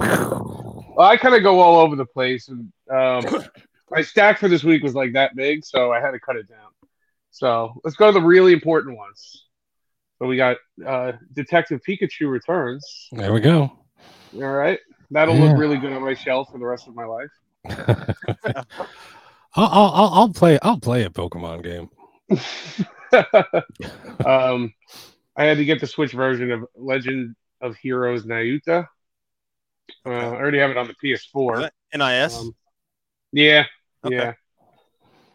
Well, 0.98 1.06
I 1.06 1.16
kind 1.16 1.36
of 1.36 1.44
go 1.44 1.60
all 1.60 1.76
over 1.78 1.94
the 1.94 2.04
place, 2.04 2.48
and 2.48 2.72
um, 2.90 3.44
my 3.90 4.02
stack 4.02 4.40
for 4.40 4.48
this 4.48 4.64
week 4.64 4.82
was 4.82 4.96
like 4.96 5.12
that 5.12 5.36
big, 5.36 5.64
so 5.64 5.92
I 5.92 6.00
had 6.00 6.10
to 6.10 6.18
cut 6.18 6.34
it 6.34 6.48
down. 6.48 6.70
So 7.30 7.80
let's 7.84 7.96
go 7.96 8.08
to 8.08 8.12
the 8.12 8.26
really 8.26 8.52
important 8.52 8.96
ones. 8.96 9.46
So 10.18 10.26
we 10.26 10.36
got 10.36 10.56
uh, 10.84 11.12
Detective 11.34 11.80
Pikachu 11.88 12.28
returns. 12.28 13.08
there 13.12 13.32
we 13.32 13.38
go. 13.38 13.78
All 14.34 14.40
right, 14.40 14.80
that'll 15.12 15.36
Yeah. 15.36 15.42
look 15.42 15.56
really 15.56 15.78
good 15.78 15.92
on 15.92 16.02
my 16.02 16.14
shelf 16.14 16.48
for 16.50 16.58
the 16.58 16.66
rest 16.66 16.88
of 16.88 16.96
my 16.96 17.04
life. 17.04 17.30
I'll, 19.54 19.66
I'll, 19.66 19.92
I'll, 19.94 20.10
I'll 20.14 20.32
play. 20.32 20.58
I'll 20.62 20.80
play 20.80 21.04
a 21.04 21.10
Pokemon 21.10 21.62
game. 21.62 21.90
um, 24.26 24.74
I 25.36 25.44
had 25.44 25.58
to 25.58 25.64
get 25.64 25.80
the 25.80 25.86
Switch 25.86 26.10
version 26.10 26.50
of 26.50 26.64
Legend 26.74 27.36
of 27.60 27.76
Heroes 27.76 28.24
Nayuta. 28.24 28.88
Uh, 30.06 30.10
I 30.10 30.24
already 30.36 30.58
have 30.58 30.70
it 30.70 30.76
on 30.76 30.86
the 30.88 30.94
PS4. 31.02 31.70
NIS. 31.94 32.36
Um, 32.36 32.52
yeah, 33.32 33.64
Okay. 34.04 34.16
yeah. 34.16 34.32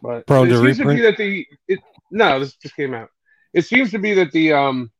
But 0.02 0.26
Prone 0.26 0.46
it 0.46 0.50
to 0.50 0.60
seems 0.62 0.78
to 0.78 0.84
be 0.86 1.00
that 1.00 1.16
the 1.16 1.46
it 1.66 1.80
no, 2.10 2.38
this 2.38 2.56
just 2.56 2.76
came 2.76 2.92
out. 2.94 3.08
It 3.54 3.62
seems 3.64 3.90
to 3.92 3.98
be 3.98 4.14
that 4.14 4.32
the 4.32 4.52
um 4.52 4.90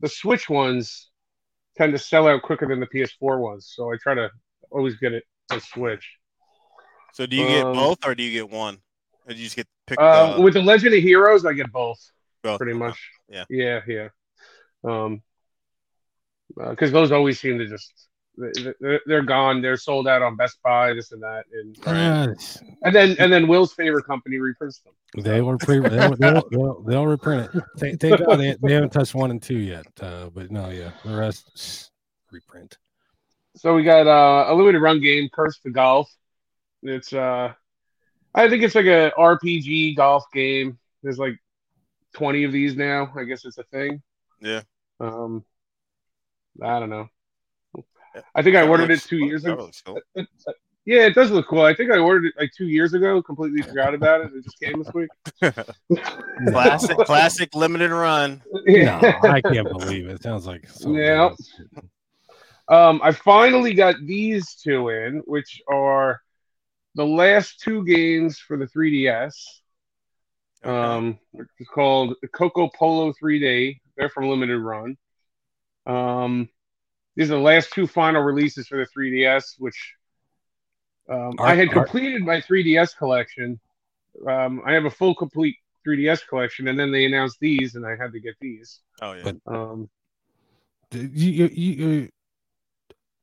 the 0.00 0.08
Switch 0.08 0.48
ones 0.48 1.10
tend 1.76 1.92
to 1.92 1.98
sell 1.98 2.26
out 2.28 2.42
quicker 2.42 2.66
than 2.66 2.80
the 2.80 2.86
PS4 2.86 3.40
ones, 3.40 3.72
so 3.74 3.92
I 3.92 3.96
try 4.02 4.14
to 4.14 4.30
always 4.70 4.96
get 4.96 5.12
it 5.12 5.24
on 5.50 5.60
Switch. 5.60 6.08
so 7.12 7.26
do 7.26 7.36
you 7.36 7.46
get 7.46 7.64
um, 7.66 7.74
both 7.74 7.98
or 8.06 8.14
do 8.14 8.22
you 8.22 8.32
get 8.32 8.48
one? 8.50 8.78
Or 9.26 9.32
do 9.32 9.38
you 9.38 9.44
just 9.44 9.56
get 9.56 9.66
picked? 9.86 10.00
Uh, 10.00 10.36
uh, 10.36 10.40
with 10.40 10.54
the 10.54 10.62
Legend 10.62 10.94
of 10.94 11.02
Heroes, 11.02 11.44
I 11.44 11.52
get 11.52 11.70
both 11.72 11.98
both? 12.42 12.58
pretty 12.58 12.76
much. 12.76 12.98
Yeah. 13.28 13.44
yeah, 13.50 13.80
yeah. 13.86 14.08
Um, 14.84 15.22
because 16.56 16.92
those 16.92 17.10
always 17.12 17.40
seem 17.40 17.58
to 17.58 17.66
just 17.66 17.92
they- 17.92 18.13
they're, 18.36 19.00
they're 19.06 19.22
gone. 19.22 19.62
They're 19.62 19.76
sold 19.76 20.08
out 20.08 20.22
on 20.22 20.36
Best 20.36 20.58
Buy, 20.62 20.92
this 20.92 21.12
and 21.12 21.22
that, 21.22 21.44
and 21.52 21.76
and 22.82 22.94
then 22.94 23.16
and 23.18 23.32
then 23.32 23.46
Will's 23.46 23.72
favorite 23.72 24.04
company 24.04 24.38
reprints 24.38 24.80
them. 24.80 24.92
they 25.22 25.40
were 25.40 25.56
pre. 25.56 25.78
They'll, 25.80 26.16
they'll, 26.16 26.48
they'll, 26.50 26.82
they'll 26.82 27.06
reprint 27.06 27.54
it. 27.54 27.62
Thank, 27.78 28.00
thank 28.00 28.18
God 28.18 28.36
they, 28.36 28.56
they 28.62 28.72
haven't 28.72 28.90
touched 28.90 29.14
one 29.14 29.30
and 29.30 29.40
two 29.40 29.58
yet. 29.58 29.86
Uh, 30.00 30.30
but 30.30 30.50
no, 30.50 30.70
yeah, 30.70 30.90
the 31.04 31.16
rest 31.16 31.90
reprint. 32.32 32.76
So 33.56 33.74
we 33.74 33.84
got 33.84 34.06
uh, 34.06 34.52
a 34.52 34.54
limited 34.54 34.80
run 34.80 35.00
game, 35.00 35.28
Cursed 35.32 35.62
to 35.62 35.70
Golf. 35.70 36.10
It's 36.82 37.12
uh, 37.12 37.52
I 38.34 38.48
think 38.48 38.64
it's 38.64 38.74
like 38.74 38.86
a 38.86 39.12
RPG 39.16 39.96
golf 39.96 40.24
game. 40.32 40.78
There's 41.02 41.18
like 41.18 41.38
20 42.14 42.44
of 42.44 42.52
these 42.52 42.76
now. 42.76 43.12
I 43.16 43.24
guess 43.24 43.44
it's 43.44 43.58
a 43.58 43.64
thing. 43.64 44.02
Yeah. 44.40 44.62
Um, 44.98 45.44
I 46.60 46.80
don't 46.80 46.90
know. 46.90 47.08
I 48.34 48.42
think 48.42 48.56
I 48.56 48.66
ordered 48.66 48.88
looks- 48.90 49.06
it 49.06 49.08
two 49.08 49.18
years 49.18 49.42
that 49.42 49.52
ago. 49.54 49.62
looks 49.64 49.80
cool. 49.82 50.00
Yeah, 50.86 51.06
it 51.06 51.14
does 51.14 51.30
look 51.30 51.48
cool. 51.48 51.62
I 51.62 51.72
think 51.74 51.90
I 51.90 51.96
ordered 51.96 52.26
it 52.26 52.34
like 52.38 52.50
two 52.54 52.66
years 52.66 52.92
ago. 52.92 53.22
Completely 53.22 53.62
forgot 53.62 53.94
about 53.94 54.20
it. 54.20 54.32
It 54.34 54.44
just 54.44 54.60
came 54.60 54.82
this 54.82 54.92
week. 54.92 55.08
Classic, 56.50 56.96
classic 57.06 57.54
limited 57.54 57.90
run. 57.90 58.42
No, 58.66 59.00
I 59.22 59.40
can't 59.40 59.66
believe 59.66 60.06
it. 60.08 60.22
Sounds 60.22 60.46
like 60.46 60.68
so 60.68 60.92
Yeah. 60.94 61.30
Um, 62.68 63.00
I 63.02 63.12
finally 63.12 63.72
got 63.72 63.94
these 64.04 64.56
two 64.56 64.90
in, 64.90 65.22
which 65.24 65.62
are 65.72 66.20
the 66.96 67.06
last 67.06 67.60
two 67.60 67.82
games 67.86 68.38
for 68.38 68.58
the 68.58 68.66
3DS. 68.66 69.32
Um, 70.64 71.18
it's 71.32 71.70
called 71.70 72.14
Coco 72.34 72.68
Polo 72.76 73.14
3D. 73.14 73.80
They're 73.96 74.10
from 74.10 74.28
Limited 74.28 74.58
Run. 74.58 74.98
Um, 75.86 76.50
these 77.16 77.30
are 77.30 77.34
the 77.36 77.40
last 77.40 77.72
two 77.72 77.86
final 77.86 78.22
releases 78.22 78.66
for 78.68 78.78
the 78.78 78.86
3DS, 78.86 79.54
which 79.58 79.94
um, 81.08 81.34
I 81.38 81.54
had 81.54 81.68
are- 81.68 81.72
completed 81.84 82.22
my 82.22 82.40
3DS 82.40 82.96
collection. 82.96 83.58
Um, 84.26 84.62
I 84.64 84.72
have 84.72 84.84
a 84.84 84.90
full 84.90 85.14
complete 85.14 85.56
3DS 85.86 86.26
collection, 86.28 86.68
and 86.68 86.78
then 86.78 86.92
they 86.92 87.04
announced 87.04 87.38
these, 87.40 87.74
and 87.74 87.84
I 87.86 87.96
had 87.96 88.12
to 88.12 88.20
get 88.20 88.34
these. 88.40 88.80
Oh 89.02 89.12
yeah. 89.12 89.22
But- 89.24 89.52
Um, 89.54 89.88
Do 90.90 91.00
You, 91.12 91.46
you, 91.46 91.74
you, 91.74 92.08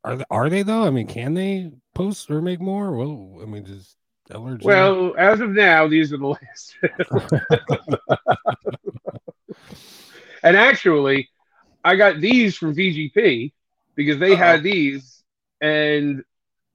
are 0.04 0.15
they, 0.15 0.25
are 0.30 0.49
they 0.49 0.63
though? 0.63 0.86
I 0.86 0.89
mean, 0.89 1.08
can 1.08 1.34
they 1.34 1.71
post 1.93 2.30
or 2.32 2.41
make 2.41 2.60
more? 2.60 2.91
Well, 2.91 3.39
I 3.41 3.45
mean, 3.45 3.63
does 3.63 3.95
LRG? 4.32 4.63
well, 4.63 5.13
as 5.17 5.39
of 5.41 5.51
now, 5.51 5.88
these 5.88 6.12
are 6.13 6.17
the 6.17 6.27
last. 6.27 6.75
And 10.43 10.58
actually, 10.58 11.30
I 11.84 11.95
got 11.95 12.19
these 12.19 12.58
from 12.58 12.75
VGP 12.75 13.51
because 13.95 14.19
they 14.19 14.36
had 14.36 14.63
these, 14.63 15.23
and 15.62 16.23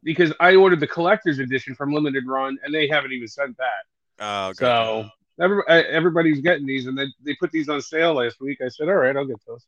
because 0.03 0.33
I 0.41 0.55
ordered 0.55 0.81
the 0.81 0.87
collector's 0.87 1.39
edition 1.39 1.75
from 1.75 1.93
Limited 1.93 2.27
Run, 2.27 2.59
and 2.63 2.73
they 2.75 2.89
haven't 2.89 3.13
even 3.13 3.29
sent 3.29 3.57
that. 3.57 3.85
Oh, 4.21 4.49
good. 4.51 4.59
So 4.59 5.09
every, 5.41 5.63
uh, 5.69 5.83
everybody's 5.89 6.41
getting 6.41 6.67
these, 6.67 6.87
and 6.87 6.97
they, 6.97 7.07
they 7.25 7.35
put 7.37 7.51
these 7.51 7.69
on 7.69 7.81
sale 7.81 8.15
last 8.15 8.41
week. 8.41 8.59
I 8.65 8.69
said, 8.69 8.89
all 8.89 8.95
right, 8.95 9.17
I'll 9.17 9.27
get 9.27 9.39
those. 9.47 9.67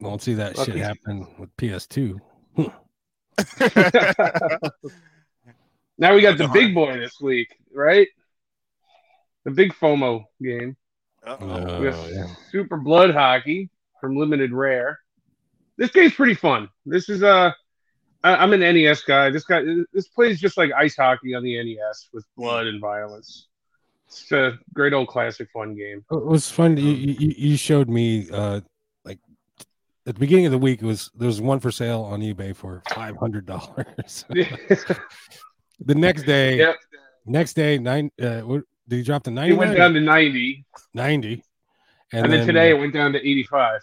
won't 0.00 0.22
see 0.22 0.34
that 0.34 0.56
shit 0.56 0.76
happen 0.76 1.26
with 1.38 1.56
PS2. 1.56 2.18
now 5.98 6.14
we 6.14 6.20
got 6.22 6.38
the 6.38 6.50
big 6.52 6.74
boy 6.74 6.98
this 6.98 7.20
week, 7.20 7.48
right? 7.72 8.08
The 9.44 9.50
big 9.50 9.72
FOMO 9.74 10.24
game. 10.42 10.76
Uh-oh. 11.26 11.38
Oh, 11.40 11.80
We 11.80 11.90
got 11.90 12.12
yeah. 12.12 12.26
Super 12.50 12.76
Blood 12.76 13.12
Hockey 13.12 13.70
from 14.00 14.16
Limited 14.16 14.52
Rare. 14.52 14.98
This 15.78 15.90
game's 15.90 16.14
pretty 16.14 16.34
fun. 16.34 16.68
This 16.86 17.08
is 17.08 17.22
uh, 17.22 17.52
I, 18.22 18.36
I'm 18.36 18.52
an 18.52 18.60
NES 18.60 19.02
guy. 19.02 19.30
This 19.30 19.44
guy, 19.44 19.62
this 19.92 20.08
plays 20.08 20.40
just 20.40 20.56
like 20.56 20.70
ice 20.76 20.96
hockey 20.96 21.34
on 21.34 21.42
the 21.42 21.56
NES 21.62 22.08
with 22.12 22.24
blood 22.36 22.66
and 22.66 22.80
violence. 22.80 23.48
It's 24.06 24.30
a 24.32 24.58
great 24.74 24.92
old 24.92 25.08
classic 25.08 25.48
fun 25.52 25.74
game. 25.74 26.04
It 26.10 26.24
was 26.24 26.50
fun. 26.50 26.76
You, 26.76 26.90
you, 26.92 27.34
you 27.36 27.56
showed 27.56 27.88
me 27.88 28.28
uh 28.30 28.60
like 29.04 29.18
at 30.06 30.14
the 30.14 30.20
beginning 30.20 30.46
of 30.46 30.52
the 30.52 30.58
week. 30.58 30.82
It 30.82 30.86
was 30.86 31.10
there 31.14 31.26
was 31.26 31.40
one 31.40 31.60
for 31.60 31.70
sale 31.70 32.02
on 32.02 32.20
eBay 32.20 32.54
for 32.54 32.82
five 32.94 33.16
hundred 33.16 33.46
dollars. 33.46 34.26
the 34.30 34.98
next 35.94 36.24
day, 36.24 36.58
Yep. 36.58 36.76
next 37.24 37.54
day 37.54 37.78
nine. 37.78 38.10
Uh, 38.20 38.40
what, 38.40 38.62
did 38.86 38.96
he 38.96 39.02
drop 39.02 39.26
it 39.26 39.30
ninety? 39.30 39.54
went 39.54 39.76
down 39.76 39.94
to 39.94 40.00
90, 40.00 40.66
90. 40.92 41.42
and, 42.12 42.30
then, 42.30 42.46
today 42.46 42.70
it 42.70 42.74
went 42.78 42.92
down 42.92 43.12
to 43.12 43.18
85. 43.18 43.80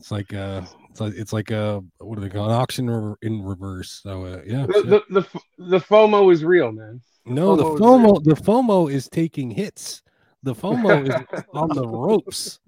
It's 0.00 0.10
like 0.10 0.32
uh 0.32 0.62
it's 0.90 1.00
like 1.00 1.12
it's 1.14 1.32
like 1.32 1.50
a 1.50 1.82
what 1.98 2.16
do 2.16 2.22
they 2.22 2.30
call 2.30 2.46
an 2.46 2.52
auction 2.52 2.88
in 3.20 3.42
reverse 3.42 4.00
so 4.02 4.24
uh, 4.24 4.40
yeah 4.46 4.64
The, 4.66 5.02
the, 5.10 5.20
the, 5.20 5.40
the 5.58 5.78
FOMO 5.78 6.32
is 6.32 6.42
real, 6.42 6.72
man. 6.72 7.02
no 7.26 7.54
the 7.54 7.64
FOMO 7.64 7.74
is 7.74 7.80
fomo 7.80 8.24
the 8.24 8.34
fomo 8.34 8.90
is 8.92 9.08
taking 9.10 9.50
hits 9.50 10.02
the 10.42 10.54
fomo 10.54 11.06
is 11.06 11.14
on 11.52 11.68
the 11.68 11.86
ropes 11.86 12.60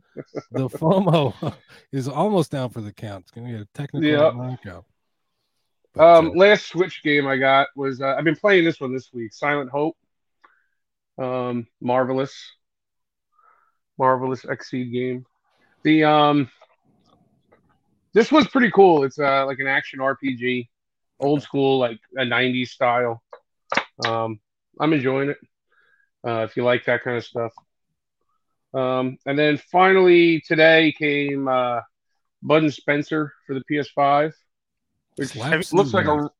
the 0.50 0.68
fomo 0.68 1.54
is 1.92 2.06
almost 2.06 2.50
down 2.52 2.68
for 2.68 2.82
the 2.82 2.92
count 2.92 3.22
it's 3.22 3.30
gonna 3.30 3.50
get 3.50 3.60
a 3.62 3.68
technical 3.72 4.08
Yep. 4.10 4.34
knockout 4.34 4.84
But, 5.94 6.04
Um, 6.18 6.26
uh, 6.28 6.30
last 6.34 6.66
Switch 6.68 7.02
game 7.02 7.26
I 7.26 7.38
got 7.38 7.68
was 7.76 8.02
uh, 8.02 8.14
I've 8.16 8.24
been 8.24 8.36
playing 8.36 8.64
this 8.64 8.78
one 8.80 8.92
this 8.92 9.10
week. 9.12 9.32
Silent 9.32 9.70
Hope. 9.70 9.96
Um, 11.18 11.66
marvelous, 11.80 12.34
marvelous 13.98 14.42
Xseed 14.44 14.92
game. 14.92 15.26
The 15.82 16.04
um, 16.04 16.48
this 18.14 18.30
was 18.32 18.46
pretty 18.48 18.70
cool. 18.70 19.04
It's 19.04 19.18
uh 19.18 19.46
like 19.46 19.58
an 19.58 19.66
action 19.66 20.00
RPG, 20.00 20.68
old 21.20 21.42
school 21.42 21.78
like 21.78 21.98
a 22.16 22.22
'90s 22.24 22.68
style. 22.70 23.22
Um, 24.06 24.40
I'm 24.80 24.92
enjoying 24.92 25.30
it. 25.30 25.38
Uh, 26.26 26.46
if 26.48 26.56
you 26.56 26.64
like 26.64 26.84
that 26.86 27.02
kind 27.02 27.16
of 27.16 27.24
stuff. 27.24 27.52
Um, 28.74 29.18
and 29.26 29.38
then 29.38 29.58
finally 29.70 30.40
today 30.46 30.92
came 30.96 31.46
uh, 31.48 31.80
Bud 32.42 32.62
and 32.62 32.72
Spencer 32.72 33.32
for 33.46 33.54
the 33.54 33.62
PS5, 33.70 34.32
which 35.16 35.28
Slaps 35.30 35.72
looks 35.74 35.92
like 35.92 36.06
a 36.06 36.30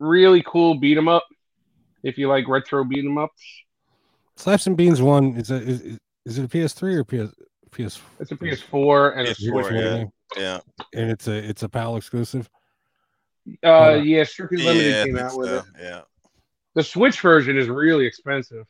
really 0.00 0.42
cool 0.46 0.74
beat 0.80 0.96
'em 0.98 1.06
up. 1.08 1.24
If 2.02 2.18
you 2.18 2.28
like 2.28 2.48
retro 2.48 2.82
beat 2.82 3.04
'em 3.04 3.18
ups, 3.18 3.42
Slaps 4.36 4.66
and 4.66 4.76
Beans 4.76 5.00
one 5.02 5.36
is 5.36 5.50
a 5.50 5.56
is, 5.56 5.80
is- 5.82 5.98
is 6.26 6.38
it 6.38 6.44
a 6.44 6.48
PS3 6.48 6.96
or 6.96 7.04
PS 7.04 7.32
PS 7.70 8.00
it's 8.20 8.30
a 8.32 8.36
PS4 8.36 9.16
and 9.16 9.28
a 9.28 9.30
PS4, 9.34 9.36
Switch. 9.36 9.72
yeah. 9.72 10.04
Game? 10.34 10.42
Yeah. 10.44 10.60
and 10.94 11.10
it's 11.10 11.28
a 11.28 11.32
it's 11.36 11.62
a 11.62 11.68
PAL 11.68 11.96
exclusive. 11.96 12.48
Uh, 13.64 14.00
yeah, 14.02 14.22
Strictly 14.24 14.58
Limited 14.62 14.90
Yeah, 14.94 15.04
came 15.04 15.18
out 15.18 15.36
with 15.36 15.48
so, 15.48 15.56
it. 15.56 15.64
yeah. 15.80 16.00
The 16.74 16.82
Switch 16.84 17.20
version 17.20 17.56
is 17.58 17.68
really 17.68 18.06
expensive. 18.06 18.66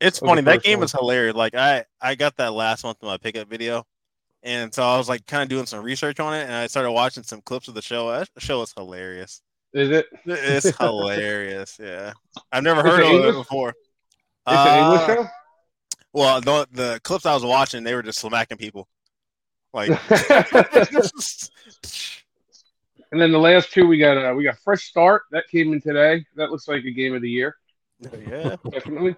It's 0.00 0.20
Of 0.20 0.26
funny. 0.28 0.42
That 0.42 0.62
game 0.62 0.78
one. 0.78 0.84
is 0.86 0.92
hilarious. 0.92 1.36
Like 1.36 1.54
I, 1.54 1.84
I 2.00 2.14
got 2.16 2.36
that 2.38 2.52
last 2.52 2.82
month 2.82 2.98
in 3.02 3.08
my 3.08 3.18
pickup 3.18 3.48
video, 3.48 3.86
and 4.42 4.74
so 4.74 4.82
I 4.82 4.96
was 4.98 5.08
like 5.08 5.26
kind 5.26 5.42
of 5.44 5.48
doing 5.48 5.66
some 5.66 5.84
research 5.84 6.18
on 6.18 6.34
it, 6.34 6.42
and 6.42 6.52
I 6.52 6.66
started 6.66 6.90
watching 6.90 7.22
some 7.22 7.40
clips 7.40 7.68
of 7.68 7.74
the 7.74 7.82
show. 7.82 8.10
That 8.10 8.28
show 8.38 8.62
is 8.62 8.72
hilarious. 8.76 9.42
Is 9.74 9.90
it? 9.90 10.06
It's 10.26 10.76
hilarious. 10.80 11.78
Yeah, 11.80 12.14
I've 12.50 12.64
never 12.64 12.82
heard 12.82 13.04
an 13.04 13.14
of 13.16 13.24
it 13.26 13.32
before. 13.38 13.68
It's 13.68 14.56
an 14.56 14.78
English 14.84 15.00
Uh, 15.02 15.06
show. 15.06 15.28
Well, 16.14 16.40
the 16.40 16.66
the 16.72 17.00
clips 17.04 17.24
I 17.26 17.34
was 17.34 17.44
watching, 17.44 17.84
they 17.84 17.94
were 17.94 18.02
just 18.02 18.18
smacking 18.18 18.58
people. 18.58 18.88
Like, 19.74 19.88
and 23.10 23.20
then 23.20 23.32
the 23.32 23.38
last 23.38 23.72
two 23.72 23.86
we 23.86 23.98
got 23.98 24.18
uh, 24.18 24.34
we 24.34 24.44
got 24.44 24.58
Fresh 24.58 24.84
Start 24.84 25.22
that 25.30 25.44
came 25.50 25.72
in 25.72 25.80
today. 25.80 26.24
That 26.36 26.50
looks 26.50 26.68
like 26.68 26.84
a 26.84 26.90
game 26.90 27.14
of 27.14 27.22
the 27.22 27.30
year, 27.30 27.56
yeah, 28.00 28.56
definitely. 28.70 29.16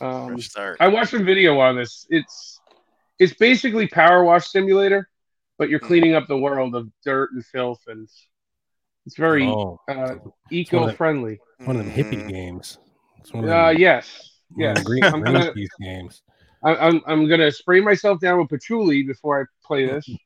Um, 0.00 0.34
fresh 0.34 0.48
start. 0.50 0.76
I 0.80 0.88
watched 0.88 1.12
a 1.14 1.22
video 1.22 1.58
on 1.60 1.76
this. 1.76 2.06
It's 2.10 2.60
it's 3.20 3.34
basically 3.34 3.86
Power 3.86 4.24
Wash 4.24 4.48
Simulator, 4.48 5.08
but 5.56 5.68
you're 5.68 5.78
cleaning 5.78 6.14
up 6.14 6.26
the 6.26 6.36
world 6.36 6.74
of 6.74 6.90
dirt 7.04 7.30
and 7.32 7.44
filth, 7.46 7.80
and 7.86 8.08
it's 9.06 9.16
very 9.16 9.44
Oh, 9.46 9.78
uh, 9.88 10.16
eco-friendly. 10.50 11.38
one 11.58 11.76
of 11.76 11.84
them 11.86 11.94
hippie 11.94 12.24
Mm. 12.24 12.28
games. 12.28 12.78
It's 13.20 13.32
one 13.32 13.44
of 13.44 13.50
Uh, 13.50 13.68
yes, 13.70 14.40
one 14.50 14.70
of 14.70 14.76
yes. 14.78 14.84
green, 14.84 15.04
I'm 15.14 15.22
gonna 15.22 15.54
games. 15.80 16.22
I, 16.64 16.76
I'm 16.76 17.02
I'm 17.06 17.28
gonna 17.28 17.52
spray 17.52 17.80
myself 17.80 18.20
down 18.20 18.38
with 18.38 18.48
patchouli 18.48 19.02
before 19.02 19.42
I 19.42 19.44
play 19.66 19.86
this. 19.86 20.08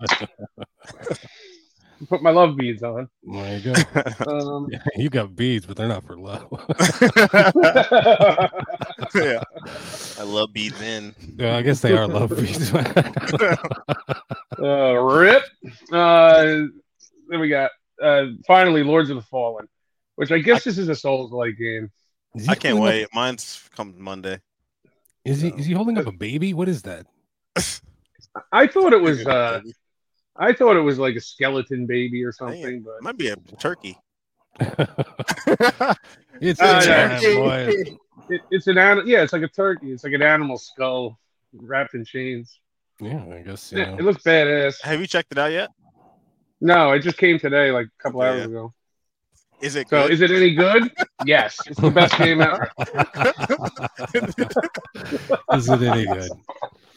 Put 2.08 2.22
my 2.22 2.30
love 2.30 2.56
beads 2.56 2.84
on. 2.84 3.08
There 3.24 3.58
you 3.58 3.74
go. 3.74 4.30
Um, 4.30 4.68
Yeah, 4.70 4.78
you 4.94 5.10
got 5.10 5.34
beads, 5.34 5.66
but 5.66 5.76
they're 5.76 5.88
not 5.88 6.04
for 6.04 6.16
love. 6.16 6.46
yeah, 9.16 9.42
I 10.16 10.22
love 10.22 10.52
beads 10.52 10.80
in. 10.80 11.12
yeah, 11.36 11.56
I 11.56 11.62
guess 11.62 11.80
they 11.80 11.96
are 11.96 12.06
love 12.06 12.36
beads. 12.36 12.72
uh, 14.62 14.92
rip. 14.94 15.42
Uh, 15.90 16.44
then 17.28 17.40
we 17.40 17.48
got 17.48 17.72
uh, 18.00 18.26
finally 18.46 18.84
Lords 18.84 19.10
of 19.10 19.16
the 19.16 19.22
Fallen, 19.22 19.66
which 20.14 20.30
I 20.30 20.38
guess 20.38 20.62
this 20.62 20.78
is 20.78 20.88
a 20.88 20.94
Souls-like 20.94 21.58
game. 21.58 21.90
I 22.48 22.54
can't 22.54 22.78
wait. 22.78 23.08
Mine's 23.12 23.68
comes 23.74 23.98
Monday. 23.98 24.38
Up, 25.28 25.34
is 25.36 25.40
he 25.42 25.48
is 25.50 25.66
he 25.66 25.72
holding 25.72 25.98
up 25.98 26.06
a 26.06 26.12
baby? 26.12 26.54
What 26.54 26.68
is 26.68 26.82
that? 26.82 27.06
I 28.52 28.66
thought 28.66 28.92
it 28.92 29.00
was 29.00 29.26
uh, 29.26 29.60
I 30.36 30.52
thought 30.52 30.76
it 30.76 30.80
was 30.82 30.98
like 30.98 31.16
a 31.16 31.20
skeleton 31.20 31.86
baby 31.86 32.24
or 32.24 32.32
something, 32.32 32.82
but 32.82 32.90
It 32.90 33.02
but 33.02 33.04
might 33.04 33.18
be 33.18 33.28
a 33.28 33.36
turkey. 33.58 33.98
it's 36.40 36.60
Uh, 36.60 36.80
it's 36.82 36.86
yeah. 36.86 37.20
a 37.20 37.34
boy. 37.34 37.98
it, 38.28 38.40
it's 38.50 38.66
an 38.66 38.78
animal. 38.78 39.08
Yeah, 39.08 39.22
it's 39.22 39.32
like 39.32 39.42
a 39.42 39.48
turkey. 39.48 39.92
It's 39.92 40.04
like 40.04 40.12
an 40.12 40.22
animal 40.22 40.58
skull 40.58 41.18
wrapped 41.52 41.94
in 41.94 42.04
chains. 42.04 42.58
Yeah, 43.00 43.24
I 43.30 43.42
guess. 43.42 43.72
You 43.72 43.78
Yeah, 43.78 43.86
know. 43.86 43.98
it 43.98 44.02
looks 44.02 44.22
badass. 44.22 44.82
Have 44.82 45.00
you 45.00 45.06
checked 45.06 45.32
it 45.32 45.38
out 45.38 45.52
yet? 45.52 45.70
No, 46.60 46.92
it 46.92 47.00
just 47.00 47.18
came 47.18 47.38
today, 47.38 47.70
like 47.70 47.86
a 47.86 48.02
couple 48.02 48.20
hours 48.20 48.40
Yeah. 48.40 48.46
ago. 48.46 48.74
Is 49.60 49.74
it 49.76 49.88
So, 49.88 50.02
good? 50.02 50.12
is 50.12 50.20
it 50.20 50.30
any 50.30 50.54
good? 50.54 50.92
yes, 51.26 51.58
it's 51.66 51.80
the 51.80 51.90
best 51.90 52.16
game 52.16 52.40
ever. 52.40 52.70
is 55.54 55.68
it 55.68 55.82
any 55.82 56.06
good? 56.06 56.30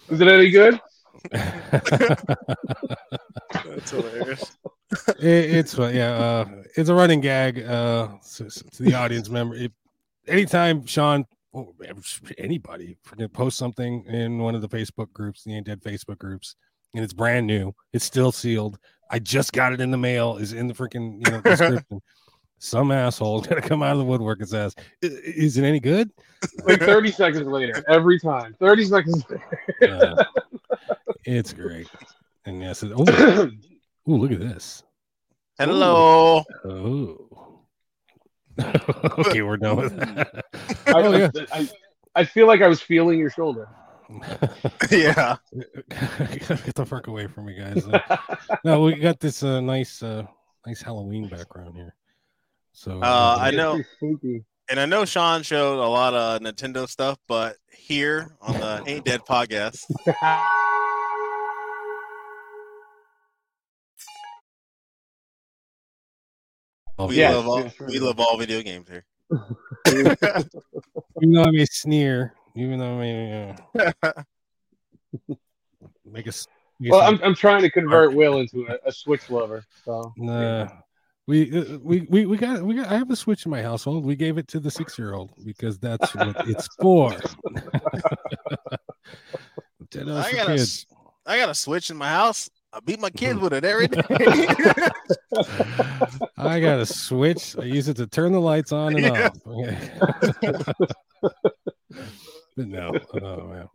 Is 0.09 0.22
it 0.22 0.28
any 0.28 0.51
good? 0.51 0.80
That's 3.66 3.91
hilarious. 3.91 4.57
It, 5.20 5.55
it's 5.55 5.78
yeah, 5.78 6.14
uh, 6.14 6.45
it's 6.76 6.89
a 6.89 6.93
running 6.93 7.22
gag. 7.22 7.64
Uh, 7.64 8.09
to, 8.36 8.49
to 8.49 8.84
the 8.84 8.93
audience 8.93 9.30
member, 9.30 9.55
it, 9.55 9.72
anytime 10.28 10.86
Sean, 10.86 11.26
or 11.53 11.74
anybody, 12.38 12.97
freaking 13.07 13.32
post 13.32 13.57
something 13.57 14.03
in 14.05 14.38
one 14.39 14.53
of 14.55 14.62
the 14.62 14.70
Facebook 14.70 15.12
groups, 15.14 15.43
the 15.43 15.55
Ain't 15.55 15.66
Dead 15.68 15.82
Facebook 15.82 16.18
groups, 16.18 16.55
and 16.93 17.03
it's 17.03 17.14
brand 17.14 17.47
new, 17.47 17.74
it's 17.93 18.05
still 18.05 18.32
sealed. 18.32 18.78
I 19.09 19.20
just 19.20 19.51
got 19.53 19.74
it 19.74 19.82
in 19.82 19.91
the 19.91 19.97
mail. 19.97 20.38
Is 20.38 20.53
in 20.53 20.68
the 20.68 20.74
freaking 20.74 21.26
you 21.26 21.32
know 21.32 21.41
description. 21.45 22.01
Some 22.64 22.91
asshole 22.91 23.41
is 23.41 23.47
gonna 23.47 23.59
come 23.59 23.82
out 23.82 23.93
of 23.93 23.97
the 23.97 24.05
woodwork 24.05 24.39
and 24.39 24.47
says, 24.47 24.76
"Is 25.01 25.57
it 25.57 25.64
any 25.64 25.80
good?" 25.80 26.12
Like 26.64 26.80
30 26.80 27.09
seconds 27.12 27.47
later, 27.47 27.84
every 27.89 28.20
time. 28.20 28.55
30 28.59 28.86
seconds 28.86 29.26
Uh, 29.82 30.24
it's 31.26 31.53
great. 31.53 31.88
And 32.45 32.62
yes, 32.62 32.84
it- 32.84 32.91
oh, 32.95 33.03
ooh, 34.07 34.16
look 34.16 34.32
at 34.32 34.39
this. 34.39 34.84
Hello. 35.57 36.43
Oh. 36.64 37.62
okay, 39.18 39.41
we're 39.41 39.57
done 39.57 39.78
with 39.78 39.97
that. 39.97 40.45
I, 40.86 40.91
oh 40.93 41.18
yeah. 41.18 41.30
I, 41.51 41.70
I 42.16 42.24
feel 42.26 42.45
like 42.45 42.62
I 42.62 42.68
was 42.68 42.80
feeling 42.80 43.18
your 43.18 43.32
shoulder. 43.32 43.70
yeah. 44.91 45.38
Get 45.89 46.76
the 46.76 46.86
fuck 46.88 47.07
away 47.07 47.26
from 47.26 47.45
me, 47.45 47.55
guys. 47.55 47.88
No, 48.64 48.84
we 48.84 48.95
got 48.97 49.20
this 49.20 49.41
uh, 49.41 49.62
nice, 49.62 50.03
uh, 50.03 50.28
nice 50.68 50.84
Halloween 50.84 51.28
background 51.28 51.76
here. 51.76 51.95
So 52.74 52.99
Uh, 53.01 53.38
I 53.39 53.51
know. 53.51 53.82
And 54.69 54.80
I 54.80 54.86
know 54.86 55.03
Sean 55.05 55.43
showed 55.43 55.80
a 55.84 55.88
lot 55.89 56.13
of 56.13 56.41
Nintendo 56.41 56.88
stuff, 56.88 57.19
but 57.28 57.57
here 57.74 58.38
on 58.39 58.57
the 58.59 58.82
Ain't 58.86 59.03
Dead 59.05 59.22
podcast, 59.30 59.84
we 67.07 67.15
Yeah, 67.17 67.32
love 67.32 67.47
all 67.47 67.69
sure. 67.69 67.88
we 67.88 67.99
love 67.99 68.19
all 68.19 68.38
video 68.38 68.61
games 68.61 68.88
here. 68.88 69.05
even 69.88 71.34
though 71.34 71.43
I 71.43 71.51
may 71.51 71.65
sneer, 71.65 72.34
even 72.55 72.80
though 72.80 72.95
I 72.95 72.99
may 72.99 73.55
uh, 73.84 74.13
make 76.05 76.28
us. 76.28 76.47
Well, 76.80 77.01
I'm, 77.01 77.19
I'm 77.24 77.36
trying 77.36 77.61
to 77.61 77.69
convert 77.69 78.13
Will 78.13 78.39
into 78.39 78.65
a, 78.67 78.88
a 78.88 78.91
Switch 78.91 79.30
lover. 79.30 79.63
So 79.86 80.13
Nah. 80.17 80.67
We, 81.32 81.58
uh, 81.58 81.78
we 81.82 82.02
we 82.10 82.26
we 82.26 82.36
got 82.36 82.62
we 82.62 82.76
got. 82.76 82.88
I 82.92 82.98
have 82.98 83.10
a 83.10 83.16
switch 83.16 83.46
in 83.46 83.52
my 83.52 83.62
household. 83.62 84.04
We 84.04 84.18
gave 84.18 84.38
it 84.38 84.50
to 84.50 84.60
the 84.60 84.70
six 84.70 85.00
year 85.00 85.14
old 85.14 85.32
because 85.46 85.80
that's 85.80 86.14
what 86.14 86.36
it's 86.46 86.68
for. 86.82 87.14
I 89.96 90.34
got 90.34 90.50
a 90.50 90.68
I 91.26 91.38
got 91.38 91.48
a 91.48 91.56
Switch 91.56 91.90
in 91.90 91.96
my 91.96 92.10
house. 92.10 92.50
I 92.74 92.82
beat 92.82 93.00
my 93.00 93.10
kids 93.10 93.40
with 93.40 93.54
it 93.54 93.64
every 93.64 93.88
day. 93.88 94.02
I 96.38 96.60
got 96.60 96.80
a 96.80 96.86
switch. 96.86 97.56
I 97.58 97.64
use 97.64 97.88
it 97.88 97.96
to 97.96 98.08
turn 98.08 98.34
the 98.34 98.42
lights 98.42 98.74
on 98.74 98.98
and 98.98 99.06
Yeah. 99.06 99.30
off. 99.30 99.38
but 102.58 102.68
no, 102.68 102.92
oh 103.22 103.48
man. 103.48 103.70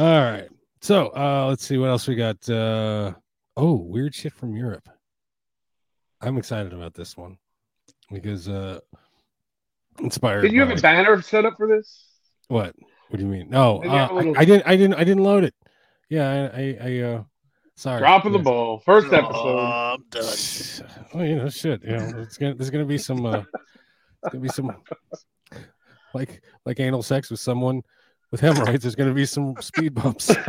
All 0.00 0.20
right. 0.20 0.48
So 0.80 1.12
uh 1.16 1.46
let's 1.48 1.64
see 1.64 1.78
what 1.78 1.90
else 1.90 2.08
we 2.08 2.16
got. 2.16 2.48
Uh 2.50 3.12
oh, 3.56 3.74
weird 3.74 4.16
shit 4.16 4.32
from 4.32 4.56
Europe. 4.56 4.88
I'm 6.26 6.36
excited 6.38 6.72
about 6.72 6.92
this 6.94 7.16
one 7.16 7.38
because 8.12 8.48
uh 8.48 8.80
inspired. 10.00 10.42
did 10.42 10.52
you 10.52 10.60
have 10.60 10.68
by- 10.70 10.74
a 10.74 10.80
banner 10.82 11.22
set 11.22 11.44
up 11.44 11.54
for 11.56 11.66
this? 11.68 12.04
what? 12.48 12.74
What 13.08 13.18
do 13.18 13.24
you 13.24 13.30
mean? 13.30 13.48
No, 13.50 13.80
Did 13.82 13.92
you 13.92 13.96
uh, 13.98 14.12
little- 14.12 14.36
I 14.38 14.44
didn't. 14.44 14.66
I 14.66 14.76
didn't. 14.76 14.94
I 14.94 15.04
didn't 15.04 15.22
load 15.22 15.44
it. 15.44 15.54
Yeah, 16.10 16.50
I. 16.52 16.60
I, 16.60 16.78
I 16.82 16.98
uh, 17.02 17.22
sorry. 17.76 18.00
Drop 18.00 18.24
of 18.24 18.32
the 18.32 18.40
ball. 18.40 18.80
First 18.80 19.06
Oh, 19.12 19.16
episode. 19.16 19.58
I'm 19.60 20.04
done. 20.10 21.06
Well, 21.14 21.24
you 21.24 21.36
know, 21.36 21.48
shit. 21.48 21.84
You 21.84 21.96
know, 21.96 22.12
it's 22.18 22.36
gonna. 22.36 22.54
There's 22.56 22.70
gonna 22.70 22.84
be 22.84 22.98
some. 22.98 23.24
Uh, 23.24 23.42
there's 24.22 24.32
gonna 24.32 24.42
be 24.42 24.48
some. 24.48 24.76
Like 26.14 26.42
like 26.64 26.80
anal 26.80 27.02
sex 27.04 27.30
with 27.30 27.38
someone 27.38 27.82
with 28.32 28.40
hemorrhoids. 28.40 28.82
There's 28.82 28.96
gonna 28.96 29.14
be 29.14 29.24
some 29.26 29.54
speed 29.60 29.94
bumps. 29.94 30.34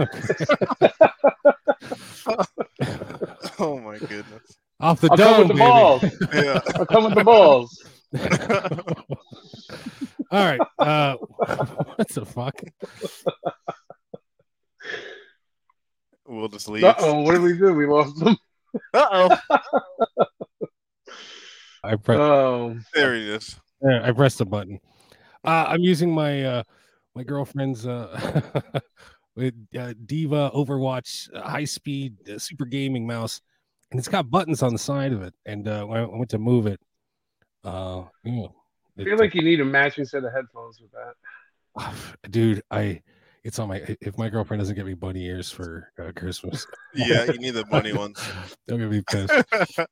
Oh 3.59 3.79
my 3.79 3.97
goodness. 3.97 4.57
Off 4.79 5.01
the 5.01 5.09
I'll 5.11 5.17
come 5.17 5.39
with 5.39 5.47
the 5.47 5.53
balls. 5.55 6.03
Yeah. 6.33 6.59
I'll 6.75 6.85
come 6.85 7.03
with 7.05 7.15
the 7.15 7.23
balls. 7.23 7.83
All 10.31 10.45
right. 10.45 10.59
Uh, 10.77 11.15
what 11.95 12.07
the 12.09 12.25
fuck? 12.25 12.61
We'll 16.27 16.47
just 16.49 16.69
leave. 16.69 16.83
Uh 16.83 16.93
oh, 16.99 17.21
what 17.21 17.31
did 17.33 17.41
we 17.41 17.57
do? 17.57 17.73
We 17.73 17.87
lost 17.87 18.19
them. 18.19 18.37
Uh 18.93 19.07
oh. 19.11 19.37
I 21.83 21.95
pressed. 21.95 22.19
Oh, 22.19 22.77
There 22.93 23.15
he 23.15 23.29
is. 23.29 23.59
Yeah, 23.81 24.01
I 24.03 24.11
pressed 24.11 24.37
the 24.39 24.45
button. 24.45 24.79
Uh, 25.43 25.65
I'm 25.69 25.81
using 25.81 26.13
my 26.13 26.43
uh, 26.43 26.63
my 27.15 27.23
girlfriend's 27.23 27.87
uh, 27.87 28.41
with, 29.35 29.53
uh, 29.77 29.93
D.Va 30.05 30.51
Overwatch 30.53 31.29
uh, 31.33 31.41
high 31.47 31.65
speed 31.65 32.15
uh, 32.29 32.37
super 32.37 32.65
gaming 32.65 33.07
mouse, 33.07 33.41
and 33.91 33.99
it's 33.99 34.07
got 34.07 34.29
buttons 34.29 34.63
on 34.63 34.73
the 34.73 34.79
side 34.79 35.13
of 35.13 35.21
it. 35.21 35.33
And 35.45 35.67
uh, 35.67 35.85
when 35.85 35.99
I 35.99 36.05
went 36.05 36.29
to 36.31 36.37
move 36.37 36.67
it, 36.67 36.79
uh, 37.63 38.03
yeah, 38.23 38.47
I 38.99 39.03
feel 39.03 39.17
like 39.17 39.35
you 39.35 39.41
need 39.41 39.59
a 39.59 39.65
matching 39.65 40.05
set 40.05 40.23
of 40.23 40.33
headphones 40.33 40.79
with 40.81 40.91
that. 40.91 41.93
dude, 42.31 42.61
I 42.71 43.01
it's 43.43 43.59
on 43.59 43.69
my 43.69 43.95
if 44.01 44.17
my 44.17 44.29
girlfriend 44.29 44.61
doesn't 44.61 44.75
get 44.75 44.85
me 44.85 44.93
bunny 44.93 45.25
ears 45.25 45.51
for 45.51 45.91
uh, 45.99 46.11
Christmas, 46.15 46.65
Yeah, 46.93 47.25
you 47.25 47.37
need 47.37 47.51
the 47.51 47.65
bunny 47.71 47.93
ones. 47.93 48.19
I'm 48.69 48.77
gonna 48.77 48.89
be 48.89 49.03
pissed. 49.03 49.33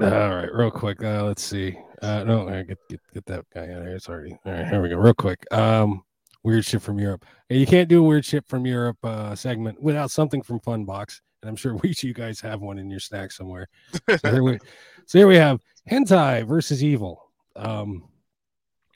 All 0.00 0.08
right, 0.08 0.52
real 0.52 0.70
quick. 0.70 1.02
Uh, 1.02 1.24
let's 1.24 1.42
see. 1.42 1.76
Uh, 2.00 2.24
no, 2.24 2.40
all 2.40 2.46
right, 2.46 2.66
get, 2.66 2.78
get 2.88 3.00
get 3.12 3.26
that 3.26 3.44
guy 3.52 3.64
out 3.64 3.80
of 3.80 3.86
here. 3.86 3.96
It's 3.96 4.08
already 4.08 4.34
all 4.46 4.52
right. 4.52 4.66
Here 4.66 4.80
we 4.80 4.88
go. 4.88 4.96
Real 4.96 5.12
quick. 5.12 5.44
Um, 5.52 6.02
weird 6.42 6.64
shit 6.64 6.80
from 6.80 6.98
Europe. 6.98 7.26
And 7.50 7.60
you 7.60 7.66
can't 7.66 7.88
do 7.88 8.00
a 8.00 8.02
weird 8.02 8.24
shit 8.24 8.46
from 8.46 8.64
Europe 8.64 8.96
uh, 9.02 9.34
segment 9.34 9.82
without 9.82 10.10
something 10.10 10.40
from 10.40 10.60
Funbox. 10.60 11.20
And 11.46 11.50
I'm 11.52 11.56
sure 11.56 11.76
we 11.76 11.94
you 11.98 12.12
guys 12.12 12.40
have 12.40 12.60
one 12.60 12.76
in 12.76 12.90
your 12.90 12.98
stack 12.98 13.30
somewhere. 13.30 13.68
So 14.08 14.32
here 14.32 14.42
we, 14.42 14.58
so 15.06 15.16
here 15.18 15.28
we 15.28 15.36
have 15.36 15.60
hentai 15.88 16.44
versus 16.44 16.82
evil. 16.82 17.30
Um, 17.54 18.08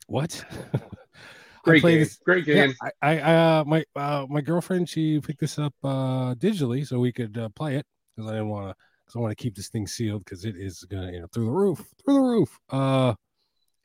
what? 0.09 0.45
Great 1.63 1.81
game. 1.85 1.99
this- 2.01 2.17
Great 2.25 2.49
yeah, 2.49 2.67
game. 2.67 2.75
I, 2.83 2.91
I 3.03 3.21
uh 3.21 3.65
my 3.65 3.85
uh 3.95 4.27
my 4.29 4.41
girlfriend 4.41 4.89
she 4.89 5.21
picked 5.21 5.39
this 5.39 5.61
up 5.61 5.75
uh 5.85 6.35
digitally 6.35 6.85
so 6.85 6.99
we 6.99 7.13
could 7.13 7.39
uh, 7.39 7.51
play 7.51 7.77
it 7.77 7.87
because 8.17 8.29
I 8.29 8.33
didn't 8.35 8.49
want 8.49 8.71
to 8.71 8.75
because 9.05 9.15
I 9.15 9.21
want 9.21 9.31
to 9.31 9.41
keep 9.41 9.55
this 9.55 9.69
thing 9.69 9.87
sealed 9.87 10.25
because 10.25 10.45
it 10.45 10.57
is 10.57 10.83
gonna 10.91 11.13
you 11.13 11.21
know 11.21 11.29
through 11.33 11.45
the 11.45 11.53
roof 11.53 11.85
through 12.05 12.15
the 12.15 12.21
roof 12.21 12.59
uh 12.71 13.15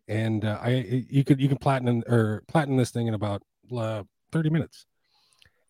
and 0.08 0.44
uh, 0.46 0.58
I 0.60 0.70
it- 0.70 1.06
you 1.12 1.24
could 1.24 1.40
you 1.40 1.48
can 1.50 1.58
platinum 1.60 2.02
or 2.08 2.42
platinum 2.48 2.78
this 2.78 2.90
thing 2.90 3.06
in 3.08 3.14
about 3.14 3.44
uh, 3.78 4.02
30 4.32 4.50
minutes 4.50 4.88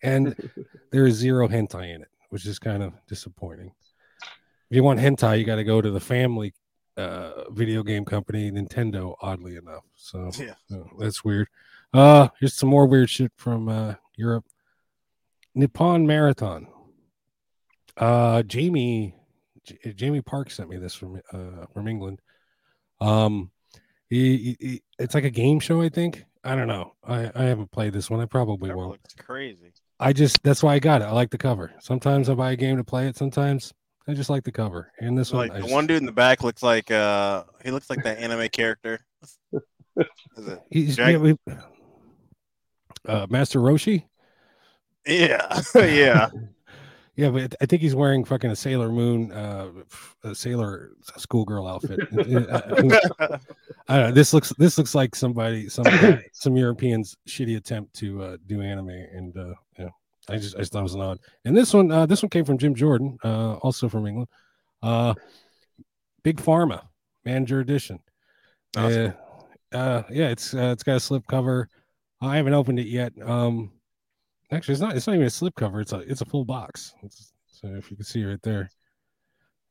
and 0.01 0.33
there 0.91 1.07
is 1.07 1.15
zero 1.15 1.47
hentai 1.49 1.93
in 1.93 2.01
it 2.03 2.07
which 2.35 2.45
is 2.45 2.59
kind 2.59 2.83
of 2.83 2.91
disappointing 3.07 3.71
if 4.69 4.75
you 4.75 4.83
want 4.83 4.99
hentai 4.99 5.39
you 5.39 5.45
got 5.45 5.55
to 5.55 5.63
go 5.63 5.79
to 5.79 5.89
the 5.89 5.99
family 6.01 6.53
uh 6.97 7.49
video 7.51 7.81
game 7.81 8.03
company 8.03 8.51
Nintendo 8.51 9.15
oddly 9.21 9.55
enough 9.55 9.83
so 9.95 10.29
Yeah. 10.39 10.55
so 10.69 10.89
that's 10.99 11.23
weird 11.23 11.47
uh, 11.93 12.27
here's 12.41 12.53
some 12.53 12.67
more 12.67 12.85
weird 12.87 13.09
shit 13.09 13.31
from 13.37 13.69
uh 13.69 13.93
Europe. 14.17 14.43
Nippon 15.53 16.05
Marathon. 16.05 16.67
Uh, 17.95 18.43
Jamie, 18.43 19.15
J- 19.63 19.93
Jamie 19.93 20.21
Park 20.21 20.51
sent 20.51 20.69
me 20.69 20.75
this 20.77 20.93
from 20.93 21.21
uh 21.31 21.65
from 21.73 21.87
England. 21.87 22.19
Um, 22.99 23.49
he, 24.09 24.57
he- 24.59 24.83
it's 24.99 25.15
like 25.15 25.23
a 25.23 25.29
game 25.29 25.61
show, 25.61 25.81
I 25.81 25.87
think. 25.87 26.25
I 26.43 26.55
don't 26.55 26.67
know. 26.67 26.95
I 27.03 27.31
I 27.33 27.43
haven't 27.43 27.71
played 27.71 27.93
this 27.93 28.09
one. 28.09 28.19
I 28.19 28.25
probably 28.25 28.69
That 28.69 28.75
won't. 28.77 28.91
looks 28.91 29.13
crazy. 29.13 29.71
I 29.99 30.13
just 30.13 30.43
that's 30.43 30.61
why 30.61 30.73
I 30.75 30.79
got 30.79 31.01
it. 31.01 31.05
I 31.05 31.11
like 31.11 31.29
the 31.31 31.37
cover. 31.37 31.71
Sometimes 31.79 32.29
I 32.29 32.33
buy 32.33 32.51
a 32.51 32.55
game 32.55 32.77
to 32.77 32.83
play 32.83 33.07
it. 33.07 33.15
Sometimes 33.17 33.73
I 34.07 34.13
just 34.13 34.29
like 34.29 34.43
the 34.43 34.51
cover. 34.51 34.91
And 34.99 35.17
this 35.17 35.31
one, 35.31 35.47
Like 35.47 35.53
the 35.57 35.61
just- 35.63 35.73
one 35.73 35.87
dude 35.87 35.97
in 35.97 36.05
the 36.05 36.11
back 36.11 36.43
looks 36.43 36.61
like 36.61 36.91
uh 36.91 37.43
he 37.63 37.71
looks 37.71 37.89
like 37.89 38.03
that 38.03 38.17
anime 38.19 38.49
character. 38.49 38.99
Is 40.37 40.47
it? 40.47 40.61
he's 40.69 40.97
yeah, 40.97 41.17
we- 41.17 41.37
uh, 43.07 43.27
Master 43.29 43.59
Roshi. 43.59 44.03
Yeah, 45.07 45.61
yeah. 45.75 46.29
Yeah, 47.15 47.29
but 47.29 47.55
I 47.61 47.65
think 47.65 47.81
he's 47.81 47.95
wearing 47.95 48.25
fucking 48.25 48.51
a 48.51 48.55
Sailor 48.55 48.91
Moon, 48.91 49.31
uh, 49.31 49.69
a 50.23 50.35
Sailor 50.35 50.91
schoolgirl 51.15 51.65
outfit. 51.65 51.99
I 53.87 53.97
don't 53.97 54.07
know. 54.07 54.11
This 54.11 54.33
looks 54.33 54.51
this 54.57 54.77
looks 54.77 54.93
like 54.93 55.15
somebody, 55.15 55.69
some 55.69 55.85
some 56.33 56.57
Europeans' 56.57 57.15
shitty 57.27 57.55
attempt 57.55 57.93
to 57.97 58.21
uh, 58.21 58.37
do 58.47 58.61
anime, 58.61 58.89
and 58.89 59.37
uh, 59.37 59.53
yeah, 59.79 59.89
I 60.29 60.37
just 60.37 60.55
I 60.55 60.59
just 60.59 60.73
thought 60.73 60.79
it 60.79 60.83
was 60.83 60.95
an 60.95 61.01
odd. 61.01 61.19
And 61.45 61.55
this 61.55 61.73
one, 61.73 61.89
uh, 61.89 62.05
this 62.05 62.21
one 62.21 62.29
came 62.29 62.43
from 62.43 62.57
Jim 62.57 62.75
Jordan, 62.75 63.17
uh, 63.23 63.53
also 63.55 63.87
from 63.87 64.07
England. 64.07 64.27
Uh, 64.83 65.13
Big 66.23 66.37
Pharma 66.37 66.81
Manager 67.23 67.61
Edition. 67.61 67.99
Awesome. 68.75 69.13
Uh, 69.71 69.77
uh, 69.77 70.03
yeah, 70.09 70.29
it's 70.29 70.53
uh, 70.53 70.71
it's 70.73 70.83
got 70.83 70.97
a 70.97 70.99
slip 70.99 71.25
cover. 71.27 71.69
I 72.19 72.37
haven't 72.37 72.53
opened 72.53 72.79
it 72.79 72.87
yet. 72.87 73.13
Um, 73.21 73.71
actually, 74.51 74.73
it's 74.73 74.81
not. 74.81 74.95
It's 74.95 75.07
not 75.07 75.15
even 75.15 75.27
a 75.27 75.29
slip 75.29 75.55
cover. 75.55 75.81
It's 75.81 75.93
a 75.93 75.99
it's 75.99 76.21
a 76.21 76.25
full 76.25 76.45
box. 76.45 76.93
It's, 77.03 77.33
so 77.47 77.67
if 77.69 77.89
you 77.89 77.97
can 77.97 78.05
see 78.05 78.23
right 78.23 78.41
there, 78.43 78.69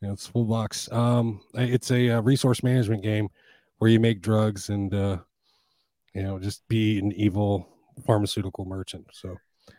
yeah, 0.01 0.13
it's 0.13 0.27
a 0.29 0.31
full 0.31 0.45
box. 0.45 0.91
Um, 0.91 1.41
it's 1.55 1.91
a, 1.91 2.11
uh 2.11 2.23
resource 2.23 2.63
management 2.63 3.03
game 3.03 3.29
where 3.79 3.91
you 3.91 4.01
make 4.01 4.21
drugs 4.21 4.69
and 4.69 4.93
uh, 4.95 5.19
you 6.15 6.23
know 6.23 6.39
just 6.39 6.67
be 6.69 6.99
an 6.99 7.13
evil 7.13 7.69
pharmaceutical 8.07 8.65
merchant. 8.65 9.07
So 9.13 9.37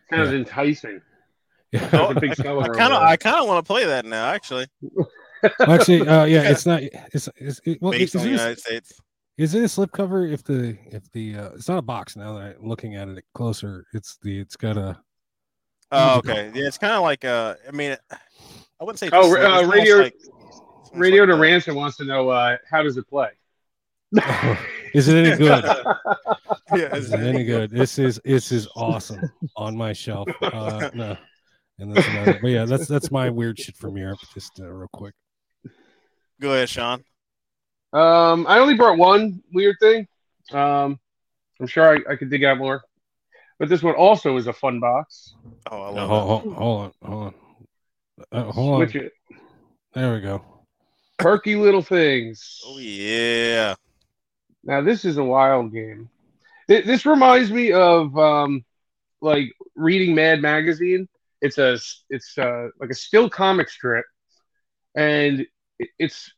Sounds 0.10 0.32
Yeah. 0.32 0.38
enticing. 0.38 1.02
yeah, 1.72 1.90
Oh, 1.94 2.08
Like 2.08 2.18
a 2.18 2.20
big 2.22 2.32
I 2.32 2.44
kind 2.44 2.94
of. 2.94 3.02
I 3.02 3.18
kind 3.18 3.38
of 3.40 3.48
want 3.48 3.66
to 3.66 3.68
play 3.68 3.86
that 3.86 4.06
now. 4.06 4.28
Actually, 4.28 4.68
actually, 5.60 6.08
uh, 6.08 6.26
yeah, 6.26 6.50
it's 6.50 6.66
not. 6.66 6.82
It's, 6.84 7.28
it's 7.36 7.60
it, 7.66 7.82
well, 7.82 7.92
is, 7.92 8.00
based 8.00 8.16
on 8.16 8.22
the 8.24 8.30
United 8.30 8.60
States. 8.60 9.02
Is 9.38 9.54
it 9.54 9.64
a 9.64 9.70
slip 9.70 9.92
cover? 9.92 10.26
If 10.26 10.44
the 10.44 10.78
if 10.88 11.12
the 11.12 11.36
uh, 11.36 11.50
it's 11.56 11.68
not 11.68 11.78
a 11.78 11.82
box 11.82 12.16
now 12.16 12.34
that 12.34 12.58
I'm 12.58 12.68
looking 12.68 12.96
at 12.96 13.08
it 13.08 13.24
closer. 13.34 13.86
It's 13.94 14.18
the 14.22 14.40
it's 14.40 14.56
got 14.56 14.78
a 14.78 14.98
Oh, 15.92 16.18
okay. 16.18 16.52
Yeah, 16.54 16.68
it's 16.68 16.78
kind 16.78 16.94
of 16.94 17.04
like 17.04 17.24
uh. 17.26 17.56
I 17.68 17.72
mean, 17.72 17.96
I 18.12 18.84
wouldn't 18.84 19.00
say. 19.00 19.10
Oh, 19.12 19.30
uh, 19.32 19.66
radio- 19.68 19.98
like- 19.98 20.16
it's 20.16 20.92
Radio 20.94 21.24
like 21.24 21.30
to 21.30 21.36
that. 21.36 21.42
Ransom 21.42 21.76
wants 21.76 21.98
to 21.98 22.06
know 22.06 22.30
uh, 22.30 22.58
how 22.70 22.82
does 22.84 22.98
it 22.98 23.08
play? 23.08 23.30
is 24.94 25.08
it 25.08 25.26
any 25.26 25.38
good? 25.38 25.66
Yeah, 26.76 26.96
Is 26.96 27.14
it 27.14 27.20
any 27.20 27.44
good? 27.44 27.70
This 27.70 28.00
is 28.00 28.20
this 28.26 28.52
is 28.52 28.68
awesome 28.76 29.22
on 29.56 29.78
my 29.78 29.94
shelf. 29.94 30.28
Uh, 30.42 30.90
no, 30.96 31.16
and 31.78 31.96
that's 31.96 32.08
another. 32.08 32.40
But 32.42 32.48
yeah, 32.48 32.66
that's 32.66 32.88
that's 32.88 33.12
my 33.12 33.30
weird 33.30 33.60
shit 33.60 33.78
from 33.78 33.96
Europe. 33.98 34.18
Just 34.34 34.60
uh, 34.60 34.66
real 34.66 34.90
quick. 34.92 35.14
Go 36.42 36.54
ahead, 36.54 36.68
Sean. 36.68 37.04
Um, 37.96 38.46
I 38.48 38.60
only 38.60 38.76
brought 38.76 38.98
one 38.98 39.42
weird 39.54 39.78
thing. 39.80 40.08
Um, 40.52 41.00
I'm 41.60 41.68
sure 41.68 41.96
I, 41.96 42.14
I 42.14 42.16
could 42.18 42.30
dig 42.30 42.44
out 42.44 42.58
more, 42.58 42.82
but 43.58 43.70
this 43.70 43.82
one 43.82 43.96
also 43.96 44.36
is 44.36 44.48
a 44.48 44.54
Funbox. 44.54 45.32
Oh, 45.72 45.82
I 45.82 45.90
No, 45.92 45.96
love 46.08 46.10
hold, 46.10 46.42
hold, 46.42 46.56
hold 46.56 46.82
on, 46.82 46.94
hold 47.10 47.24
on, 47.24 47.34
uh, 48.32 48.52
hold 48.52 48.82
on. 48.82 48.90
Switch 48.90 49.02
it. 49.04 49.14
There 49.94 50.14
we 50.14 50.20
go. 50.20 50.44
Perky 51.18 51.56
little 51.56 51.82
things. 51.82 52.60
Oh 52.66 52.78
yeah. 52.80 53.76
Now 54.66 54.82
this 54.82 55.06
is 55.06 55.18
a 55.18 55.24
wild 55.24 55.72
game. 55.72 56.10
Th- 56.68 56.84
This 56.84 57.06
reminds 57.06 57.52
me 57.52 57.72
of 57.72 58.18
um, 58.18 58.66
like 59.22 59.54
reading 59.76 60.16
Mad 60.16 60.42
Magazine. 60.42 61.08
It's 61.42 61.58
a 61.58 61.78
it's 62.10 62.38
uh 62.38 62.68
like 62.80 62.90
a 62.90 62.96
still 62.96 63.30
comic 63.30 63.70
strip, 63.70 64.06
and 64.96 65.46
it- 65.80 65.90
it's 65.98 66.32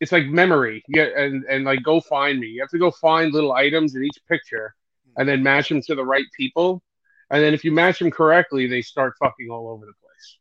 it's 0.00 0.12
like 0.12 0.26
memory. 0.26 0.82
Yeah, 0.88 1.08
and 1.16 1.44
and 1.48 1.64
like 1.64 1.82
go 1.82 2.00
find 2.00 2.40
me. 2.40 2.48
You 2.48 2.60
have 2.62 2.70
to 2.70 2.78
go 2.78 2.90
find 2.90 3.32
little 3.32 3.52
items 3.52 3.94
in 3.94 4.04
each 4.04 4.18
picture, 4.28 4.74
and 5.16 5.28
then 5.28 5.42
match 5.42 5.68
them 5.68 5.82
to 5.82 5.94
the 5.94 6.04
right 6.04 6.24
people. 6.36 6.82
And 7.30 7.44
then 7.44 7.54
if 7.54 7.64
you 7.64 7.70
match 7.70 8.00
them 8.00 8.10
correctly, 8.10 8.66
they 8.66 8.82
start 8.82 9.14
fucking 9.20 9.50
all 9.50 9.68
over 9.68 9.86
the 9.86 9.92
place. 9.92 10.38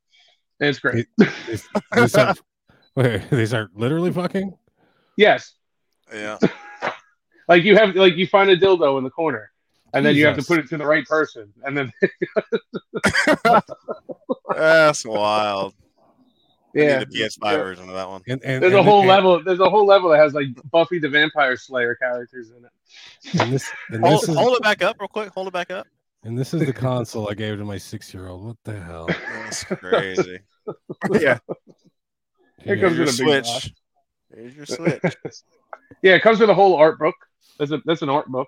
And 0.60 0.70
it's 0.70 0.80
great. 0.80 1.08
They, 1.18 1.28
they 1.94 2.08
start, 2.08 2.40
wait, 2.96 3.30
they 3.30 3.46
start 3.46 3.70
literally 3.76 4.12
fucking. 4.12 4.58
yes, 5.16 5.54
Yeah. 6.12 6.40
like 7.48 7.64
you 7.64 7.76
have 7.76 7.96
like 7.96 8.16
you 8.16 8.26
find 8.26 8.50
a 8.50 8.58
dildo 8.58 8.98
in 8.98 9.04
the 9.04 9.12
corner, 9.12 9.52
and 9.94 10.04
then 10.06 10.16
you 10.16 10.26
have 10.26 10.38
to 10.38 10.44
put 10.44 10.58
it 10.60 10.68
to 10.70 10.78
the 10.78 10.86
right 10.86 11.06
person, 11.06 11.54
and 11.64 11.78
then 11.78 11.92
That's 14.56 15.06
wild. 15.06 15.76
I 16.76 16.80
yeah. 16.80 17.00
need 17.00 17.10
the 17.12 17.20
PS5 17.20 17.58
version 17.58 17.90
of 17.90 17.96
that 17.96 18.08
one. 18.10 18.22
And, 18.28 18.42
and 18.44 18.62
There's 18.64 18.74
a 18.74 18.84
whole 18.84 19.00
and- 19.00 19.08
level. 19.10 19.44
There's 19.44 19.60
a 19.60 19.70
whole 19.70 19.86
level 19.86 20.10
that 20.12 20.18
has 20.20 20.34
like 20.34 20.48
Buffy 20.72 21.00
the 21.00 21.10
Vampire 21.10 21.58
Slayer 21.58 21.96
characters 21.96 22.52
in 22.52 22.64
it. 22.66 23.42
And 23.42 23.52
this, 23.54 23.70
and 23.90 24.04
Hold, 24.06 24.22
this 24.22 24.30
is 24.30 24.36
hold 24.36 24.56
it 24.58 24.64
back 24.64 24.82
up 24.84 24.98
real 25.00 25.08
quick. 25.08 25.30
Hold 25.30 25.48
it 25.48 25.54
back 25.54 25.72
up. 25.72 25.88
and 26.24 26.38
this 26.38 26.54
is 26.54 26.66
the 26.66 26.74
console 26.74 27.30
I 27.30 27.34
gave 27.34 27.58
to 27.58 27.66
my 27.66 27.78
six-year-old. 27.78 28.44
What 28.46 28.58
the 28.64 28.80
hell? 28.80 29.08
That's 29.34 29.64
crazy. 29.64 30.40
yeah. 31.20 31.40
Here 32.64 32.76
Yeah. 32.76 32.82
comes 32.82 32.98
Your 32.98 33.08
in 33.08 33.14
a 33.14 33.18
big 33.18 33.44
box. 33.44 33.50
switch. 33.64 33.74
Here's 34.36 34.56
your 34.56 34.66
switch. 34.66 35.02
Yeah, 36.04 36.14
it 36.16 36.22
comes 36.22 36.40
with 36.40 36.50
a 36.52 36.54
whole 36.54 36.76
art 36.76 37.00
book. 37.00 37.16
That's 37.58 37.72
a 37.72 37.82
that's 37.84 38.04
an 38.04 38.10
art 38.10 38.28
book. 38.28 38.48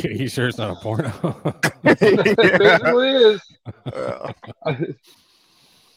He 0.00 0.28
sure 0.28 0.46
it's 0.48 0.58
not 0.58 0.70
a 0.70 0.80
porno? 0.80 1.12
It 1.82 2.36
basically 2.36 3.08
is. 3.10 3.42
Uh, 3.92 4.32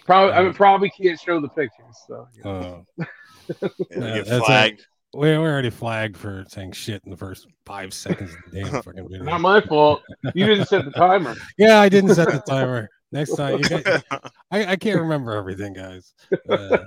Probably 0.09 0.33
I 0.49 0.51
probably 0.53 0.89
can't 0.89 1.19
show 1.19 1.39
the 1.39 1.49
pictures. 1.49 1.95
So 2.07 2.27
yeah. 2.43 2.49
uh, 2.51 2.81
yeah, 2.97 3.69
Yeah, 3.91 4.15
get 4.15 4.25
that's 4.25 4.45
flagged. 4.45 4.87
we 5.13 5.37
we're 5.37 5.51
already 5.51 5.69
flagged 5.69 6.17
for 6.17 6.45
saying 6.47 6.71
shit 6.71 7.03
in 7.05 7.11
the 7.11 7.17
first 7.17 7.45
five 7.67 7.93
seconds 7.93 8.31
of 8.33 8.51
the 8.51 8.63
damn 8.63 8.81
fucking 8.83 9.07
video. 9.07 9.23
not 9.23 9.39
my 9.39 9.61
fault. 9.61 10.01
You 10.33 10.47
didn't 10.47 10.65
set 10.65 10.85
the 10.85 10.91
timer. 10.91 11.35
Yeah, 11.59 11.79
I 11.79 11.89
didn't 11.89 12.15
set 12.15 12.31
the 12.31 12.39
timer. 12.39 12.89
Next 13.11 13.35
time, 13.35 13.59
you 13.59 13.69
got, 13.69 14.03
I, 14.51 14.65
I 14.65 14.75
can't 14.77 14.99
remember 14.99 15.33
everything, 15.33 15.73
guys. 15.73 16.13
Uh, 16.49 16.77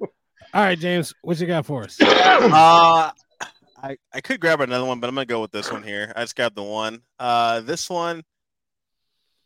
all 0.00 0.62
right, 0.62 0.78
James, 0.78 1.12
what 1.22 1.38
you 1.40 1.46
got 1.46 1.66
for 1.66 1.84
us? 1.84 1.98
Uh, 2.02 3.10
I, 3.84 3.96
I 4.14 4.20
could 4.22 4.40
grab 4.40 4.60
another 4.62 4.84
one, 4.86 4.98
but 5.00 5.08
I'm 5.08 5.14
gonna 5.14 5.26
go 5.26 5.40
with 5.42 5.50
this 5.50 5.70
one 5.72 5.82
here. 5.82 6.12
I 6.16 6.22
just 6.22 6.36
grabbed 6.36 6.54
the 6.56 6.62
one. 6.62 7.02
Uh, 7.18 7.60
this 7.60 7.90
one, 7.90 8.22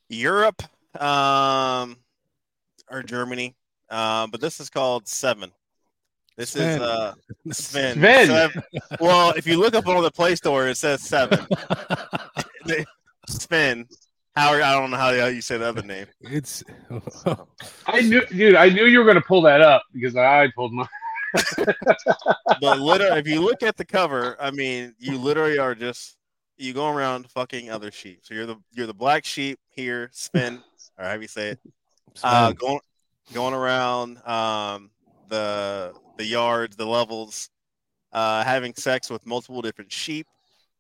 Europe, 0.09 0.63
um, 1.01 1.97
or 2.91 3.03
Germany. 3.03 3.57
Uh, 3.89 4.27
but 4.27 4.41
this 4.41 4.61
is 4.61 4.71
called 4.71 5.07
Seven. 5.09 5.53
This 6.37 6.51
Sven. 6.51 6.77
is 6.77 6.81
uh 6.83 7.15
Sven. 7.51 7.95
Sven. 7.99 8.27
Sev- 8.27 8.63
well, 9.01 9.31
if 9.37 9.47
you 9.47 9.59
look 9.59 9.75
up 9.75 9.87
on 9.87 10.03
the 10.03 10.11
Play 10.11 10.35
Store, 10.35 10.69
it 10.69 10.77
says 10.77 11.03
seven. 11.03 11.47
Sven. 13.29 13.87
Howard, 14.35 14.61
I 14.61 14.73
don't 14.75 14.91
know 14.91 14.99
how 14.99 15.11
you 15.11 15.41
say 15.41 15.57
the 15.57 15.67
other 15.67 15.83
name. 15.83 16.07
it's 16.21 16.63
I 17.87 18.03
knew, 18.03 18.25
dude. 18.27 18.55
I 18.55 18.69
knew 18.69 18.85
you 18.85 18.99
were 18.99 19.07
gonna 19.07 19.23
pull 19.23 19.41
that 19.43 19.63
up 19.63 19.83
because 19.95 20.15
I 20.15 20.49
pulled 20.55 20.75
my. 20.75 20.87
But 22.61 22.81
literally, 22.81 23.19
if 23.19 23.27
you 23.27 23.41
look 23.41 23.63
at 23.63 23.79
the 23.79 23.85
cover, 23.85 24.37
I 24.39 24.51
mean, 24.51 24.95
you 24.99 25.17
literally 25.17 25.59
are 25.59 25.75
just 25.75 26.19
you 26.59 26.75
go 26.75 26.89
around 26.91 27.31
fucking 27.31 27.71
other 27.71 27.91
sheep. 27.91 28.21
So 28.25 28.35
you're 28.35 28.45
the 28.47 28.57
you're 28.73 28.87
the 28.87 28.95
black 28.95 29.25
sheep 29.25 29.59
here, 29.71 30.11
Sven, 30.13 30.63
or 30.99 31.05
however 31.07 31.23
you 31.23 31.29
say 31.29 31.49
it. 31.51 31.61
Uh, 32.23 32.53
going 32.53 32.81
going 33.33 33.55
around 33.55 34.19
um, 34.27 34.91
the 35.29 35.93
the 36.17 36.25
yards, 36.25 36.77
the 36.77 36.87
levels, 36.87 37.51
uh, 38.13 38.43
having 38.45 38.75
sex 38.75 39.11
with 39.11 39.25
multiple 39.27 39.63
different 39.63 39.93
sheep. 39.93 40.27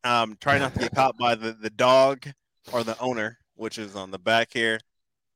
Um, 0.05 0.37
trying 0.41 0.61
not 0.61 0.73
to 0.75 0.81
get 0.81 0.95
caught 0.95 1.17
by 1.19 1.35
the, 1.35 1.53
the 1.53 1.71
dog 1.71 2.27
or 2.73 2.85
the 2.85 2.97
owner, 3.01 3.39
which 3.57 3.77
is 3.77 3.97
on 3.97 4.11
the 4.13 4.19
back 4.19 4.51
here. 4.53 4.79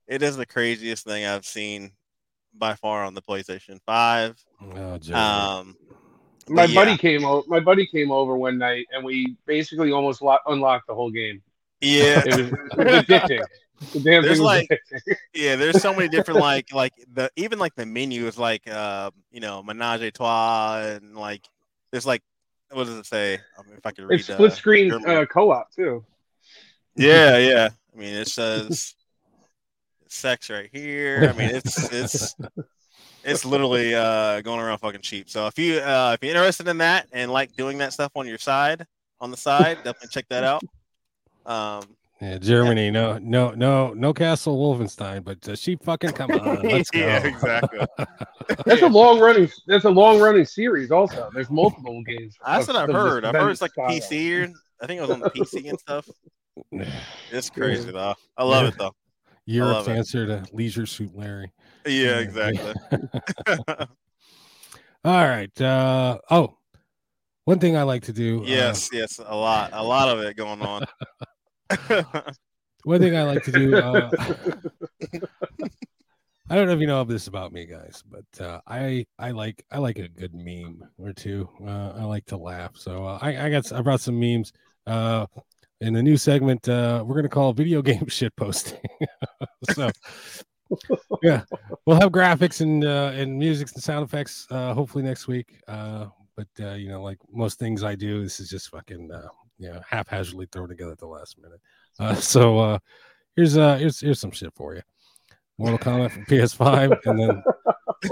It 0.06 0.22
is 0.22 0.36
the 0.36 0.46
craziest 0.46 1.04
thing 1.04 1.24
I've 1.26 1.44
seen 1.44 1.90
by 2.54 2.74
far 2.74 3.04
on 3.04 3.14
the 3.14 3.22
PlayStation 3.22 3.80
Five. 3.84 4.42
Oh, 4.62 4.94
Um, 5.12 5.76
My 6.48 6.66
But 6.66 6.74
buddy 6.74 6.96
came 6.96 7.24
over. 7.24 7.44
My 7.48 7.60
buddy 7.60 7.86
came 7.86 8.12
over 8.12 8.36
one 8.36 8.58
night, 8.58 8.86
and 8.92 9.04
we 9.04 9.36
basically 9.46 9.90
almost 9.92 10.22
lo- 10.22 10.38
unlocked 10.46 10.86
the 10.86 10.94
whole 10.94 11.10
game. 11.10 11.42
yeah, 11.80 12.22
It 12.24 12.26
was, 12.26 12.38
it 12.38 12.76
was 12.76 12.86
addicting. 13.04 13.44
The 13.92 14.00
damn 14.00 14.22
There's 14.22 14.40
like- 14.40 14.68
yeah. 15.34 15.56
There's 15.56 15.80
so 15.80 15.94
many 15.94 16.08
different 16.08 16.40
like 16.40 16.72
like 16.72 16.92
the 17.12 17.30
even 17.36 17.58
like 17.58 17.74
the 17.74 17.86
menu 17.86 18.26
is 18.26 18.38
like 18.38 18.68
uh 18.68 19.10
you 19.32 19.40
know 19.40 19.62
menage 19.62 20.02
a 20.02 20.10
trois 20.10 20.80
and 20.80 21.16
like 21.16 21.46
there's 21.90 22.06
like 22.06 22.22
what 22.72 22.84
does 22.86 22.98
it 22.98 23.06
say? 23.06 23.34
I 23.58 23.62
mean, 23.66 23.76
if 23.76 23.84
I 23.84 23.90
could 23.90 24.04
read 24.04 24.20
It's 24.20 24.30
uh, 24.30 24.34
split 24.34 24.52
screen 24.52 24.92
uh, 24.92 25.24
co-op 25.26 25.74
too. 25.74 26.04
Yeah, 26.94 27.38
yeah. 27.38 27.70
I 27.92 27.98
mean, 27.98 28.14
it 28.14 28.28
says 28.28 28.94
sex 30.08 30.50
right 30.50 30.68
here. 30.72 31.32
I 31.34 31.36
mean, 31.36 31.50
it's 31.50 31.92
it's 31.92 32.36
it's 33.24 33.44
literally 33.44 33.94
uh 33.94 34.40
going 34.42 34.60
around 34.60 34.78
fucking 34.78 35.00
cheap. 35.00 35.28
So 35.30 35.46
if 35.46 35.58
you 35.58 35.78
uh 35.78 36.12
if 36.14 36.24
you're 36.24 36.34
interested 36.36 36.68
in 36.68 36.78
that 36.78 37.08
and 37.12 37.32
like 37.32 37.56
doing 37.56 37.78
that 37.78 37.92
stuff 37.92 38.12
on 38.14 38.26
your 38.26 38.38
side 38.38 38.86
on 39.20 39.30
the 39.30 39.36
side, 39.36 39.78
definitely 39.78 40.08
check 40.10 40.26
that 40.28 40.44
out. 40.44 40.62
Um, 41.46 41.82
yeah, 42.20 42.38
Germany. 42.38 42.90
No, 42.90 43.18
no, 43.18 43.50
no, 43.52 43.92
no 43.94 44.12
Castle 44.12 44.58
Wolfenstein, 44.58 45.24
but 45.24 45.48
uh, 45.48 45.56
sheep 45.56 45.82
fucking 45.82 46.12
come 46.12 46.30
on. 46.32 46.62
Let's 46.62 46.90
go. 46.90 47.00
yeah, 47.00 47.26
exactly. 47.26 47.80
That's 48.66 48.82
a 48.82 48.88
long 48.88 49.20
running. 49.20 49.50
That's 49.66 49.84
a 49.84 49.90
long 49.90 50.20
running 50.20 50.44
series. 50.44 50.90
Also, 50.90 51.30
there's 51.32 51.50
multiple 51.50 52.02
games. 52.02 52.36
That's 52.44 52.68
of- 52.68 52.74
what 52.74 52.82
I've 52.82 52.94
heard. 52.94 53.24
I've 53.24 53.34
heard 53.34 53.50
it's 53.50 53.62
like 53.62 53.72
style. 53.72 53.88
PC. 53.90 54.48
Or, 54.48 54.52
I 54.82 54.86
think 54.86 54.98
it 54.98 55.02
was 55.02 55.10
on 55.10 55.20
the 55.20 55.30
PC 55.30 55.68
and 55.68 55.78
stuff. 55.78 56.08
It's 57.30 57.48
crazy 57.48 57.90
though. 57.90 58.14
I 58.36 58.44
love 58.44 58.66
it 58.66 58.74
though. 58.76 58.92
Europe's 59.46 59.88
it. 59.88 59.92
answer 59.92 60.26
to 60.26 60.44
Leisure 60.52 60.84
Suit 60.84 61.16
Larry. 61.16 61.52
Yeah, 61.86 62.18
exactly. 62.18 62.74
All 65.04 65.26
right. 65.26 65.60
Uh, 65.60 66.18
oh, 66.30 66.58
one 67.44 67.58
thing 67.58 67.76
I 67.76 67.84
like 67.84 68.02
to 68.04 68.12
do. 68.12 68.42
uh, 68.42 68.46
yes, 68.46 68.90
yes, 68.92 69.18
a 69.24 69.34
lot, 69.34 69.70
a 69.72 69.82
lot 69.82 70.08
of 70.08 70.20
it 70.20 70.36
going 70.36 70.60
on. 70.60 70.84
one 72.84 73.00
thing 73.00 73.16
I 73.16 73.22
like 73.24 73.44
to 73.44 73.52
do. 73.52 73.76
Uh, 73.76 74.10
I 76.50 76.56
don't 76.56 76.66
know 76.66 76.72
if 76.72 76.80
you 76.80 76.88
know 76.88 77.04
this 77.04 77.28
about 77.28 77.52
me, 77.52 77.64
guys, 77.64 78.02
but 78.10 78.44
uh, 78.44 78.60
I 78.66 79.06
I 79.20 79.30
like 79.30 79.64
I 79.70 79.78
like 79.78 80.00
a 80.00 80.08
good 80.08 80.34
meme 80.34 80.82
or 80.98 81.12
two. 81.12 81.48
Uh, 81.64 81.92
I 81.96 82.02
like 82.02 82.26
to 82.26 82.36
laugh, 82.36 82.76
so 82.76 83.06
uh, 83.06 83.18
I 83.22 83.46
I 83.46 83.50
got 83.50 83.72
I 83.72 83.80
brought 83.82 84.00
some 84.00 84.18
memes. 84.18 84.52
Uh, 84.84 85.26
in 85.80 85.92
the 85.92 86.02
new 86.02 86.16
segment, 86.16 86.68
uh, 86.68 87.04
we're 87.06 87.14
gonna 87.14 87.28
call 87.28 87.52
video 87.52 87.82
game 87.90 88.08
shit 88.08 88.34
posting. 88.34 88.80
so 89.70 89.92
yeah, 91.22 91.44
we'll 91.86 92.00
have 92.00 92.10
graphics 92.10 92.60
and 92.60 92.82
and 92.82 93.38
music 93.38 93.68
and 93.72 93.82
sound 93.82 94.04
effects 94.04 94.48
hopefully 94.50 95.04
next 95.04 95.28
week. 95.28 95.60
But 95.68 96.48
you 96.58 96.88
know, 96.88 97.00
like 97.00 97.18
most 97.32 97.60
things 97.60 97.84
I 97.84 97.94
do, 97.94 98.24
this 98.24 98.40
is 98.40 98.50
just 98.50 98.70
fucking 98.70 99.08
you 99.60 99.68
know 99.68 99.80
haphazardly 99.88 100.46
thrown 100.50 100.68
together 100.68 100.92
at 100.92 100.98
the 100.98 101.06
last 101.06 101.38
minute. 101.38 101.60
Uh, 101.98 102.14
so 102.16 102.58
uh, 102.58 102.78
here's 103.36 103.56
uh 103.56 103.76
here's 103.76 104.00
here's 104.00 104.18
some 104.18 104.32
shit 104.32 104.52
for 104.54 104.74
you. 104.74 104.82
Mortal 105.58 105.78
Kombat 105.78 106.10
for 106.12 106.20
PS5 106.20 106.98
and 107.04 107.20
then 107.20 107.42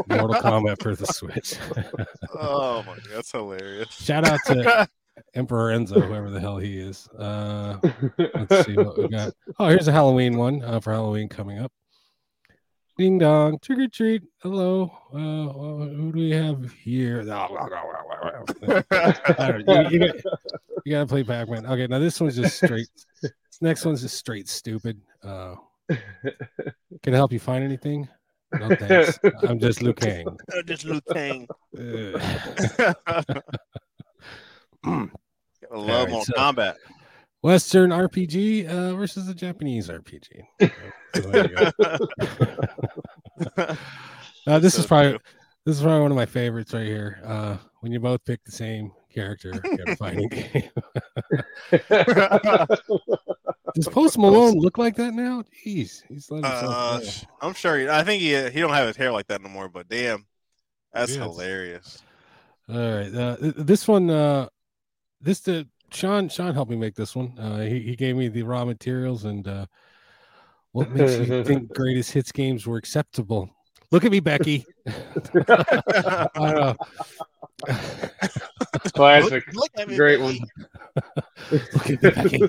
Mortal 0.09 0.43
Kombat 0.43 0.83
for 0.83 0.95
the 0.95 1.07
Switch. 1.07 1.55
oh 2.39 2.83
my 2.87 2.95
god, 2.95 3.05
that's 3.11 3.33
hilarious. 3.33 3.89
Shout 3.91 4.29
out 4.29 4.39
to 4.47 4.87
Emperor 5.35 5.73
Enzo, 5.73 6.05
whoever 6.07 6.29
the 6.29 6.41
hell 6.41 6.59
he 6.59 6.79
is. 6.79 7.09
Uh, 7.19 7.79
let's 8.19 8.67
see 8.67 8.75
what 8.75 8.99
we 8.99 9.09
got. 9.09 9.33
Oh, 9.59 9.69
here's 9.69 9.89
a 9.89 9.93
Halloween 9.93 10.37
one 10.37 10.63
uh, 10.63 10.79
for 10.79 10.93
Halloween 10.93 11.29
coming 11.29 11.59
up. 11.59 11.73
Ding 12.99 13.17
dong, 13.19 13.59
trick 13.61 13.79
or 13.79 13.87
treat. 13.87 14.23
Hello. 14.43 14.91
Uh, 15.15 15.17
uh, 15.17 15.87
who 15.87 16.11
do 16.13 16.19
we 16.19 16.31
have 16.33 16.73
here? 16.83 17.21
I 17.21 17.47
don't 19.53 19.67
know, 19.69 19.81
you, 19.89 19.91
you 19.91 19.99
got, 20.01 20.17
you 20.85 20.93
gotta 20.93 21.07
play 21.07 21.23
Pac-Man. 21.23 21.65
Okay, 21.65 21.87
now 21.87 22.01
this 22.01 22.21
one's 22.21 22.35
just 22.35 22.57
straight. 22.57 22.89
this 23.23 23.33
next 23.61 23.85
one's 23.85 24.03
just 24.03 24.17
straight 24.17 24.49
stupid. 24.49 25.01
Uh, 25.23 25.55
can 25.89 27.15
I 27.15 27.17
help 27.17 27.33
you 27.33 27.39
find 27.39 27.63
anything? 27.63 28.09
No 28.59 28.75
thanks. 28.75 29.21
I'm 29.49 29.61
just 29.61 29.81
Liu 29.81 29.95
Kang. 29.95 30.27
Oh, 30.53 30.63
Just 30.63 30.85
Liu 30.85 31.01
Kang. 31.13 31.47
I 31.79 33.33
love 34.85 35.11
Alright, 35.73 36.09
Mortal 36.11 36.25
so- 36.25 36.33
Kombat. 36.33 36.75
Western 37.43 37.91
RPG 37.91 38.67
uh, 38.69 38.95
versus 38.97 39.29
a 39.29 39.35
Japanese 39.35 39.89
RPG. 39.89 40.43
So 41.15 41.21
there 41.23 41.49
you 41.49 41.57
go. 41.57 41.71
Uh, 44.47 44.59
this 44.59 44.75
So 44.75 44.81
is 44.81 44.87
probably 44.87 45.11
true. 45.11 45.19
this 45.67 45.77
is 45.77 45.83
probably 45.83 46.01
one 46.01 46.11
of 46.11 46.17
my 46.17 46.25
favorites 46.25 46.73
right 46.73 46.87
here. 46.87 47.21
Uh, 47.23 47.59
when 47.81 47.93
you 47.93 48.01
both 48.01 48.25
pick 48.25 48.43
the 48.45 48.51
same 48.51 48.91
character 49.13 49.51
in 49.53 49.89
a 49.91 49.97
fighting 49.97 50.27
game. 50.29 50.71
Does 53.75 53.89
Post 53.89 54.17
Malone 54.17 54.59
look 54.59 54.79
like 54.79 54.97
that 54.97 55.13
now? 55.13 55.45
Jeez, 55.67 56.03
he's 56.09 56.31
letting 56.31 56.47
Uh. 56.47 57.01
I'm 57.43 57.53
sure. 57.53 57.79
He, 57.79 57.89
I 57.89 58.03
think 58.05 58.23
he 58.23 58.29
he 58.51 58.61
don't 58.61 58.73
have 58.73 58.87
his 58.87 58.97
hair 58.97 59.13
like 59.13 59.27
that 59.29 59.43
no 59.43 59.51
more. 59.51 59.69
But 59.69 59.89
damn, 59.89 60.25
that's 60.95 61.13
Yes. 61.15 61.23
hilarious. 61.23 62.03
All 62.71 62.77
right, 62.77 63.15
uh, 63.15 63.37
this 63.41 63.87
one, 63.87 64.09
uh, 64.11 64.49
this 65.21 65.41
the 65.41 65.69
Sean 65.91 66.29
Sean 66.29 66.55
helped 66.55 66.71
me 66.71 66.77
make 66.77 66.95
this 66.95 67.17
one. 67.17 67.37
Uh, 67.39 67.61
he 67.61 67.81
he 67.81 67.97
gave 67.97 68.17
me 68.17 68.29
the 68.29 68.43
raw 68.43 68.65
materials 68.65 69.25
and 69.25 69.47
uh, 69.49 69.67
what 70.73 70.91
makes 70.91 71.17
you 71.17 71.45
think 71.45 71.73
greatest 71.75 72.13
hits 72.13 72.33
games 72.33 72.67
were 72.67 72.77
acceptable. 72.77 73.51
Look 73.91 74.05
at 74.05 74.11
me, 74.13 74.21
Becky. 74.21 74.67
I 74.87 76.29
don't 76.35 76.55
know. 76.55 76.77
Classic. 78.95 79.45
Look 79.55 79.71
at 79.79 79.89
me. 79.89 79.97
Great 79.97 80.21
one. 80.21 80.39
Look 81.51 81.91
at 81.91 82.03
me, 82.03 82.11
Becky. 82.11 82.43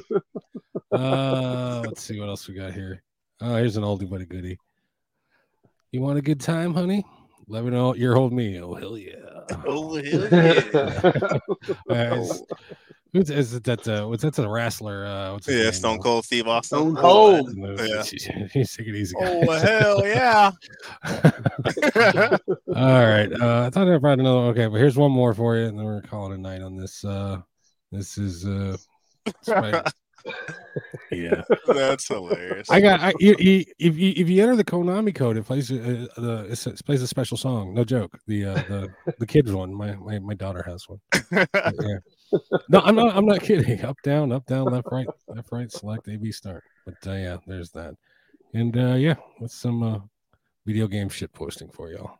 Uh, 0.91 1.81
let's 1.85 2.01
see 2.01 2.19
what 2.19 2.27
else 2.27 2.47
we 2.47 2.55
got 2.55 2.73
here. 2.73 3.03
Oh, 3.41 3.55
here's 3.55 3.77
an 3.77 3.83
oldie 3.83 4.09
but 4.09 4.21
a 4.21 4.25
goodie. 4.25 4.59
You 5.91 6.01
want 6.01 6.17
a 6.17 6.21
good 6.21 6.41
time, 6.41 6.73
honey? 6.73 7.05
Let 7.47 7.63
me 7.63 7.71
know 7.71 7.95
your 7.95 8.17
old 8.17 8.33
me. 8.33 8.59
Oh 8.59 8.75
hell 8.75 8.97
yeah! 8.97 9.15
Oh 9.65 9.95
hell 9.95 10.05
yeah! 10.05 11.39
It's- 11.89 12.41
who's 13.13 13.29
is 13.29 13.53
it 13.53 13.63
that? 13.65 13.87
Uh, 13.87 14.07
what's 14.07 14.23
that's 14.23 14.39
a 14.39 14.47
wrestler? 14.47 15.05
Uh, 15.05 15.33
what's 15.33 15.47
yeah, 15.47 15.63
name? 15.63 15.71
Stone 15.73 15.99
Cold 15.99 16.25
Steve 16.25 16.47
Austin. 16.47 16.77
Stone 16.77 16.97
Oh, 16.97 17.01
Cold. 17.01 17.79
Yeah. 17.79 18.03
He's 18.53 18.75
take 18.75 18.87
it 18.87 18.95
easy. 18.95 19.15
guy. 19.19 19.43
Oh 19.47 19.51
hell 19.59 20.07
yeah! 20.07 20.51
All 22.75 23.07
right. 23.07 23.31
Uh, 23.31 23.65
I 23.65 23.69
thought 23.69 23.87
I 23.87 23.97
brought 23.97 24.19
another. 24.19 24.47
Okay, 24.49 24.67
but 24.67 24.77
here's 24.77 24.97
one 24.97 25.11
more 25.11 25.33
for 25.33 25.57
you, 25.57 25.65
and 25.65 25.77
then 25.77 25.85
we're 25.85 26.01
calling 26.01 26.33
it 26.33 26.35
a 26.35 26.41
night 26.41 26.61
on 26.61 26.75
this. 26.75 27.03
Uh, 27.03 27.41
this 27.91 28.17
is 28.17 28.45
uh, 28.45 28.77
yeah. 31.11 31.41
That's 31.67 32.07
hilarious. 32.07 32.69
I 32.69 32.81
got. 32.81 32.99
I, 32.99 33.13
you, 33.19 33.35
you, 33.39 33.65
if 33.79 33.97
you 33.97 34.13
if 34.15 34.29
you 34.29 34.41
enter 34.43 34.55
the 34.55 34.63
Konami 34.63 35.13
code, 35.13 35.37
it 35.37 35.45
plays 35.45 35.71
uh, 35.71 36.07
the 36.17 36.47
it, 36.49 36.85
plays 36.85 37.01
a 37.01 37.07
special 37.07 37.37
song. 37.37 37.73
No 37.73 37.83
joke. 37.83 38.19
The 38.27 38.45
uh, 38.45 38.53
the 38.55 38.93
the 39.17 39.25
kids 39.25 39.51
one. 39.51 39.73
My 39.73 39.95
my, 39.95 40.19
my 40.19 40.33
daughter 40.33 40.63
has 40.63 40.87
one. 40.87 40.99
Yeah. 41.31 41.97
No, 42.69 42.79
I'm 42.81 42.95
not. 42.95 43.15
I'm 43.15 43.25
not 43.25 43.41
kidding. 43.41 43.83
Up 43.83 43.97
down, 44.03 44.31
up 44.31 44.45
down, 44.45 44.65
left 44.65 44.87
right, 44.91 45.07
left 45.27 45.51
right. 45.51 45.71
Select 45.71 46.07
A 46.07 46.17
B 46.17 46.31
start. 46.31 46.63
But 46.85 46.95
uh, 47.07 47.13
yeah, 47.13 47.37
there's 47.47 47.71
that. 47.71 47.95
And 48.53 48.75
uh, 48.77 48.93
yeah, 48.95 49.15
with 49.39 49.51
some 49.51 49.83
uh, 49.83 49.99
video 50.65 50.87
game 50.87 51.09
shit 51.09 51.31
posting 51.33 51.69
for 51.69 51.89
y'all. 51.89 52.19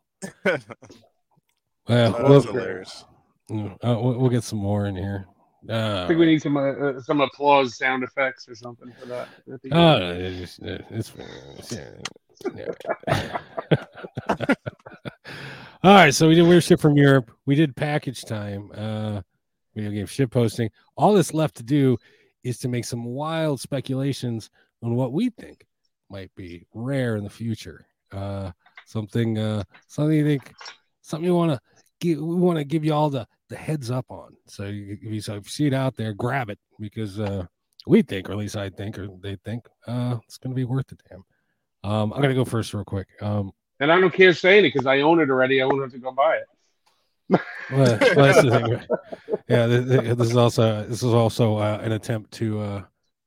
Well, 1.88 2.12
That's 2.12 2.20
we'll, 2.24 2.42
hilarious. 2.42 3.06
uh, 3.52 3.70
we'll, 3.84 4.20
we'll 4.20 4.30
get 4.30 4.44
some 4.44 4.60
more 4.60 4.86
in 4.86 4.96
here. 4.96 5.26
Uh, 5.68 6.04
I 6.04 6.08
think 6.08 6.20
we 6.20 6.26
need 6.28 6.42
some 6.42 6.56
uh, 6.56 6.72
uh, 6.72 7.02
some 7.02 7.20
applause 7.22 7.78
sound 7.78 8.04
effects 8.04 8.48
or 8.48 8.56
something 8.56 8.94
for 9.00 9.08
that. 9.08 9.28
at 9.52 9.62
the 9.62 9.70
Oh, 9.72 9.96
end. 9.96 10.22
it's, 10.22 10.60
it's, 10.62 11.12
it's, 11.58 11.72
yeah, 11.72 12.68
yeah. 13.08 13.38
All 15.84 15.94
right, 15.96 16.14
so 16.14 16.28
we 16.28 16.36
did 16.36 16.44
weird 16.48 16.64
shit 16.64 16.80
from 16.80 16.96
Europe. 16.98 17.32
We 17.46 17.56
did 17.56 17.76
package 17.76 18.24
time. 18.24 18.72
Uh, 18.74 19.22
video 19.76 19.92
game 19.92 20.06
shit 20.06 20.32
posting. 20.32 20.70
All 20.96 21.14
that's 21.14 21.34
left 21.34 21.56
to 21.56 21.64
do 21.64 21.98
is 22.44 22.58
to 22.60 22.68
make 22.68 22.86
some 22.86 23.04
wild 23.04 23.60
speculations 23.60 24.50
on 24.82 24.96
what 24.96 25.12
we 25.12 25.30
think 25.30 25.66
might 26.10 26.34
be 26.36 26.66
rare 26.74 27.16
in 27.16 27.24
the 27.24 27.30
future. 27.30 27.86
Uh, 28.12 28.52
something, 28.86 29.38
uh, 29.38 29.64
something 29.88 30.18
you 30.18 30.26
think, 30.26 30.54
something 31.02 31.26
you 31.26 31.36
want 31.36 31.52
to 31.52 31.60
give. 32.00 32.20
We 32.20 32.36
want 32.36 32.58
to 32.58 32.64
give 32.64 32.84
you 32.84 32.94
all 32.94 33.10
the 33.10 33.28
the 33.50 33.56
heads 33.56 33.92
up 33.92 34.06
on. 34.10 34.36
So 34.46 34.66
you, 34.66 34.98
if 35.02 35.12
you, 35.12 35.22
so 35.22 35.36
if 35.36 35.46
you 35.46 35.50
see 35.50 35.68
it 35.68 35.74
out 35.74 35.96
there, 35.96 36.14
grab 36.14 36.50
it 36.50 36.60
because 36.80 37.20
uh, 37.20 37.46
we 37.88 38.02
think, 38.04 38.30
or 38.30 38.34
at 38.34 38.38
least 38.38 38.56
I 38.56 38.70
think, 38.70 38.98
or 38.98 39.08
they 39.22 39.36
think, 39.44 39.66
uh, 39.88 40.18
it's 40.26 40.38
going 40.38 40.52
to 40.52 40.56
be 40.56 40.66
worth 40.66 40.88
the 40.88 40.98
damn. 41.10 41.24
Um, 41.84 42.14
I'm 42.14 42.22
gonna 42.22 42.34
go 42.34 42.46
first 42.46 42.74
real 42.74 42.84
quick. 42.84 43.08
Um, 43.22 43.52
And 43.80 43.92
I 43.92 44.00
don't 44.00 44.14
care 44.14 44.34
saying 44.34 44.66
it 44.66 44.74
because 44.74 44.86
I 44.86 45.00
own 45.00 45.20
it 45.20 45.30
already. 45.30 45.62
I 45.62 45.66
won't 45.66 45.82
have 45.82 45.92
to 45.92 45.98
go 45.98 46.12
buy 46.12 46.36
it. 46.36 46.48
Well, 47.30 47.40
well, 47.72 47.86
that's 48.16 48.42
the 48.42 48.52
thing. 48.52 49.40
Yeah, 49.48 49.68
th- 49.68 49.88
th- 49.88 50.18
this 50.18 50.30
is 50.30 50.36
also 50.38 50.86
this 50.86 51.04
is 51.04 51.14
also 51.14 51.58
uh, 51.58 51.80
an 51.82 51.92
attempt 51.92 52.32
to 52.34 52.60
uh, 52.60 52.84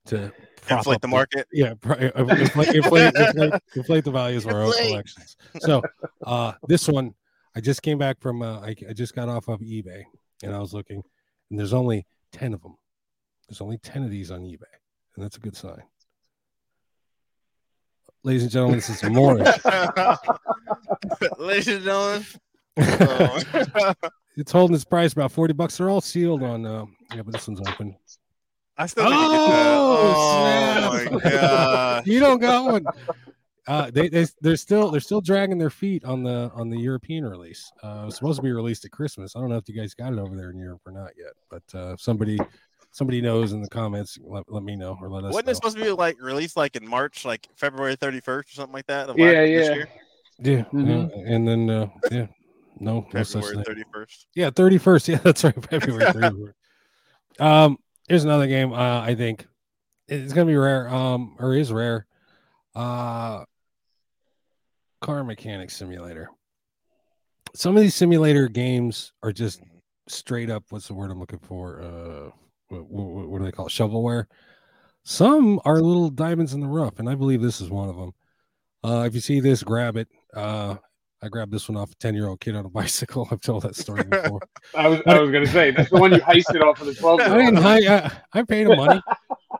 to 0.06 0.32
Inflate 0.70 0.96
up 0.96 1.02
the 1.02 1.08
market. 1.08 1.48
yeah, 1.52 1.74
pr- 1.74 1.92
uh, 1.92 2.24
inflate, 2.24 2.74
inflate, 2.74 3.14
inflate, 3.16 3.52
inflate 3.76 4.04
the 4.04 4.10
values 4.12 4.44
of 4.46 4.52
our 4.52 4.62
own 4.62 4.72
collections. 4.72 5.36
So 5.58 5.82
uh, 6.24 6.52
this 6.68 6.88
one, 6.88 7.14
I 7.56 7.60
just 7.60 7.82
came 7.82 7.98
back 7.98 8.20
from. 8.20 8.42
Uh, 8.42 8.60
I, 8.60 8.76
I 8.88 8.92
just 8.92 9.14
got 9.14 9.28
off 9.28 9.48
of 9.48 9.60
eBay, 9.60 10.04
and 10.42 10.54
I 10.54 10.60
was 10.60 10.72
looking, 10.72 11.02
and 11.50 11.58
there's 11.58 11.72
only 11.72 12.06
ten 12.30 12.54
of 12.54 12.62
them. 12.62 12.76
There's 13.48 13.60
only 13.60 13.78
ten 13.78 14.04
of 14.04 14.10
these 14.10 14.30
on 14.30 14.42
eBay, 14.42 14.62
and 15.16 15.24
that's 15.24 15.36
a 15.36 15.40
good 15.40 15.56
sign. 15.56 15.82
Ladies 18.22 18.42
and 18.44 18.52
gentlemen, 18.52 18.78
this 18.78 18.88
is 18.88 19.02
Morris. 19.02 19.64
Ladies 21.38 21.68
and 21.68 21.84
gentlemen. 21.84 22.24
it's 24.36 24.52
holding 24.52 24.74
its 24.74 24.84
price 24.84 25.12
about 25.12 25.32
forty 25.32 25.52
bucks. 25.52 25.76
They're 25.76 25.90
all 25.90 26.00
sealed 26.00 26.42
on. 26.42 26.64
Uh, 26.66 26.86
yeah, 27.14 27.22
but 27.22 27.32
this 27.32 27.46
one's 27.48 27.60
open. 27.68 27.96
I 28.78 28.86
still 28.86 29.04
need 29.04 29.10
to 29.10 29.16
get. 29.16 29.22
Oh, 29.22 30.14
Oh 30.14 30.98
snap. 30.98 31.12
my 31.12 31.30
god. 31.30 32.06
you 32.06 32.20
don't 32.20 32.38
got 32.40 32.64
one. 32.72 32.84
Uh, 33.68 33.90
they, 33.92 34.08
they 34.08 34.26
they're 34.40 34.56
still 34.56 34.90
they're 34.90 35.00
still 35.00 35.20
dragging 35.20 35.58
their 35.58 35.70
feet 35.70 36.04
on 36.04 36.22
the 36.22 36.50
on 36.54 36.68
the 36.70 36.78
European 36.78 37.24
release. 37.24 37.70
Uh, 37.82 38.00
it 38.02 38.06
was 38.06 38.16
supposed 38.16 38.36
to 38.38 38.42
be 38.42 38.52
released 38.52 38.84
at 38.84 38.90
Christmas. 38.90 39.36
I 39.36 39.40
don't 39.40 39.50
know 39.50 39.56
if 39.56 39.68
you 39.68 39.74
guys 39.74 39.94
got 39.94 40.12
it 40.12 40.18
over 40.18 40.34
there 40.36 40.50
in 40.50 40.58
Europe 40.58 40.80
or 40.86 40.92
not 40.92 41.10
yet, 41.16 41.32
but 41.50 41.62
uh, 41.78 41.96
somebody 41.96 42.38
somebody 42.90 43.20
knows 43.20 43.52
in 43.52 43.62
the 43.62 43.68
comments. 43.68 44.18
Let, 44.22 44.50
let 44.50 44.62
me 44.64 44.74
know 44.76 44.98
or 45.00 45.08
let 45.08 45.24
us. 45.24 45.32
Wasn't 45.32 45.46
know. 45.46 45.52
it 45.52 45.54
supposed 45.56 45.76
to 45.76 45.82
be 45.84 45.90
like 45.90 46.20
released 46.20 46.56
like 46.56 46.74
in 46.74 46.88
March, 46.88 47.24
like 47.24 47.46
February 47.54 47.96
31st 47.96 48.26
or 48.28 48.44
something 48.48 48.72
like 48.72 48.86
that? 48.86 49.16
Yeah, 49.16 49.26
last- 49.26 49.34
this 49.34 49.68
yeah. 49.68 49.74
year? 49.74 49.88
yeah, 50.38 50.64
Mhm. 50.72 51.10
yeah, 51.14 51.34
and 51.34 51.46
then 51.48 51.70
uh, 51.70 51.86
yeah, 52.10 52.26
no, 52.78 53.02
February 53.10 53.62
thing. 53.64 53.84
31st. 53.94 54.26
Yeah, 54.34 54.50
thirty 54.50 54.78
first. 54.78 55.08
Yeah, 55.08 55.18
that's 55.18 55.44
right. 55.44 55.54
February 55.70 56.04
thirty 56.12 56.36
first. 56.44 57.40
um, 57.40 57.78
here's 58.08 58.24
another 58.24 58.46
game. 58.46 58.72
Uh, 58.72 59.00
I 59.00 59.14
think 59.14 59.46
it's 60.08 60.32
gonna 60.32 60.46
be 60.46 60.56
rare. 60.56 60.88
Um, 60.88 61.36
or 61.38 61.54
is 61.54 61.72
rare. 61.72 62.06
Uh, 62.74 63.44
car 65.00 65.24
mechanic 65.24 65.70
simulator. 65.70 66.30
Some 67.54 67.76
of 67.76 67.82
these 67.82 67.94
simulator 67.94 68.48
games 68.48 69.12
are 69.22 69.32
just 69.32 69.60
straight 70.08 70.48
up. 70.50 70.64
What's 70.70 70.88
the 70.88 70.94
word 70.94 71.10
I'm 71.10 71.20
looking 71.20 71.40
for? 71.40 71.82
Uh, 71.82 72.30
what, 72.68 72.88
what, 72.88 73.28
what 73.28 73.38
do 73.38 73.44
they 73.44 73.52
call 73.52 73.66
it? 73.66 73.70
Shovelware. 73.72 74.26
Some 75.04 75.60
are 75.64 75.80
little 75.80 76.08
diamonds 76.08 76.54
in 76.54 76.60
the 76.60 76.68
rough, 76.68 76.98
and 76.98 77.08
I 77.08 77.14
believe 77.14 77.42
this 77.42 77.60
is 77.60 77.68
one 77.68 77.88
of 77.88 77.96
them. 77.96 78.12
Uh, 78.84 79.04
if 79.06 79.14
you 79.14 79.20
see 79.20 79.40
this, 79.40 79.62
grab 79.62 79.96
it. 79.96 80.08
Uh, 80.34 80.76
I 81.22 81.28
grabbed 81.28 81.52
this 81.52 81.68
one 81.68 81.76
off 81.76 81.92
a 81.92 81.94
10 81.96 82.14
year 82.14 82.26
old 82.28 82.40
kid 82.40 82.56
on 82.56 82.64
a 82.66 82.68
bicycle. 82.80 83.28
I've 83.30 83.40
told 83.40 83.62
that 83.62 83.76
story 83.76 84.02
before. 84.04 84.40
I 84.76 84.88
was 84.88 85.00
I 85.06 85.18
was 85.20 85.30
gonna 85.30 85.46
say 85.46 85.70
that's 85.70 85.90
the 85.90 85.98
one 85.98 86.12
you 86.12 86.18
heisted 86.20 86.62
off 86.62 86.80
of 86.80 86.86
the 86.86 86.94
twelve. 86.94 87.20
I 87.20 87.36
didn't 87.38 87.58
I, 87.58 87.78
I, 87.96 88.12
I 88.32 88.42
paid 88.42 88.66
him 88.66 88.76
money. 88.76 89.00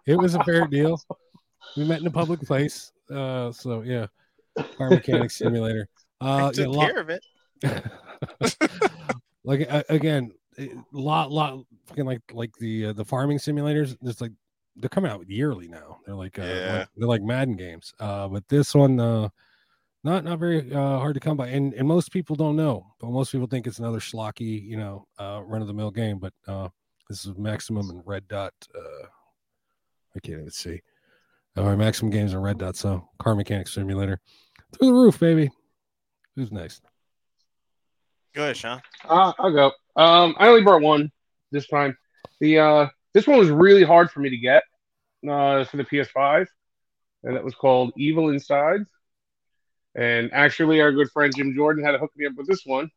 It 0.06 0.16
was 0.16 0.34
a 0.34 0.42
fair 0.44 0.66
deal. 0.66 1.00
We 1.76 1.84
met 1.84 2.00
in 2.00 2.06
a 2.06 2.10
public 2.10 2.40
place. 2.40 2.92
Uh, 3.10 3.52
so 3.52 3.82
yeah, 3.82 4.06
car 4.76 4.90
mechanic 4.90 5.30
simulator. 5.30 5.88
I 6.20 6.26
Uh, 6.30 6.44
yeah, 6.46 6.50
took 6.64 6.68
lot, 6.74 6.90
care 6.90 7.00
of 7.00 7.10
it. 7.10 7.24
like 9.44 9.70
uh, 9.70 9.82
again, 9.88 10.32
a 10.58 10.68
lot, 10.92 11.30
lot, 11.30 11.64
fucking 11.86 12.04
like 12.04 12.20
like 12.32 12.50
the 12.58 12.86
uh, 12.86 12.92
the 12.92 13.04
farming 13.04 13.38
simulators. 13.38 13.96
It's 14.02 14.20
like 14.20 14.32
they're 14.76 14.88
coming 14.88 15.10
out 15.10 15.28
yearly 15.28 15.68
now. 15.68 15.98
They're 16.06 16.14
like, 16.14 16.38
uh, 16.38 16.42
Yeah. 16.42 16.78
like- 16.78 16.88
they're 16.96 17.08
like 17.08 17.22
Madden 17.22 17.56
games. 17.56 17.92
Uh, 18.00 18.28
but 18.28 18.48
this 18.48 18.74
one, 18.74 18.98
uh, 18.98 19.28
not 20.04 20.24
not 20.24 20.38
very 20.38 20.72
uh, 20.72 20.98
hard 20.98 21.14
to 21.14 21.20
come 21.20 21.36
by, 21.36 21.48
and 21.48 21.74
and 21.74 21.86
most 21.86 22.12
people 22.12 22.36
don't 22.36 22.56
know. 22.56 22.86
But 23.00 23.10
most 23.10 23.32
people 23.32 23.46
think 23.46 23.66
it's 23.66 23.78
another 23.78 24.00
schlocky, 24.00 24.62
you 24.62 24.76
know, 24.76 25.06
uh, 25.18 25.42
run 25.44 25.62
of 25.62 25.68
the 25.68 25.74
mill 25.74 25.90
game. 25.90 26.18
But 26.18 26.32
uh, 26.46 26.68
this 27.08 27.24
is 27.24 27.36
maximum 27.36 27.90
and 27.90 28.02
red 28.04 28.26
dot. 28.28 28.52
Uh, 28.74 29.06
I 30.16 30.20
can't 30.20 30.40
even 30.40 30.50
see. 30.50 30.80
Or 31.56 31.76
maximum 31.76 32.10
games 32.10 32.32
and 32.32 32.42
red 32.42 32.58
dot. 32.58 32.76
So 32.76 33.08
car 33.18 33.34
mechanic 33.34 33.68
simulator 33.68 34.20
through 34.72 34.88
the 34.88 34.94
roof, 34.94 35.20
baby. 35.20 35.50
Who's 36.34 36.50
next? 36.50 36.82
Go 38.34 38.42
ahead, 38.42 38.56
Sean. 38.56 38.80
Uh, 39.04 39.32
I'll 39.38 39.52
go. 39.52 39.66
Um, 39.94 40.34
I 40.38 40.48
only 40.48 40.62
brought 40.62 40.82
one 40.82 41.12
this 41.50 41.68
time. 41.68 41.96
The 42.40 42.58
uh, 42.58 42.86
this 43.12 43.26
one 43.26 43.38
was 43.38 43.50
really 43.50 43.84
hard 43.84 44.10
for 44.10 44.20
me 44.20 44.30
to 44.30 44.38
get 44.38 44.62
uh, 45.28 45.64
for 45.64 45.76
the 45.76 45.84
PS5, 45.84 46.46
and 47.24 47.36
that 47.36 47.44
was 47.44 47.54
called 47.54 47.92
Evil 47.96 48.30
Inside. 48.30 48.80
And 49.94 50.32
actually, 50.32 50.80
our 50.80 50.92
good 50.92 51.10
friend 51.10 51.32
Jim 51.36 51.54
Jordan 51.54 51.84
had 51.84 51.92
to 51.92 51.98
hook 51.98 52.12
me 52.16 52.26
up 52.26 52.34
with 52.36 52.46
this 52.46 52.64
one 52.64 52.90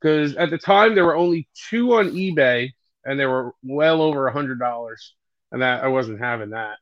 because 0.00 0.34
at 0.36 0.50
the 0.50 0.58
time 0.58 0.94
there 0.94 1.04
were 1.04 1.16
only 1.16 1.48
two 1.68 1.94
on 1.94 2.10
eBay, 2.10 2.70
and 3.04 3.18
they 3.18 3.26
were 3.26 3.52
well 3.62 4.02
over 4.02 4.26
a 4.26 4.32
hundred 4.32 4.58
dollars, 4.58 5.14
and 5.52 5.62
that 5.62 5.84
I 5.84 5.88
wasn't 5.88 6.20
having 6.20 6.50
that. 6.50 6.78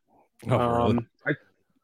Oh, 0.49 0.57
really? 0.59 0.91
Um, 0.99 1.07
I, 1.27 1.33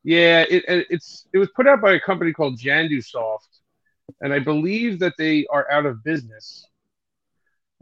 yeah, 0.04 0.44
it, 0.48 0.64
it, 0.68 0.86
it's 0.90 1.26
it 1.32 1.38
was 1.38 1.48
put 1.56 1.66
out 1.66 1.80
by 1.80 1.92
a 1.94 2.00
company 2.00 2.32
called 2.32 2.58
JanduSoft, 2.58 3.60
and 4.20 4.32
I 4.32 4.38
believe 4.38 5.00
that 5.00 5.14
they 5.18 5.46
are 5.50 5.70
out 5.70 5.86
of 5.86 6.04
business. 6.04 6.66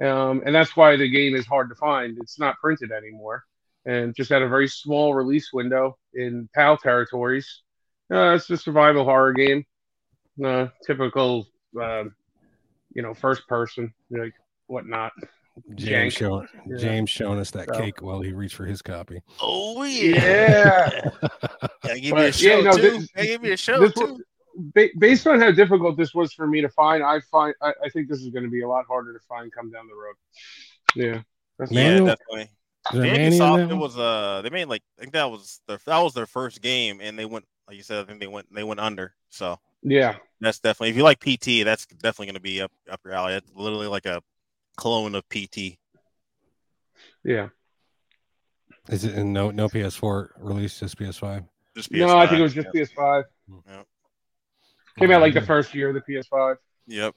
Um, 0.03 0.43
and 0.47 0.55
that's 0.55 0.75
why 0.75 0.97
the 0.97 1.09
game 1.09 1.35
is 1.37 1.47
hard 1.47 1.69
to 1.69 1.75
find. 1.75 2.17
It's 2.21 2.39
not 2.39 2.59
printed 2.59 2.91
anymore, 2.93 3.45
and 3.85 4.15
just 4.15 4.31
had 4.31 4.43
a 4.43 4.49
very 4.49 4.69
small 4.69 5.15
release 5.15 5.53
window 5.53 5.99
in 6.15 6.49
PAL 6.55 6.79
territories. 6.79 7.63
Uh, 8.11 8.35
it's 8.35 8.51
a 8.51 8.57
survival 8.57 9.05
horror 9.05 9.33
game, 9.33 9.65
uh, 10.45 10.69
typical, 10.87 11.47
um, 11.81 12.15
you 12.95 13.03
know, 13.03 13.15
first 13.15 13.47
person, 13.49 13.93
like 14.11 14.33
whatnot. 14.67 15.13
James 15.75 16.15
jank. 16.15 16.19
showing 16.19 16.49
Yeah. 16.67 16.77
James 16.79 17.11
showing 17.11 17.39
us 17.39 17.51
that 17.51 17.69
So- 17.69 17.79
cake 17.79 18.01
while 18.01 18.23
he 18.23 18.33
reached 18.33 18.55
for 18.55 18.65
his 18.65 18.81
copy. 18.81 19.21
Oh 19.41 19.83
Yeah. 19.83 21.11
Yeah, 21.85 21.95
give 22.01 22.15
me 22.17 22.25
a 22.27 22.33
show 22.33 22.59
yeah, 22.59 22.63
no, 22.63 22.73
too. 22.73 22.81
this- 22.83 23.09
give 23.27 23.43
me 23.43 23.51
a 23.53 23.57
show 23.57 23.89
too. 23.89 24.23
was- 24.75 24.91
based 24.99 25.27
on 25.27 25.41
how 25.41 25.51
difficult 25.51 25.97
this 25.99 26.15
was 26.15 26.33
for 26.33 26.47
me 26.47 26.61
to 26.63 26.69
find, 26.71 27.03
I 27.03 27.21
find 27.31 27.55
I, 27.63 27.73
I 27.85 27.89
think 27.91 28.09
this 28.09 28.21
is 28.21 28.29
going 28.31 28.45
to 28.45 28.51
be 28.51 28.63
a 28.63 28.69
lot 28.69 28.85
harder 28.87 29.13
to 29.13 29.19
find 29.27 29.51
come 29.53 29.71
down 29.71 29.87
the 29.89 29.95
road. 29.95 30.15
Yeah, 30.95 31.23
that's 31.59 31.71
Man, 31.71 32.05
Yeah, 32.07 32.15
definitely. 32.15 32.43
Is 32.43 32.49
there 32.99 33.07
Yeah, 33.07 33.13
Manny 33.13 33.41
on 33.41 33.59
Ubisoft, 33.61 33.69
that 33.69 33.75
it 33.75 33.79
was 33.79 33.99
uh 33.99 34.41
they 34.43 34.51
made 34.51 34.65
like 34.69 34.83
I 34.99 35.03
think 35.03 35.13
that 35.13 35.31
was 35.31 35.61
their 35.69 35.79
that 35.87 35.99
was 35.99 36.15
their 36.15 36.27
first 36.27 36.61
game 36.63 37.01
and 37.03 37.19
they 37.19 37.25
went 37.27 37.45
like 37.69 37.77
you 37.77 37.83
said 37.83 38.03
I 38.03 38.07
think 38.07 38.21
they 38.21 38.27
went 38.27 38.53
they 38.55 38.65
went 38.65 38.81
under 38.81 39.15
so 39.31 39.59
yeah. 39.83 40.17
that's 40.41 40.59
definitely 40.59 40.91
if 40.91 40.97
you 40.97 41.03
like 41.03 41.21
PT 41.21 41.65
that's 41.65 41.87
definitely 41.87 42.27
going 42.27 42.35
to 42.35 42.41
be 42.41 42.61
up 42.61 42.73
up 42.91 43.01
your 43.05 43.15
alley 43.15 43.35
it's 43.35 43.51
literally 43.55 43.87
like 43.87 44.07
a 44.07 44.23
clone 44.77 45.15
of 45.15 45.29
PT 45.29 45.79
Yeah. 47.25 47.49
Is 48.89 49.05
it 49.05 49.15
in 49.15 49.33
no 49.33 49.51
no 49.51 49.69
PS4 49.69 50.31
release, 50.39 50.81
just 50.81 50.99
PS5? 50.99 51.47
just 51.77 51.91
No, 51.93 52.19
I 52.19 52.27
think 52.27 52.41
it 52.41 52.43
was 52.43 52.55
just 52.55 52.69
yeah. 52.75 52.83
PS5. 52.83 53.25
Yeah. 53.69 53.83
Came 54.99 55.11
out 55.11 55.21
like 55.21 55.35
the 55.35 55.41
first 55.41 55.75
year 55.75 55.89
of 55.89 55.95
the 55.95 56.01
PS5. 56.01 56.57
yep 56.87 57.15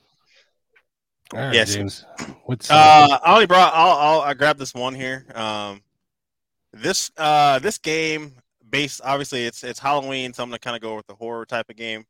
All 1.33 1.39
right, 1.39 1.53
Yes. 1.55 1.73
James. 1.73 2.05
What's 2.45 2.69
Uh, 2.69 3.19
I 3.23 3.33
only 3.33 3.47
brought. 3.47 3.73
I'll, 3.73 3.97
I'll. 3.97 4.21
I 4.21 4.33
grabbed 4.35 4.59
this 4.59 4.73
one 4.75 4.93
here. 4.93 5.25
Um, 5.33 5.81
this 6.71 7.09
uh, 7.17 7.57
this 7.59 7.77
game 7.79 8.33
based 8.69 9.01
obviously 9.03 9.45
it's 9.45 9.63
it's 9.63 9.79
Halloween, 9.79 10.33
so 10.33 10.43
I'm 10.43 10.49
gonna 10.49 10.59
kind 10.59 10.75
of 10.75 10.81
go 10.81 10.95
with 10.95 11.07
the 11.07 11.15
horror 11.15 11.45
type 11.45 11.69
of 11.69 11.75
game. 11.75 12.05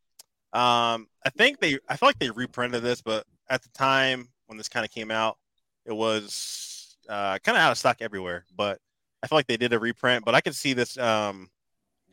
Um, 0.56 1.08
I 1.26 1.30
think 1.36 1.60
they. 1.60 1.78
I 1.90 1.98
feel 1.98 2.08
like 2.08 2.20
they 2.20 2.30
reprinted 2.30 2.82
this, 2.82 3.02
but 3.02 3.26
at 3.50 3.62
the 3.62 3.70
time 3.70 4.30
when 4.48 4.58
this 4.58 4.70
kind 4.70 4.86
of 4.86 4.92
came 4.92 5.12
out, 5.12 5.38
it 5.86 5.92
was 5.94 6.96
uh, 7.10 7.38
kind 7.40 7.58
of 7.58 7.62
out 7.62 7.72
of 7.72 7.78
stock 7.78 7.98
everywhere. 8.00 8.46
But 8.56 8.80
I 9.22 9.28
feel 9.28 9.38
like 9.38 9.48
they 9.48 9.58
did 9.58 9.74
a 9.74 9.80
reprint. 9.80 10.24
But 10.24 10.34
I 10.34 10.42
could 10.42 10.56
see 10.56 10.74
this 10.74 10.98
um, 10.98 11.50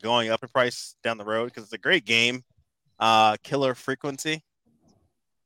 going 0.01 0.29
up 0.29 0.43
in 0.43 0.49
price 0.49 0.95
down 1.03 1.17
the 1.17 1.23
road 1.23 1.45
because 1.45 1.63
it's 1.63 1.73
a 1.73 1.77
great 1.77 2.05
game. 2.05 2.43
Uh, 2.99 3.37
Killer 3.43 3.75
Frequency. 3.75 4.43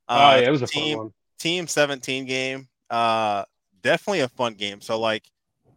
oh 0.09 0.15
Uh, 0.15 0.37
yeah, 0.41 0.47
it 0.47 0.51
was 0.51 0.63
a 0.63 0.67
fun 0.67 0.83
team 0.83 0.97
one. 0.97 1.13
Team 1.39 1.67
17 1.67 2.25
game. 2.25 2.67
Uh 2.89 3.43
definitely 3.83 4.21
a 4.21 4.27
fun 4.27 4.53
game. 4.53 4.81
So 4.81 4.99
like 4.99 5.23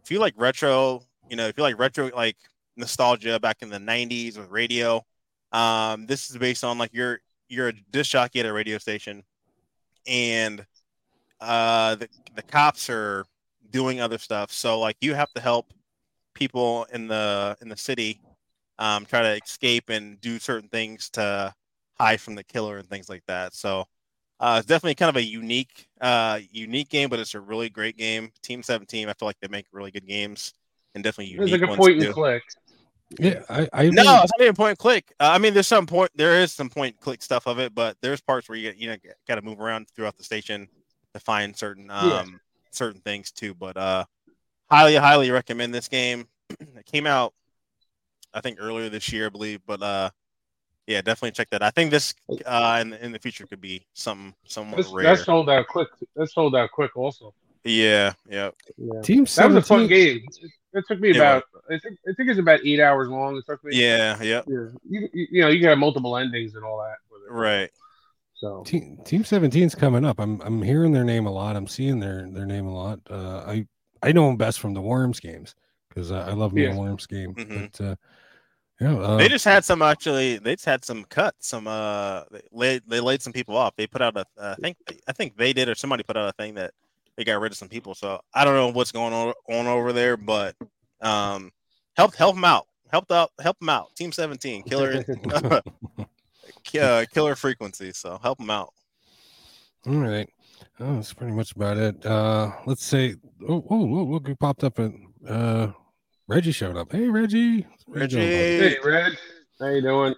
if 0.03 0.09
you 0.09 0.19
like 0.19 0.33
retro, 0.37 1.03
you 1.29 1.35
know, 1.35 1.47
if 1.47 1.57
you 1.57 1.63
like 1.63 1.77
retro 1.77 2.09
like 2.15 2.37
nostalgia 2.75 3.39
back 3.39 3.57
in 3.61 3.69
the 3.69 3.77
90s 3.77 4.37
with 4.37 4.49
radio, 4.49 5.05
um 5.51 6.05
this 6.05 6.29
is 6.29 6.37
based 6.37 6.63
on 6.63 6.77
like 6.77 6.91
you're 6.93 7.19
you're 7.49 7.69
a 7.69 7.73
disc 7.91 8.11
jockey 8.11 8.39
at 8.39 8.45
a 8.45 8.53
radio 8.53 8.77
station 8.77 9.23
and 10.07 10.65
uh, 11.39 11.95
the 11.95 12.07
the 12.35 12.41
cops 12.43 12.89
are 12.89 13.25
doing 13.71 13.99
other 13.99 14.17
stuff. 14.17 14.51
So 14.51 14.79
like 14.79 14.97
you 15.01 15.13
have 15.13 15.31
to 15.33 15.41
help 15.41 15.73
people 16.33 16.85
in 16.93 17.07
the 17.07 17.57
in 17.61 17.69
the 17.69 17.77
city 17.77 18.21
um, 18.79 19.05
try 19.05 19.21
to 19.21 19.43
escape 19.43 19.89
and 19.89 20.19
do 20.21 20.39
certain 20.39 20.69
things 20.69 21.09
to 21.11 21.53
hide 21.99 22.21
from 22.21 22.35
the 22.35 22.43
killer 22.43 22.77
and 22.77 22.87
things 22.87 23.09
like 23.09 23.23
that. 23.27 23.53
So 23.53 23.85
uh, 24.39 24.55
it's 24.57 24.67
definitely 24.67 24.95
kind 24.95 25.09
of 25.09 25.17
a 25.17 25.23
unique 25.23 25.87
uh, 25.99 26.39
unique 26.51 26.89
game, 26.89 27.09
but 27.09 27.19
it's 27.19 27.35
a 27.35 27.39
really 27.39 27.69
great 27.69 27.97
game. 27.97 28.31
Team 28.41 28.63
17, 28.63 29.09
I 29.09 29.13
feel 29.13 29.27
like 29.27 29.39
they 29.41 29.47
make 29.47 29.65
really 29.71 29.91
good 29.91 30.07
games 30.07 30.53
and 30.95 31.03
definitely 31.03 31.33
unique. 31.33 31.53
It's 31.53 31.61
like 31.61 31.79
a 31.79 31.79
ones 31.79 32.05
and 32.05 32.13
click. 32.13 32.43
Yeah, 33.19 33.43
I, 33.49 33.67
I 33.73 33.83
No, 33.89 34.01
really- 34.03 34.23
it's 34.23 34.31
not 34.37 34.41
even 34.41 34.55
point 34.55 34.57
point 34.57 34.77
click. 34.77 35.13
Uh, 35.19 35.31
I 35.33 35.37
mean, 35.37 35.53
there's 35.53 35.67
some 35.67 35.85
point. 35.85 36.11
There 36.15 36.39
is 36.41 36.53
some 36.53 36.69
point 36.69 36.95
point 36.95 37.01
click 37.01 37.21
stuff 37.21 37.45
of 37.47 37.59
it, 37.59 37.75
but 37.75 37.97
there's 38.01 38.21
parts 38.21 38.47
where 38.47 38.57
you 38.57 38.73
you 38.75 38.87
know 38.87 38.95
got 39.27 39.35
to 39.35 39.41
move 39.41 39.59
around 39.59 39.87
throughout 39.89 40.17
the 40.17 40.23
station 40.23 40.67
to 41.13 41.19
find 41.19 41.55
certain 41.55 41.89
um 41.91 42.09
Yeah. 42.09 42.25
certain 42.71 43.01
things 43.01 43.31
too. 43.31 43.53
But 43.53 43.75
uh, 43.77 44.05
highly 44.69 44.95
highly 44.95 45.29
recommend 45.31 45.73
this 45.73 45.87
game. 45.87 46.27
it 46.49 46.85
came 46.85 47.05
out, 47.05 47.33
I 48.33 48.41
think 48.41 48.57
earlier 48.59 48.89
this 48.89 49.11
year, 49.11 49.25
I 49.25 49.29
believe. 49.29 49.59
But 49.65 49.81
uh, 49.83 50.09
yeah, 50.87 51.01
definitely 51.01 51.31
check 51.31 51.49
that. 51.51 51.61
I 51.61 51.69
think 51.69 51.91
this 51.91 52.13
uh 52.45 52.79
in 52.81 52.93
in 52.93 53.11
the 53.11 53.19
future 53.19 53.45
could 53.45 53.61
be 53.61 53.85
some 53.93 54.33
somewhat 54.45 54.77
That's, 54.77 54.89
rare. 54.89 55.15
that 55.15 55.25
sold 55.25 55.49
out 55.49 55.67
quick. 55.67 55.89
That 56.15 56.29
sold 56.31 56.55
out 56.55 56.71
quick 56.71 56.95
also. 56.95 57.33
Yeah, 57.63 58.13
yeah. 58.29 58.51
Yeah. 58.77 59.01
Team 59.01 59.25
That 59.35 59.47
was 59.47 59.55
a 59.57 59.61
fun 59.61 59.87
game. 59.87 60.21
It, 60.41 60.51
it 60.73 60.83
took 60.87 60.99
me 60.99 61.09
It 61.11 61.17
about. 61.17 61.43
I 61.69 61.77
think 61.79 61.99
I 62.07 62.13
think 62.13 62.29
it's 62.29 62.39
about 62.39 62.61
eight 62.65 62.79
hours 62.79 63.07
long. 63.09 63.37
It 63.37 63.45
took 63.47 63.63
me. 63.63 63.75
Yeah, 63.77 64.17
yeah, 64.21 64.41
Yeah. 64.47 64.67
You, 64.89 65.09
you, 65.13 65.27
you 65.31 65.41
know, 65.41 65.49
you 65.49 65.59
can 65.59 65.69
have 65.69 65.77
multiple 65.77 66.17
endings 66.17 66.55
and 66.55 66.63
all 66.63 66.77
that. 66.79 66.95
With 67.11 67.21
it. 67.27 67.31
right. 67.33 67.69
So 68.33 68.63
Team 68.63 68.97
Team 69.05 69.23
17's 69.23 69.75
coming 69.75 70.03
up. 70.03 70.19
I'm 70.19 70.41
I'm 70.41 70.61
hearing 70.63 70.91
their 70.91 71.03
name 71.03 71.27
a 71.27 71.31
lot. 71.31 71.55
I'm 71.55 71.67
seeing 71.67 71.99
their 71.99 72.27
their 72.31 72.47
name 72.47 72.65
a 72.65 72.73
lot. 72.73 72.99
Uh, 73.09 73.43
I 73.45 73.67
I 74.01 74.11
know 74.11 74.27
them 74.27 74.37
best 74.37 74.59
from 74.59 74.73
the 74.73 74.81
Worms 74.81 75.19
games 75.19 75.53
because 75.89 76.11
I, 76.11 76.29
I 76.29 76.33
love 76.33 76.51
me 76.53 76.65
a 76.65 76.69
Yeah. 76.69 76.77
Worms 76.77 77.05
game. 77.05 77.35
Mhm. 77.35 77.71
But 77.77 77.85
uh, 77.85 77.95
yeah, 78.79 78.97
uh, 78.97 79.17
they 79.17 79.27
just 79.27 79.45
had 79.45 79.63
some 79.63 79.83
actually. 79.83 80.39
They 80.39 80.55
just 80.55 80.65
had 80.65 80.83
some 80.83 81.03
cuts. 81.03 81.49
Some 81.49 81.67
uh, 81.67 82.23
they 82.31 82.41
laid 82.51 82.81
they 82.87 82.99
laid 82.99 83.21
some 83.21 83.31
people 83.31 83.55
off. 83.55 83.75
They 83.75 83.85
put 83.85 84.01
out 84.01 84.17
a. 84.17 84.25
Uh, 84.35 84.55
I 84.57 84.61
think 84.61 84.77
I 85.07 85.11
think 85.11 85.37
they 85.37 85.53
did 85.53 85.69
or 85.69 85.75
somebody 85.75 86.01
put 86.01 86.17
out 86.17 86.27
a 86.27 86.33
thing 86.33 86.55
that 86.55 86.71
they 87.17 87.23
got 87.23 87.39
rid 87.39 87.51
of 87.51 87.57
some 87.57 87.69
people. 87.69 87.95
So 87.95 88.21
I 88.33 88.45
don't 88.45 88.55
know 88.55 88.69
what's 88.69 88.91
going 88.91 89.13
on 89.13 89.33
on 89.49 89.67
over 89.67 89.93
there, 89.93 90.17
but 90.17 90.55
um, 91.01 91.51
help 91.95 92.15
help 92.15 92.35
them 92.35 92.45
out. 92.45 92.67
Helped 92.91 93.11
out. 93.11 93.31
Help 93.39 93.59
them 93.59 93.69
out. 93.69 93.95
Team 93.95 94.11
Seventeen, 94.11 94.63
killer, 94.63 95.03
uh, 96.79 97.05
killer 97.13 97.35
frequency. 97.35 97.91
So 97.93 98.19
help 98.21 98.37
them 98.37 98.49
out. 98.49 98.73
all 99.87 99.95
right. 99.95 100.29
Oh, 100.79 100.95
that's 100.95 101.13
pretty 101.13 101.33
much 101.33 101.53
about 101.53 101.77
it. 101.77 102.05
Uh, 102.05 102.51
let's 102.65 102.83
say. 102.83 103.15
Oh, 103.47 103.63
oh, 103.69 103.81
oh 103.81 104.03
look 104.03 104.27
who 104.27 104.35
popped 104.35 104.63
up 104.63 104.79
and 104.79 105.07
uh, 105.27 105.67
Reggie 106.27 106.51
showed 106.51 106.75
up. 106.75 106.91
Hey, 106.91 107.07
Reggie. 107.07 107.61
How 107.61 107.67
doing. 107.67 108.01
Reggie. 108.01 108.17
hey, 108.19 108.77
Red, 108.83 109.17
how 109.59 109.67
you 109.67 109.81
doing? 109.81 110.15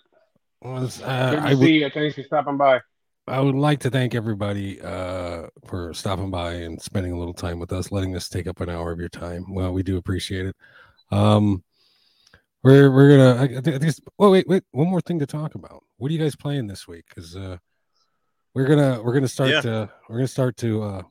Was, 0.62 0.98
Good 0.98 1.06
uh, 1.06 1.32
to 1.32 1.38
I 1.38 1.54
would 1.54 1.60
see 1.60 1.80
you. 1.80 1.90
Thanks 1.90 2.16
for 2.16 2.24
stopping 2.24 2.58
by. 2.58 2.80
I 3.28 3.40
would 3.40 3.56
like 3.56 3.80
to 3.82 3.90
thank 3.90 4.16
everybody 4.16 4.82
uh, 4.82 5.48
for 5.66 5.94
stopping 5.94 6.30
by 6.30 6.54
and 6.54 6.82
spending 6.82 7.14
a 7.14 7.18
little 7.18 7.34
time 7.34 7.58
with 7.58 7.72
us, 7.72 7.92
letting 7.92 8.16
us 8.16 8.28
take 8.28 8.48
up 8.48 8.60
an 8.60 8.70
hour 8.70 8.92
of 8.92 9.00
your 9.00 9.10
time. 9.10 9.46
Well, 9.54 9.72
we 9.72 9.82
do 9.82 9.98
appreciate 9.98 10.46
it. 10.48 10.56
Um, 11.10 11.64
we're 12.64 12.92
we're 12.92 13.18
gonna. 13.18 13.42
I, 13.42 13.44
I 13.44 13.48
think. 13.48 13.68
I 13.68 13.80
think 13.80 13.84
it's, 13.84 14.02
oh 14.20 14.32
wait, 14.32 14.48
wait. 14.48 14.64
One 14.72 14.90
more 14.90 15.02
thing 15.02 15.20
to 15.20 15.26
talk 15.26 15.56
about. 15.56 15.84
What 15.98 16.10
are 16.10 16.14
you 16.14 16.20
guys 16.20 16.36
playing 16.36 16.68
this 16.68 16.88
week? 16.88 17.06
Because 17.08 17.36
uh, 17.36 17.58
we're 18.54 18.68
gonna 18.68 19.02
we're 19.02 19.14
gonna 19.14 19.28
start 19.28 19.50
Yeah. 19.52 19.62
to 19.62 19.90
we're 20.10 20.18
gonna 20.18 20.28
start 20.28 20.58
to 20.58 20.84
uh, 20.84 21.02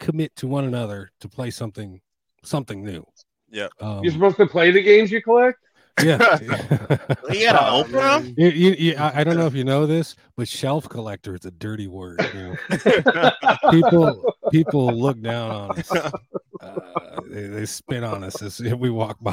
commit 0.00 0.34
to 0.36 0.48
one 0.48 0.64
another 0.64 1.10
to 1.20 1.28
play 1.28 1.50
something 1.50 2.00
something 2.42 2.84
new. 2.84 3.06
Yeah. 3.50 3.68
Um, 3.80 4.02
You're 4.04 4.12
supposed 4.12 4.36
to 4.36 4.46
play 4.46 4.70
the 4.70 4.82
games 4.82 5.10
you 5.10 5.22
collect. 5.22 5.58
Yeah. 6.04 6.38
You 7.30 7.44
gotta 7.46 7.66
Oh, 7.70 7.80
open 7.80 7.92
them. 7.92 8.00
man. 8.02 8.34
You, 8.36 8.48
you, 8.48 8.70
you, 8.78 8.94
I 8.96 9.20
I 9.20 9.24
don't 9.24 9.36
know 9.36 9.46
if 9.46 9.54
you 9.54 9.64
know 9.64 9.86
this, 9.86 10.16
but 10.36 10.48
shelf 10.48 10.88
collector 10.88 11.34
is 11.34 11.44
a 11.44 11.50
dirty 11.50 11.86
word. 11.86 12.20
You 12.34 12.56
know? 12.70 13.30
people 13.70 14.34
people 14.50 14.86
look 14.92 15.20
down 15.20 15.50
on 15.50 15.78
us. 15.78 15.90
Uh, 16.60 17.20
they, 17.30 17.46
they 17.46 17.64
spit 17.64 18.02
on 18.02 18.24
us 18.24 18.42
as 18.42 18.60
if 18.60 18.76
we 18.80 18.90
walk 18.90 19.16
by. 19.20 19.32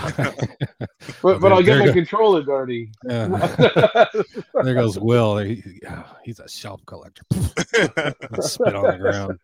But, 1.24 1.40
but 1.42 1.52
I'll 1.52 1.64
get 1.64 1.66
There 1.66 1.80
my 1.80 1.86
you 1.86 1.90
go. 1.90 1.94
controller 1.94 2.44
dirty. 2.44 2.92
Yeah. 3.04 4.06
there 4.64 4.76
goes 4.76 5.00
Will. 5.00 5.40
He- 5.40 5.64
he's 6.24 6.40
a 6.40 6.48
shelf 6.48 6.86
collector. 6.86 7.24
spit 7.32 8.76
on 8.76 8.84
the 8.92 8.98
ground. 9.02 9.40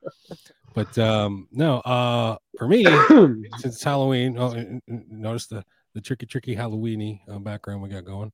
But 0.75 0.95
um, 0.99 1.47
no, 1.51 1.79
uh, 1.79 2.37
for 2.55 2.67
me, 2.67 2.83
since 3.07 3.65
it's 3.65 3.83
Halloween, 3.83 4.35
oh, 4.37 4.51
and- 4.51 4.83
and 4.87 5.09
notice 5.09 5.47
the 5.47 5.65
the 5.93 6.01
tricky 6.01 6.25
tricky 6.25 6.55
Halloweeny 6.55 7.21
uh, 7.29 7.39
background 7.39 7.81
we 7.81 7.89
got 7.89 8.05
going. 8.05 8.31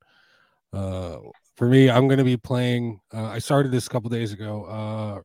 Uh, 0.72 1.18
for 1.56 1.66
me, 1.66 1.90
I'm 1.90 2.08
going 2.08 2.18
to 2.18 2.24
be 2.24 2.36
playing. 2.36 3.00
Uh, 3.12 3.24
I 3.24 3.38
started 3.38 3.72
this 3.72 3.86
a 3.86 3.90
couple 3.90 4.10
days 4.10 4.32
ago. 4.32 4.64
Uh, 4.64 5.20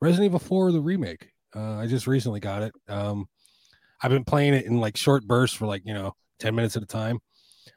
Resident 0.00 0.26
Evil 0.26 0.38
4, 0.40 0.72
the 0.72 0.80
remake. 0.80 1.30
Uh, 1.54 1.78
I 1.78 1.86
just 1.86 2.06
recently 2.06 2.40
got 2.40 2.62
it. 2.62 2.72
Um, 2.88 3.28
I've 4.02 4.10
been 4.10 4.24
playing 4.24 4.54
it 4.54 4.66
in 4.66 4.80
like 4.80 4.96
short 4.96 5.24
bursts 5.26 5.56
for 5.56 5.66
like 5.66 5.82
you 5.84 5.94
know 5.94 6.14
ten 6.38 6.54
minutes 6.54 6.76
at 6.76 6.82
a 6.82 6.86
time. 6.86 7.20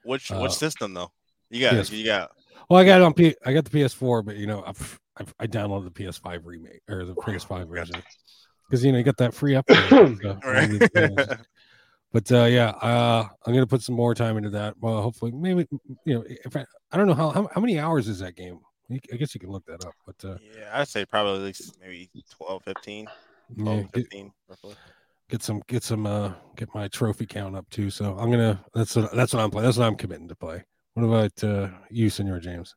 which 0.04 0.32
Uh, 0.32 0.40
which 0.40 0.54
system 0.54 0.94
though? 0.94 1.12
You 1.50 1.62
got 1.62 1.74
yes. 1.74 1.92
you 1.92 2.04
got 2.04 2.32
Well, 2.70 2.80
I 2.80 2.86
got 2.86 3.02
it 3.02 3.04
on 3.04 3.14
P. 3.14 3.36
I 3.46 3.54
got 3.54 3.66
the 3.66 3.78
PS4, 3.78 4.26
but 4.26 4.38
you 4.38 4.48
know, 4.48 4.64
I've, 4.66 5.00
I've 5.18 5.34
I 5.40 5.48
downloaded 5.48 5.94
the 5.94 6.04
PS5 6.04 6.42
remake 6.44 6.82
or 6.90 7.06
the 7.06 7.16
PS5 7.16 7.70
version 7.70 8.02
because 8.68 8.84
you 8.84 8.92
know 8.92 8.98
you 8.98 9.04
got 9.04 9.18
that 9.18 9.34
free 9.34 9.56
upgrade. 9.56 9.88
so, 9.90 10.40
games. 10.96 11.30
But 12.16 12.32
uh, 12.32 12.46
yeah, 12.46 12.70
uh, 12.70 13.28
I'm 13.46 13.54
gonna 13.54 13.68
put 13.68 13.82
some 13.82 13.96
more 13.96 14.16
time 14.16 14.38
into 14.38 14.50
that. 14.52 14.76
Well, 14.80 15.02
hopefully, 15.02 15.34
maybe 15.34 15.68
you 16.06 16.16
know, 16.16 16.24
if 16.26 16.56
I, 16.56 16.64
I 16.90 16.96
don't 16.96 17.08
know 17.08 17.14
how, 17.14 17.30
how 17.30 17.50
how 17.54 17.60
many 17.60 17.78
hours 17.78 18.08
is 18.08 18.20
that 18.20 18.38
game. 18.38 18.62
I 18.90 19.18
guess 19.18 19.36
you 19.36 19.42
can 19.42 19.52
look 19.52 19.66
that 19.66 19.84
up. 19.84 19.94
But 20.06 20.16
uh, 20.24 20.38
yeah, 20.58 20.70
I'd 20.72 20.88
say 20.88 21.04
probably 21.06 21.40
at 21.40 21.42
least 21.42 21.78
maybe 21.82 22.10
12, 22.38 22.64
15, 22.64 23.08
12, 23.58 23.78
yeah, 23.78 23.84
get, 23.84 24.04
15 24.04 24.32
roughly. 24.48 24.76
get 25.30 25.44
some 25.44 25.62
get 25.68 25.84
some 25.84 26.08
uh 26.08 26.32
get 26.56 26.74
my 26.74 26.88
trophy 26.88 27.26
count 27.26 27.54
up 27.54 27.70
too. 27.70 27.90
So 27.90 28.18
I'm 28.18 28.32
gonna 28.32 28.64
that's 28.74 28.96
what 28.96 29.12
that's 29.12 29.34
what 29.34 29.44
I'm 29.44 29.52
playing. 29.52 29.66
That's 29.66 29.78
what 29.78 29.86
I'm 29.86 29.98
committing 29.98 30.30
to 30.30 30.36
play. 30.36 30.64
What 30.94 31.04
about 31.04 31.44
uh, 31.44 31.68
you, 31.90 32.10
Senor 32.10 32.40
James? 32.40 32.76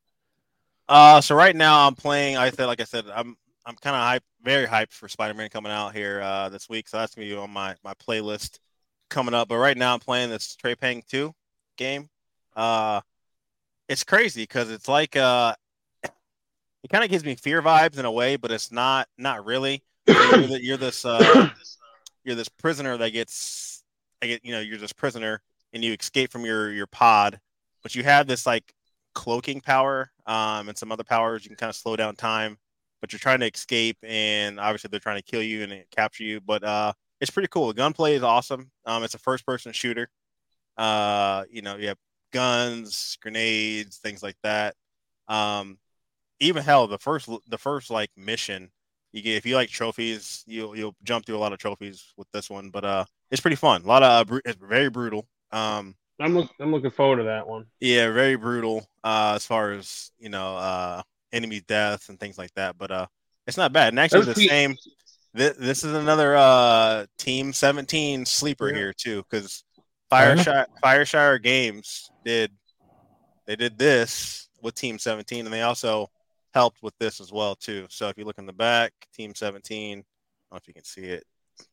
Uh, 0.89 1.21
so 1.21 1.37
right 1.37 1.55
now 1.55 1.87
I'm 1.87 1.95
playing. 1.95 2.37
I 2.37 2.51
said, 2.51 2.67
like 2.67 2.81
I 2.81 2.85
said, 2.85 3.05
I'm 3.15 3.37
I'm 3.65 3.77
kind 3.77 3.95
of 3.95 4.03
hyped, 4.03 4.27
very 4.43 4.67
hyped 4.67 4.95
for 4.95 5.09
Spider-Man 5.09 5.49
coming 5.51 5.71
out 5.71 5.95
here 5.95 6.23
uh, 6.23 6.49
this 6.49 6.69
week. 6.69 6.89
So 6.89 6.97
that's 6.97 7.15
gonna 7.15 7.29
be 7.29 7.37
on 7.37 7.51
my 7.51 7.77
my 7.85 7.95
playlist 7.95 8.59
coming 9.09 9.35
up. 9.35 9.49
But 9.49 9.59
right 9.59 9.77
now 9.77 9.95
I'm 9.95 10.01
playing 10.01 10.31
this 10.31 10.57
Trepang2 10.63 11.33
game. 11.77 12.09
Uh, 12.55 13.01
it's 13.89 14.05
crazy 14.05 14.43
because 14.43 14.71
it's 14.71 14.89
like 14.89 15.17
uh, 15.17 15.55
it 16.05 16.91
kind 16.91 17.05
of 17.05 17.11
gives 17.11 17.25
me 17.25 17.33
F.E.A.R. 17.33 17.63
vibes 17.63 17.99
in 17.99 18.05
a 18.05 18.13
way, 18.13 18.37
but 18.37 18.51
it's 18.51 18.71
not 18.71 19.09
not 19.17 19.45
really. 19.45 19.83
you're, 20.07 20.59
you're 20.59 20.77
this 20.77 21.05
uh, 21.05 21.51
you're 22.25 22.35
this 22.35 22.49
prisoner 22.49 22.97
that 22.97 23.11
gets 23.11 23.85
I 24.23 24.27
get 24.27 24.45
you 24.45 24.53
know 24.53 24.61
you're 24.61 24.79
this 24.79 24.93
prisoner 24.93 25.41
and 25.73 25.85
you 25.85 25.95
escape 25.99 26.31
from 26.31 26.45
your 26.45 26.73
your 26.73 26.87
pod, 26.87 27.41
but 27.83 27.95
you 27.95 28.03
have 28.05 28.27
this 28.27 28.47
like 28.47 28.75
cloaking 29.15 29.61
power 29.61 30.11
um, 30.27 30.69
and 30.69 30.77
some 30.77 30.93
other 30.93 31.05
powers. 31.05 31.45
You 31.45 31.51
can 31.51 31.57
kind 31.57 31.71
of 31.71 31.77
slow 31.77 31.97
down 31.97 32.17
time, 32.17 32.59
but 33.01 33.13
you're 33.13 33.19
trying 33.19 33.41
to 33.41 33.51
escape, 33.51 33.99
and 34.03 34.61
obviously 34.61 34.89
they're 34.91 35.01
trying 35.01 35.19
to 35.19 35.31
kill 35.31 35.43
you 35.43 35.63
and 35.63 35.85
capture 35.91 36.25
you. 36.25 36.41
But 36.41 36.65
uh, 36.65 36.93
it's 37.21 37.31
pretty 37.31 37.49
cool. 37.49 37.69
The 37.69 37.75
gunplay 37.75 38.15
is 38.15 38.23
awesome. 38.23 38.71
Um, 38.85 39.03
it's 39.05 39.15
a 39.15 39.19
first-person 39.19 39.73
shooter. 39.73 40.09
Uh, 40.77 41.45
you 41.51 41.63
know, 41.63 41.77
you 41.77 41.89
have 41.89 41.99
guns, 42.33 43.19
grenades, 43.21 43.99
things 43.99 44.23
like 44.23 44.37
that. 44.43 44.75
Um, 45.29 45.79
even 46.41 46.63
hell, 46.63 46.87
the 46.87 46.99
first 46.99 47.29
the 47.49 47.59
first 47.59 47.91
like 47.91 48.11
mission 48.17 48.71
you 49.13 49.23
get 49.23 49.37
if 49.37 49.47
you 49.47 49.55
like 49.55 49.71
trophies, 49.71 50.45
you'll 50.47 50.77
you'll 50.77 50.95
jump 51.03 51.27
through 51.27 51.37
a 51.37 51.39
lot 51.39 51.53
of 51.53 51.59
trophies 51.59 52.13
with 52.17 52.29
this 52.33 52.51
one. 52.51 52.71
But 52.71 52.85
uh, 52.85 53.05
it's 53.31 53.41
pretty 53.41 53.57
fun. 53.57 53.83
A 53.83 53.87
lot 53.87 54.03
of 54.03 54.11
uh, 54.11 54.25
bru- 54.25 54.41
it's 54.45 54.59
very 54.61 54.91
brutal. 54.91 55.27
Um, 55.51 55.95
I'm 56.21 56.35
look, 56.35 56.51
I'm 56.61 56.73
looking 56.73 56.91
forward 56.91 57.19
to 57.19 57.23
that 57.25 57.47
one. 57.47 57.67
yeah, 57.81 58.11
very 58.11 58.37
brutal 58.37 58.87
uh, 59.05 59.33
as 59.37 59.47
far 59.47 59.73
as 59.73 60.11
you 60.19 60.29
know, 60.29 60.57
uh, 60.57 61.03
enemy 61.33 61.61
deaths 61.67 62.09
and 62.09 62.21
things 62.21 62.37
like 62.39 62.53
that. 62.55 62.77
But 62.77 62.91
uh, 62.91 63.07
it's 63.47 63.57
not 63.57 63.73
bad. 63.73 63.89
And 63.89 64.01
actually, 64.01 64.27
the 64.27 64.35
same. 64.35 64.77
Th- 65.37 65.57
this 65.57 65.85
is 65.85 65.95
another 65.95 66.37
uh, 66.37 67.07
Team 67.19 67.53
17 67.53 68.25
sleeper 68.27 68.69
Yeah. 68.69 68.75
here 68.77 68.93
too, 68.93 69.25
because? 69.31 69.65
Fireshine 70.11 70.65
Fireshine 70.83 71.43
Games 71.43 72.11
did 72.25 72.51
they 73.47 73.57
did 73.57 73.79
this 73.79 74.49
with 74.63 74.75
Team 74.75 74.99
17, 74.99 75.45
and 75.45 75.53
they 75.53 75.61
also 75.63 76.11
helped 76.55 76.83
with 76.83 76.95
this 76.99 77.21
as 77.21 77.31
well 77.31 77.55
too. 77.55 77.87
So 77.91 78.09
if 78.09 78.17
you 78.17 78.25
look 78.25 78.39
in 78.39 78.47
the 78.47 78.53
back, 78.55 78.93
Team 79.15 79.35
17, 79.35 79.91
I 79.91 79.95
don't 79.95 80.05
know 80.51 80.57
if 80.57 80.67
you 80.67 80.73
can 80.73 80.85
see 80.85 81.03
it, 81.03 81.25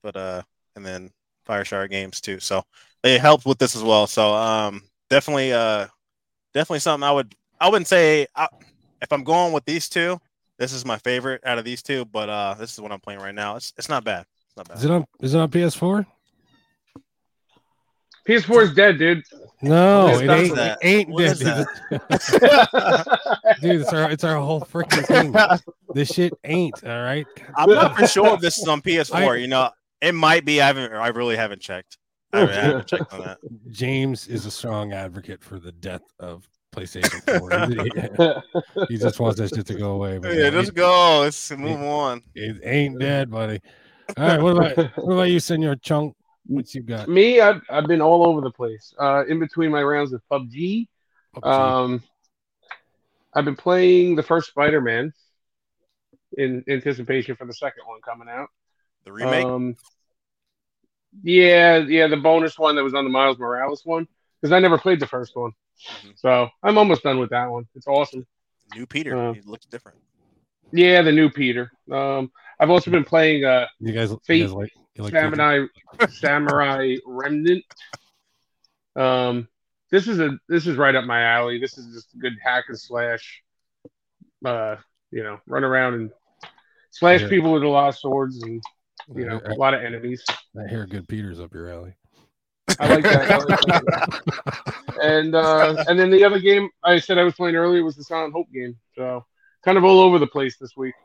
but 0.03 0.17
uh, 0.17 0.41
and 0.75 0.85
then 0.85 1.11
Fireshine 1.47 1.89
Games 1.89 2.19
too. 2.19 2.41
So 2.41 2.63
they 3.03 3.17
helped 3.17 3.45
with 3.45 3.57
this 3.57 3.73
as 3.73 3.83
well. 3.83 4.05
So 4.05 4.33
um, 4.33 4.83
definitely 5.09 5.53
uh, 5.53 5.87
definitely 6.53 6.79
something 6.79 7.07
I 7.07 7.13
would 7.13 7.33
I 7.61 7.69
wouldn't 7.69 7.87
say 7.87 8.27
I, 8.35 8.49
if 9.01 9.13
I'm 9.13 9.23
going 9.23 9.53
with 9.53 9.63
these 9.63 9.87
two, 9.87 10.19
This 10.57 10.71
is 10.71 10.85
my 10.85 10.97
favorite 10.99 11.41
out 11.45 11.57
of 11.57 11.65
these 11.65 11.81
two, 11.81 12.05
but 12.05 12.29
uh, 12.29 12.55
this 12.57 12.73
is 12.73 12.79
what 12.79 12.91
I'm 12.91 12.99
playing 12.99 13.19
right 13.19 13.35
now. 13.35 13.55
It's 13.57 13.73
it's 13.77 13.89
not 13.89 14.03
bad. 14.03 14.25
It's 14.47 14.57
not 14.57 14.67
bad. 14.67 14.77
Is 14.77 14.85
it 14.85 14.91
on? 14.91 15.05
Is 15.19 15.33
it 15.33 15.39
on 15.39 15.49
PS4? 15.49 16.05
PS4 18.27 18.63
is 18.63 18.73
dead, 18.73 18.97
dude. 18.97 19.23
No, 19.61 20.07
it 20.17 20.29
ain't. 20.29 20.57
It 20.57 20.77
ain't 20.81 21.09
what 21.09 21.37
dead, 21.39 21.67
dude. 21.89 21.99
dude. 23.61 23.81
It's 23.81 23.93
our 23.93 24.09
it's 24.09 24.23
our 24.23 24.37
whole 24.37 24.61
freaking 24.61 25.05
thing. 25.05 25.35
This 25.93 26.09
shit 26.09 26.33
ain't 26.43 26.83
all 26.83 27.03
right. 27.03 27.27
I'm 27.55 27.69
not 27.69 27.97
for 27.97 28.07
sure 28.07 28.33
if 28.33 28.41
this 28.41 28.57
is 28.57 28.67
on 28.67 28.81
PS4. 28.81 29.39
you 29.39 29.47
know, 29.47 29.69
it 30.01 30.13
might 30.13 30.45
be. 30.45 30.61
I 30.61 30.67
haven't. 30.67 30.93
I 30.93 31.09
really 31.09 31.35
haven't 31.35 31.61
checked. 31.61 31.97
I 32.33 32.39
haven't, 32.39 32.55
I 32.55 32.61
haven't 32.61 32.87
checked 32.87 33.13
on 33.13 33.19
that. 33.21 33.37
James 33.69 34.27
is 34.27 34.45
a 34.45 34.51
strong 34.51 34.93
advocate 34.93 35.43
for 35.43 35.59
the 35.59 35.71
death 35.71 36.03
of 36.19 36.47
PlayStation 36.75 38.43
4. 38.65 38.85
he 38.89 38.97
just 38.97 39.19
wants 39.19 39.39
that 39.39 39.49
shit 39.49 39.65
to 39.67 39.75
go 39.75 39.91
away. 39.91 40.17
But 40.17 40.35
Yeah, 40.35 40.49
no, 40.49 40.57
let's 40.57 40.71
go. 40.71 41.21
Let's 41.21 41.51
move 41.51 41.81
on. 41.81 42.21
it, 42.33 42.57
it 42.57 42.61
ain't 42.63 42.99
dead, 42.99 43.31
buddy. 43.31 43.59
All 44.17 44.27
right, 44.27 44.41
what 44.41 44.57
about 44.57 44.97
what 44.97 45.13
about 45.13 45.23
you, 45.23 45.39
Senor 45.39 45.75
Chunk? 45.77 46.15
What 46.45 46.73
you 46.75 46.81
got? 46.81 47.09
Me, 47.09 47.39
I've, 47.39 47.61
I've 47.69 47.87
been 47.87 48.01
all 48.01 48.27
over 48.27 48.41
the 48.41 48.51
place. 48.51 48.93
Uh, 48.99 49.25
in 49.27 49.39
between 49.39 49.71
my 49.71 49.81
rounds 49.81 50.13
of 50.13 50.21
PUBG, 50.31 50.87
PUBG. 51.35 51.47
um, 51.47 52.03
I've 53.33 53.45
been 53.45 53.55
playing 53.55 54.15
the 54.15 54.23
first 54.23 54.49
Spider-Man 54.49 55.11
in 56.37 56.63
anticipation 56.67 57.35
for 57.35 57.45
the 57.45 57.53
second 57.53 57.83
one 57.87 57.99
coming 58.01 58.29
out. 58.29 58.49
The 59.05 59.11
remake. 59.11 59.45
Um, 59.45 59.75
yeah, 61.23 61.77
yeah, 61.77 62.07
the 62.07 62.17
bonus 62.17 62.59
one 62.59 62.75
that 62.75 62.83
was 62.83 62.93
on 62.93 63.05
the 63.05 63.09
Miles 63.09 63.39
Morales 63.39 63.81
one 63.85 64.07
because 64.45 64.51
I 64.55 64.59
never 64.59 64.77
played 64.77 64.99
the 64.99 65.07
first 65.07 65.35
one, 65.35 65.51
Mhm. 65.79 66.19
so 66.19 66.47
I'm 66.61 66.77
almost 66.77 67.01
done 67.01 67.17
with 67.17 67.31
that 67.31 67.47
one. 67.49 67.65
It's 67.73 67.87
awesome. 67.87 68.27
New 68.75 68.85
Peter. 68.85 69.15
uh, 69.17 69.33
he 69.33 69.41
looks 69.41 69.65
different. 69.65 69.97
Yeah, 70.71 71.01
the 71.01 71.11
new 71.11 71.31
Peter. 71.31 71.71
Um, 71.91 72.31
I've 72.59 72.69
also 72.69 72.91
been 72.91 73.03
playing 73.03 73.43
uh, 73.43 73.65
you 73.79 73.91
guys, 73.91 74.11
you 74.11 74.19
Fate 74.23 74.41
guys 74.41 74.53
like, 74.53 74.71
you 74.93 75.03
like 75.03 75.13
Samurai 75.13 75.65
Samurai 76.09 76.95
Remnant. 77.07 77.63
Um, 78.95 79.47
this 79.89 80.07
is 80.07 80.19
a 80.19 80.37
this 80.47 80.67
is 80.67 80.77
right 80.77 80.93
up 80.93 81.05
my 81.05 81.23
alley. 81.23 81.57
This 81.59 81.77
is 81.79 81.91
just 81.93 82.13
a 82.13 82.17
good 82.17 82.33
hack 82.43 82.65
and 82.67 82.79
slash. 82.79 83.41
Uh, 84.43 84.75
you 85.09 85.23
know, 85.23 85.39
run 85.47 85.63
around 85.63 85.95
and 85.95 86.11
slash 86.91 87.21
Yeah. 87.21 87.29
people 87.29 87.51
with 87.51 87.63
a 87.63 87.67
lot 87.67 87.87
of 87.89 87.97
swords 87.97 88.43
and 88.43 88.61
you 89.15 89.25
know 89.25 89.41
I, 89.43 89.53
a 89.53 89.55
lot 89.55 89.73
of 89.73 89.81
enemies. 89.81 90.23
I 90.55 90.67
hear 90.69 90.85
good 90.85 91.07
Peter's 91.07 91.39
up 91.39 91.51
your 91.53 91.71
alley. 91.71 91.95
I 92.79 92.87
like 92.87 93.03
that. 93.03 93.31
I 93.31 93.37
like 93.37 93.59
that. 93.59 94.73
and 95.01 95.35
uh, 95.35 95.83
and 95.87 95.99
then 95.99 96.09
the 96.09 96.23
other 96.23 96.39
game 96.39 96.69
I 96.83 96.99
said 96.99 97.17
I 97.17 97.23
was 97.23 97.35
playing 97.35 97.55
earlier 97.55 97.83
was 97.83 97.95
the 97.95 98.03
Silent 98.03 98.33
Hope 98.33 98.47
game. 98.51 98.75
So 98.95 99.25
kind 99.63 99.77
of 99.77 99.83
all 99.83 99.99
over 99.99 100.19
the 100.19 100.27
place 100.27 100.57
this 100.57 100.75
week. 100.75 100.95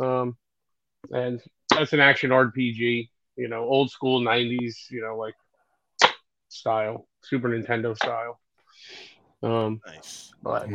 Um, 0.00 0.36
and 1.10 1.40
that's 1.70 1.92
an 1.92 2.00
action 2.00 2.30
RPG. 2.30 3.08
You 3.36 3.48
know, 3.48 3.62
old 3.64 3.90
school 3.90 4.20
'90s. 4.20 4.90
You 4.90 5.02
know, 5.02 5.16
like 5.16 5.34
style, 6.48 7.06
Super 7.22 7.48
Nintendo 7.48 7.96
style. 7.96 8.38
Um, 9.42 9.80
Nice. 9.86 10.32
but 10.42 10.68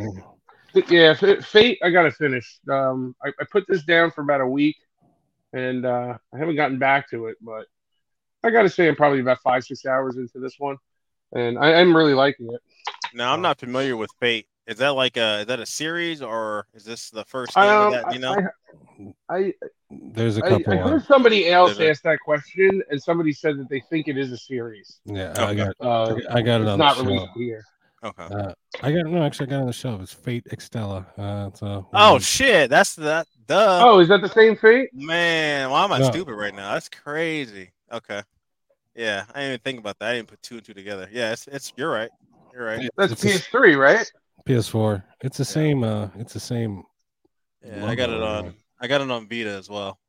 yeah, 0.89 1.13
Fate 1.13 1.79
I 1.83 1.89
gotta 1.89 2.11
finish. 2.11 2.59
Um, 2.69 3.15
I, 3.23 3.29
I 3.39 3.45
put 3.51 3.65
this 3.67 3.83
down 3.83 4.11
for 4.11 4.21
about 4.21 4.41
a 4.41 4.47
week, 4.47 4.77
and 5.53 5.85
uh, 5.85 6.17
I 6.33 6.37
haven't 6.37 6.55
gotten 6.55 6.79
back 6.79 7.09
to 7.11 7.27
it, 7.27 7.37
but 7.41 7.65
I 8.43 8.49
gotta 8.49 8.69
say 8.69 8.87
I'm 8.87 8.95
probably 8.95 9.19
about 9.19 9.39
five 9.41 9.63
six 9.63 9.85
hours 9.85 10.17
into 10.17 10.39
this 10.39 10.55
one, 10.59 10.77
and 11.33 11.57
I, 11.57 11.73
I'm 11.75 11.95
really 11.95 12.13
liking 12.13 12.47
it. 12.51 12.61
Now 13.13 13.33
I'm 13.33 13.41
not 13.41 13.59
familiar 13.59 13.97
with 13.97 14.11
Fate. 14.19 14.47
Is 14.67 14.77
that 14.77 14.89
like 14.93 15.17
a 15.17 15.39
is 15.41 15.45
that 15.47 15.59
a 15.59 15.65
series 15.65 16.21
or 16.21 16.67
is 16.73 16.83
this 16.83 17.09
the 17.09 17.23
first 17.25 17.55
game 17.55 17.63
Um, 17.63 17.91
that? 17.91 18.13
You 18.13 18.19
know, 18.19 18.35
I, 19.29 19.35
I, 19.35 19.53
There's 19.89 20.37
a 20.37 20.45
I, 20.45 20.49
couple. 20.49 20.73
I 20.73 20.81
on- 20.81 20.91
heard 20.91 21.05
somebody 21.05 21.49
else 21.49 21.71
Is 21.71 21.79
ask 21.79 22.03
that 22.03 22.19
question, 22.19 22.83
and 22.89 23.01
somebody 23.01 23.31
said 23.31 23.57
that 23.59 23.69
they 23.69 23.79
think 23.89 24.07
it 24.07 24.17
is 24.17 24.31
a 24.31 24.37
series. 24.37 24.99
yeah, 25.05 25.33
I 25.37 25.55
got, 25.55 25.75
Uh, 25.79 26.15
I 26.29 26.41
got 26.41 26.61
it 26.61 26.63
it's 26.63 26.71
on 26.71 26.79
not 26.79 26.97
the 26.97 27.03
show. 27.03 27.09
released 27.09 27.31
here. 27.35 27.63
okay. 28.03 28.23
Uh, 28.23 28.53
I 28.83 28.91
got 28.91 29.05
no, 29.07 29.23
actually, 29.23 29.47
I 29.47 29.49
got 29.51 29.55
it 29.57 29.61
on 29.61 29.67
the 29.67 29.73
show. 29.73 29.99
It's 30.01 30.13
Fate 30.13 30.45
Extella. 30.51 31.05
Uh, 31.17 31.49
so 31.55 31.87
oh 31.93 32.19
shit, 32.19 32.69
that's 32.69 32.95
that. 32.95 33.25
Duh. 33.47 33.79
Oh, 33.87 33.99
is 33.99 34.09
that 34.09 34.21
the 34.21 34.27
same 34.29 34.57
Fate? 34.57 34.89
Man, 34.93 35.69
why 35.71 35.85
am 35.85 35.93
I 35.93 35.99
No. 35.99 36.11
stupid 36.11 36.33
right 36.33 36.53
now? 36.53 36.73
That's 36.73 36.89
crazy. 36.89 37.71
Okay. 37.91 38.21
Yeah, 38.95 39.25
I 39.29 39.39
didn't 39.41 39.47
even 39.49 39.59
think 39.59 39.79
about 39.79 39.99
that. 39.99 40.09
I 40.09 40.13
didn't 40.15 40.27
put 40.29 40.41
two 40.41 40.55
and 40.55 40.65
two 40.65 40.73
together. 40.73 41.07
Yeah, 41.11 41.31
it's, 41.33 41.47
it's 41.47 41.71
you're 41.77 41.91
right. 41.91 42.09
You're 42.53 42.65
right. 42.65 42.89
That's 42.97 43.11
It's 43.23 43.47
PS3, 43.47 43.77
right? 43.77 44.11
PS4. 44.47 45.03
It's 45.21 45.37
the 45.37 45.45
same. 45.45 45.83
Uh, 45.83 46.09
it's 46.15 46.33
the 46.33 46.39
same. 46.39 46.83
Yeah, 47.63 47.85
I 47.85 47.95
got 47.95 48.09
it 48.09 48.21
on. 48.21 48.45
right? 48.45 48.53
I 48.79 48.87
got 48.87 49.01
it 49.01 49.11
on 49.11 49.27
Vita 49.29 49.49
as 49.51 49.69
well. 49.69 49.99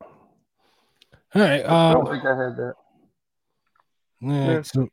All 0.00 0.08
right. 1.34 1.60
I 1.60 1.90
Uh, 1.90 1.94
don't 1.94 2.08
think 2.10 2.24
I 2.24 2.28
had 2.36 2.56
that. 2.56 2.74
yeah, 4.20 4.46
Yeah. 4.52 4.62
so 4.62 4.88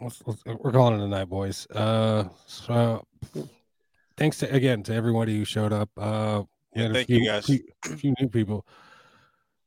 let's, 0.00 0.22
let's, 0.26 0.42
we're 0.44 0.72
calling 0.72 1.00
it 1.00 1.04
a 1.04 1.08
night, 1.08 1.28
boys. 1.28 1.66
Uh, 1.70 2.24
so 2.46 3.06
thanks 4.16 4.38
to 4.38 4.52
again 4.52 4.82
to 4.84 4.94
everybody 4.94 5.38
who 5.38 5.44
showed 5.44 5.72
up. 5.72 5.88
Uh, 5.96 6.42
Yeah, 6.74 6.82
had 6.82 6.90
a 6.90 6.94
thank 6.94 7.06
few, 7.06 7.18
you 7.18 7.24
guys. 7.26 7.46
few, 7.46 7.60
few 7.96 8.14
new 8.20 8.28
people. 8.28 8.66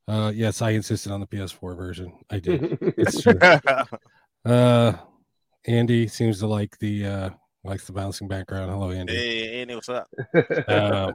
Uh, 0.07 0.31
yes, 0.33 0.61
I 0.61 0.71
insisted 0.71 1.11
on 1.11 1.19
the 1.19 1.27
PS4 1.27 1.75
version. 1.77 2.13
I 2.29 2.39
did. 2.39 2.77
it's 2.97 3.21
true. 3.21 3.39
Uh, 4.43 4.93
Andy 5.67 6.07
seems 6.07 6.39
to 6.39 6.47
like 6.47 6.75
the 6.79 7.05
uh 7.05 7.29
likes 7.63 7.85
the 7.85 7.93
bouncing 7.93 8.27
background. 8.27 8.71
Hello, 8.71 8.89
Andy. 8.89 9.13
hey, 9.15 9.61
Andy, 9.61 9.75
what's 9.75 9.87
up? 9.87 10.07
Uh, 10.67 11.11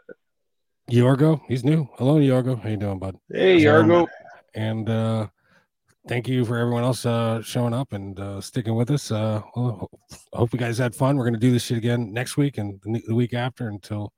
Yorgo, 0.88 1.40
he's 1.48 1.64
new. 1.64 1.88
Hello, 1.98 2.20
Yorgo. 2.20 2.62
How 2.62 2.68
you 2.68 2.76
doing, 2.76 3.00
bud? 3.00 3.16
hey, 3.32 3.66
Um, 3.66 3.88
Yargo. 3.88 4.06
And 4.54 4.88
uh, 4.88 5.26
thank 6.08 6.28
you 6.28 6.44
for 6.44 6.56
everyone 6.56 6.84
else 6.84 7.04
uh, 7.04 7.42
showing 7.42 7.74
up 7.74 7.92
and 7.92 8.18
uh, 8.20 8.40
sticking 8.40 8.76
with 8.76 8.92
us. 8.92 9.10
Uh, 9.10 9.42
well, 9.56 9.90
I 10.32 10.38
hope 10.38 10.52
you 10.52 10.58
guys 10.60 10.78
had 10.78 10.94
fun. 10.94 11.16
We're 11.16 11.24
gonna 11.24 11.38
do 11.38 11.50
this 11.50 11.64
shit 11.64 11.78
again 11.78 12.12
next 12.12 12.36
week 12.36 12.58
and 12.58 12.80
the, 12.84 13.02
the 13.08 13.14
week 13.16 13.34
after 13.34 13.66
until 13.68 14.12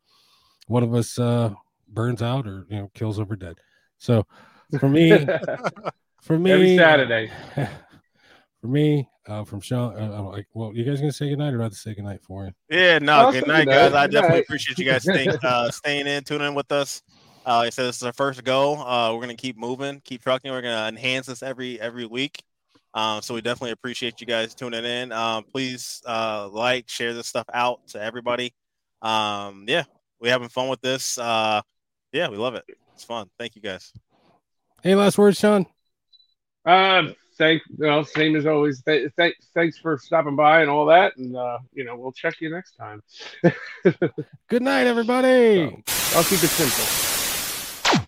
one 0.67 0.83
of 0.83 0.95
us 0.95 1.19
uh, 1.19 1.55
burns 1.89 2.21
out 2.21 2.47
or 2.47 2.67
you 2.69 2.77
know 2.77 2.91
kills 2.93 3.19
over 3.19 3.37
dead. 3.37 3.57
So 3.97 4.27
for 4.79 4.89
me, 4.89 5.27
for 6.23 6.39
me, 6.39 6.51
Every 6.51 6.77
Saturday. 6.77 7.31
for 8.61 8.67
me, 8.67 9.09
uh, 9.27 9.45
from 9.45 9.61
Sean, 9.61 9.95
uh, 9.97 10.17
I'm 10.17 10.27
like, 10.27 10.47
well, 10.55 10.73
you 10.75 10.85
guys 10.85 11.01
gonna 11.01 11.13
say 11.13 11.29
goodnight 11.29 11.55
or 11.55 11.59
do 11.59 11.61
I 11.61 11.65
have 11.65 11.73
to 11.73 11.79
say 11.79 11.95
goodnight 11.95 12.23
for 12.23 12.47
you? 12.47 12.53
Yeah, 12.71 12.99
no, 12.99 13.13
I'll 13.13 13.33
good 13.33 13.47
night, 13.47 13.67
guys. 13.67 13.93
night. 13.93 14.01
I 14.01 14.07
definitely 14.07 14.39
night. 14.39 14.45
appreciate 14.45 14.79
you 14.79 14.85
guys 14.85 15.03
staying 15.03 15.31
uh, 15.43 15.71
staying 15.71 16.07
in, 16.07 16.25
tuning 16.25 16.49
in 16.49 16.55
with 16.55 16.71
us. 16.73 17.03
Uh, 17.47 17.59
like 17.59 17.69
I 17.69 17.71
said 17.71 17.87
this 17.87 17.97
is 17.97 18.03
our 18.03 18.13
first 18.13 18.45
go. 18.45 18.75
Uh, 18.77 19.13
we're 19.15 19.21
gonna 19.21 19.35
keep 19.35 19.57
moving, 19.57 20.01
keep 20.05 20.23
trucking. 20.23 20.51
We're 20.51 20.63
gonna 20.63 20.89
enhance 20.89 21.27
this 21.27 21.43
every 21.43 21.81
every 21.81 22.07
week. 22.07 22.43
Um, 22.95 23.23
so 23.23 23.35
we 23.35 23.43
definitely 23.43 23.73
appreciate 23.73 24.21
you 24.21 24.27
guys 24.27 24.55
tuning 24.55 24.85
in. 24.85 25.13
Um, 25.13 25.45
please 25.45 26.03
uh, 26.07 26.49
like, 26.49 26.89
share 26.89 27.15
this 27.15 27.27
stuff 27.27 27.47
out 27.53 27.87
to 27.89 28.03
everybody. 28.03 28.55
Um, 29.03 29.67
yeah, 29.69 29.85
we're 30.21 30.33
having 30.33 30.49
fun 30.49 30.69
with 30.69 30.81
this. 30.81 31.19
Uh, 31.19 31.61
yeah, 32.13 32.29
we 32.29 32.37
love 32.37 32.55
it. 32.55 32.65
It's 32.95 33.05
fun. 33.05 33.29
Thank 33.39 33.57
you 33.57 33.63
guys. 33.63 33.93
Hey, 34.83 34.95
last 34.95 35.19
words, 35.19 35.39
Sean. 35.39 35.67
Um, 36.65 37.15
thank 37.37 37.63
well, 37.77 38.05
same 38.05 38.37
as 38.37 38.47
always. 38.47 38.83
Th- 38.83 39.11
th- 39.19 39.35
thanks 39.55 39.79
for 39.79 39.99
stopping 39.99 40.37
by 40.37 40.61
and 40.61 40.71
all 40.71 40.87
that, 40.87 41.17
and 41.17 41.37
uh, 41.37 41.59
you 41.73 41.85
know 41.85 41.97
we'll 41.97 42.13
check 42.13 42.41
you 42.41 42.51
next 42.51 42.77
time. 42.77 43.03
Good 44.49 44.63
night, 44.63 44.87
everybody. 44.87 45.83
I'll 46.15 46.25
keep 46.25 46.43
it 46.43 46.49
simple. 46.49 46.95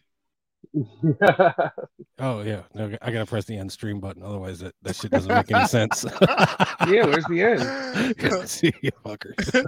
Oh 2.23 2.43
yeah, 2.43 2.63
no, 2.75 2.95
I 3.01 3.11
gotta 3.11 3.25
press 3.27 3.47
the 3.47 3.57
end 3.57 3.73
stream 3.73 3.99
button. 3.99 4.23
Otherwise, 4.23 4.61
that, 4.61 4.75
that 4.83 4.95
shit 4.95 5.11
doesn't 5.11 5.35
make 5.35 5.51
any 5.51 5.67
sense. 5.69 6.05
yeah, 6.21 7.07
where's 7.07 7.25
the 7.25 7.43
end? 7.43 8.49
See 8.49 8.71
you 8.83 8.91
fuckers. 9.05 9.65